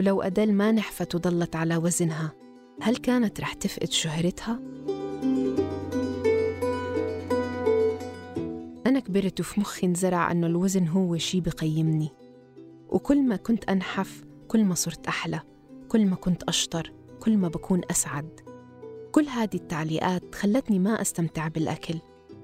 ولو 0.00 0.22
أدل 0.22 0.52
ما 0.52 0.72
نحفت 0.72 1.14
وضلت 1.14 1.56
على 1.56 1.76
وزنها. 1.76 2.32
هل 2.82 2.96
كانت 2.96 3.40
رح 3.40 3.52
تفقد 3.52 3.90
شهرتها؟ 3.90 4.60
أنا 8.86 9.00
كبرت 9.00 9.40
وفي 9.40 9.60
مخي 9.60 9.86
انزرع 9.86 10.32
أنه 10.32 10.46
الوزن 10.46 10.88
هو 10.88 11.16
شي 11.16 11.40
بقيمني. 11.40 12.08
وكل 12.88 13.22
ما 13.22 13.36
كنت 13.36 13.64
أنحف 13.64 14.24
كل 14.48 14.64
ما 14.64 14.74
صرت 14.74 15.06
أحلى. 15.06 15.40
كل 15.88 16.06
ما 16.06 16.16
كنت 16.16 16.42
أشطر 16.42 16.92
كل 17.20 17.36
ما 17.36 17.48
بكون 17.48 17.80
أسعد. 17.90 18.40
كل 19.12 19.26
هذه 19.26 19.54
التعليقات 19.54 20.34
خلتني 20.34 20.78
ما 20.78 21.00
أستمتع 21.00 21.48
بالأكل. 21.48 21.98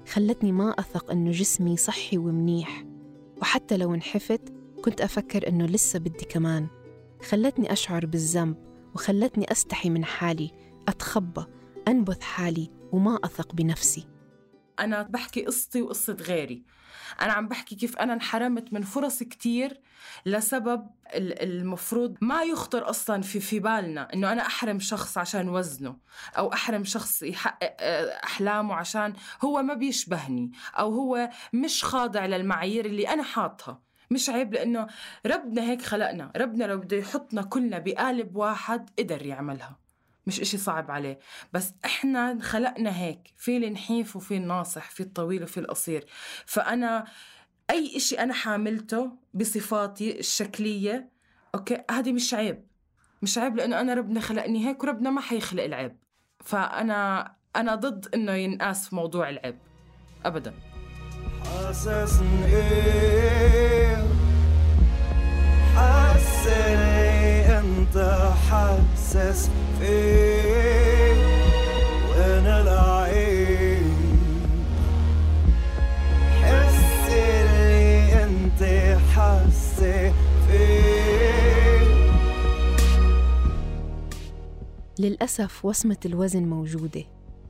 خلتني 0.07 0.51
ما 0.51 0.69
أثق 0.69 1.11
أنه 1.11 1.31
جسمي 1.31 1.77
صحي 1.77 2.17
ومنيح. 2.17 2.85
وحتى 3.41 3.77
لو 3.77 3.93
انحفت 3.93 4.53
كنت 4.83 5.01
أفكر 5.01 5.47
أنه 5.47 5.65
لسه 5.65 5.99
بدي 5.99 6.25
كمان. 6.25 6.67
خلتني 7.23 7.71
أشعر 7.73 8.05
بالذنب 8.05 8.55
وخلتني 8.95 9.51
أستحي 9.51 9.89
من 9.89 10.05
حالي 10.05 10.51
أتخبى 10.87 11.45
أنبث 11.87 12.21
حالي 12.21 12.71
وما 12.91 13.19
أثق 13.23 13.53
بنفسي. 13.55 14.07
أنا 14.79 15.01
بحكي 15.01 15.45
قصتي 15.45 15.81
وقصة 15.81 16.13
غيري. 16.13 16.63
أنا 17.21 17.33
عم 17.33 17.47
بحكي 17.47 17.75
كيف 17.75 17.97
أنا 17.97 18.13
انحرمت 18.13 18.73
من 18.73 18.81
فرص 18.81 19.23
كتير 19.23 19.81
لسبب 20.25 20.87
ال- 21.15 21.43
المفروض 21.43 22.17
ما 22.21 22.43
يخطر 22.43 22.89
أصلا 22.89 23.21
في 23.21 23.39
في 23.39 23.59
بالنا 23.59 24.13
إنه 24.13 24.31
أنا 24.31 24.41
أحرم 24.45 24.79
شخص 24.79 25.17
عشان 25.17 25.49
وزنه 25.49 25.97
أو 26.37 26.53
أحرم 26.53 26.83
شخص 26.83 27.23
يحقق 27.23 27.75
آه، 27.79 28.19
أحلامه 28.23 28.75
عشان 28.75 29.13
هو 29.43 29.61
ما 29.63 29.73
بيشبهني 29.73 30.51
أو 30.79 30.93
هو 30.93 31.29
مش 31.53 31.83
خاضع 31.83 32.25
للمعايير 32.25 32.85
اللي 32.85 33.07
أنا 33.09 33.23
حاطها. 33.23 33.81
مش 34.11 34.29
عيب 34.29 34.53
لأنه 34.53 34.87
ربنا 35.25 35.61
هيك 35.61 35.81
خلقنا. 35.81 36.31
ربنا 36.37 36.63
لو 36.63 36.77
بده 36.77 36.97
يحطنا 36.97 37.41
كلنا 37.41 37.79
بقالب 37.79 38.35
واحد 38.35 38.89
قدر 38.99 39.25
يعملها. 39.25 39.79
مش 40.27 40.41
إشي 40.41 40.57
صعب 40.57 40.91
عليه. 40.91 41.19
بس 41.53 41.73
إحنا 41.85 42.39
خلقنا 42.41 42.97
هيك. 42.99 43.33
في 43.37 43.57
النحيف 43.57 44.15
وفي 44.15 44.37
الناصح 44.37 44.89
في 44.89 44.99
الطويل 44.99 45.43
وفي 45.43 45.59
القصير. 45.59 46.05
فأنا 46.45 47.05
أي 47.69 47.97
إشي 47.97 48.19
أنا 48.19 48.33
حاملته 48.33 49.11
بصفاتي 49.33 50.19
الشكلية 50.19 51.09
أوكي 51.55 51.83
هذه 51.91 52.11
مش 52.11 52.33
عيب. 52.33 52.67
مش 53.21 53.37
عيب 53.37 53.55
لأنه 53.55 53.81
أنا 53.81 53.93
ربنا 53.93 54.19
خلقني 54.19 54.67
هيك 54.67 54.83
وربنا 54.83 55.09
ما 55.09 55.21
حيخلق 55.21 55.63
العيب. 55.63 55.97
فأنا 56.43 57.31
أنا 57.55 57.75
ضد 57.75 58.07
إنه 58.13 58.31
ينقاس 58.31 58.89
في 58.89 58.95
موضوع 58.95 59.29
العيب. 59.29 59.57
أبداً. 60.25 60.76
إيه؟ 62.45 64.03
أنت 67.59 67.97
وأنا 72.09 72.61
العيب؟ 72.61 73.87
أنت 78.13 78.61
للأسف 84.99 85.65
وصمة 85.65 85.97
الوزن 86.05 86.43
موجودة 86.43 87.03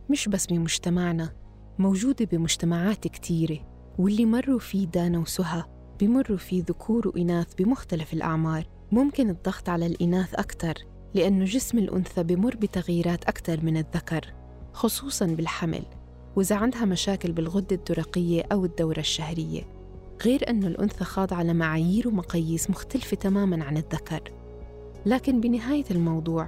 مش 0.10 0.28
بس 0.28 0.46
بمجتمعنا 0.46 1.34
موجودة 1.80 2.26
بمجتمعات 2.26 3.08
كتيرة. 3.08 3.77
واللي 3.98 4.26
مروا 4.26 4.60
فيه 4.60 4.88
دانا 4.88 5.20
وسهى 5.20 5.64
بمروا 6.00 6.38
فيه 6.38 6.64
ذكور 6.64 7.08
وإناث 7.08 7.54
بمختلف 7.54 8.14
الأعمار 8.14 8.68
ممكن 8.92 9.30
الضغط 9.30 9.70
على 9.70 9.86
الإناث 9.86 10.36
أكثر 10.36 10.74
لأنه 11.14 11.46
جسم 11.46 11.78
الأنثى 11.78 12.24
بمر 12.24 12.56
بتغييرات 12.56 13.24
أكثر 13.24 13.64
من 13.64 13.78
الذكر 13.78 14.34
خصوصاً 14.74 15.26
بالحمل 15.26 15.84
وإذا 16.36 16.56
عندها 16.56 16.86
مشاكل 16.86 17.32
بالغدة 17.32 17.76
الدرقية 17.76 18.44
أو 18.52 18.66
الدورة 18.66 19.00
الشهرية 19.00 19.62
غير 20.26 20.50
أنه 20.50 20.68
الأنثى 20.68 21.04
خاضعة 21.04 21.44
لمعايير 21.44 22.08
ومقاييس 22.08 22.70
مختلفة 22.70 23.18
تماماً 23.18 23.66
عن 23.66 23.78
الذكر 23.78 24.22
لكن 25.06 25.42
بنهاية 25.42 25.86
الموضوع 25.92 26.48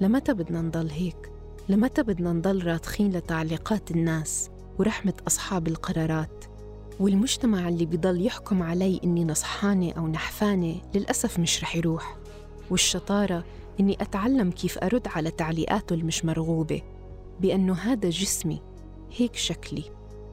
لمتى 0.00 0.34
بدنا 0.34 0.62
نضل 0.62 0.90
هيك؟ 0.90 1.30
لمتى 1.68 2.02
بدنا 2.02 2.32
نضل 2.32 2.66
راضخين 2.66 3.12
لتعليقات 3.12 3.90
الناس 3.90 4.50
ورحمة 4.78 5.14
أصحاب 5.26 5.68
القرارات؟ 5.68 6.53
والمجتمع 7.00 7.68
اللي 7.68 7.86
بيضل 7.86 8.26
يحكم 8.26 8.62
علي 8.62 9.00
إني 9.04 9.24
نصحانة 9.24 9.92
أو 9.92 10.08
نحفانة 10.08 10.76
للأسف 10.94 11.38
مش 11.38 11.62
رح 11.62 11.76
يروح. 11.76 12.16
والشطارة 12.70 13.44
إني 13.80 13.96
أتعلم 14.00 14.50
كيف 14.50 14.78
أرد 14.78 15.08
على 15.08 15.30
تعليقاته 15.30 15.94
المش 15.94 16.24
مرغوبة 16.24 16.82
بأنه 17.40 17.74
هذا 17.74 18.10
جسمي 18.10 18.60
هيك 19.16 19.36
شكلي. 19.36 19.84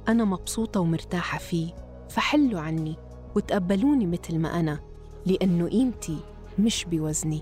أنا 0.07 0.25
مبسوطة 0.25 0.79
ومرتاحة 0.79 1.37
فيه 1.37 1.75
فحلوا 2.09 2.59
عني 2.59 2.95
وتقبلوني 3.35 4.05
مثل 4.05 4.37
ما 4.37 4.59
أنا 4.59 4.79
لأنه 5.25 5.67
قيمتي 5.69 6.17
مش 6.59 6.85
بوزني. 6.85 7.41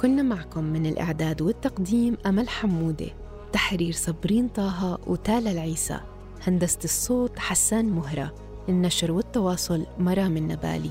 كنا 0.00 0.22
معكم 0.22 0.64
من 0.64 0.86
الإعداد 0.86 1.42
والتقديم 1.42 2.16
أمل 2.26 2.48
حمودة 2.48 3.10
تحرير 3.52 3.92
صبرين 3.92 4.48
طه 4.48 4.98
وتالا 5.06 5.50
العيسى 5.50 6.00
هندسة 6.42 6.78
الصوت 6.84 7.38
حسان 7.38 7.90
مهرة 7.90 8.34
النشر 8.68 9.12
والتواصل 9.12 9.86
مرام 9.98 10.36
النبالي. 10.36 10.90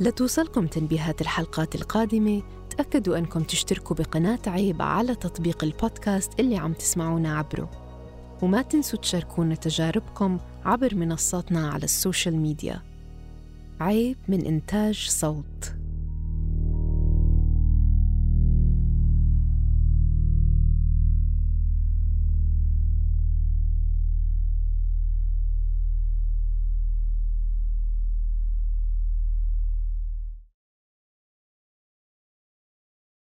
لتوصلكم 0.00 0.66
تنبيهات 0.66 1.20
الحلقات 1.20 1.74
القادمة 1.74 2.42
تأكدوا 2.76 3.18
أنكم 3.18 3.42
تشتركوا 3.42 3.96
بقناة 3.96 4.38
عيب 4.46 4.82
على 4.82 5.14
تطبيق 5.14 5.64
البودكاست 5.64 6.40
اللي 6.40 6.56
عم 6.56 6.72
تسمعونا 6.72 7.38
عبره. 7.38 7.70
وما 8.42 8.62
تنسوا 8.62 8.98
تشاركونا 8.98 9.54
تجاربكم 9.54 10.38
عبر 10.64 10.94
منصاتنا 10.94 11.70
على 11.70 11.84
ال 11.84 11.91
social 11.91 12.36
media. 12.36 12.82
عيب 13.80 14.16
من 14.28 14.46
إنتاج 14.46 15.06
صوت. 15.08 15.76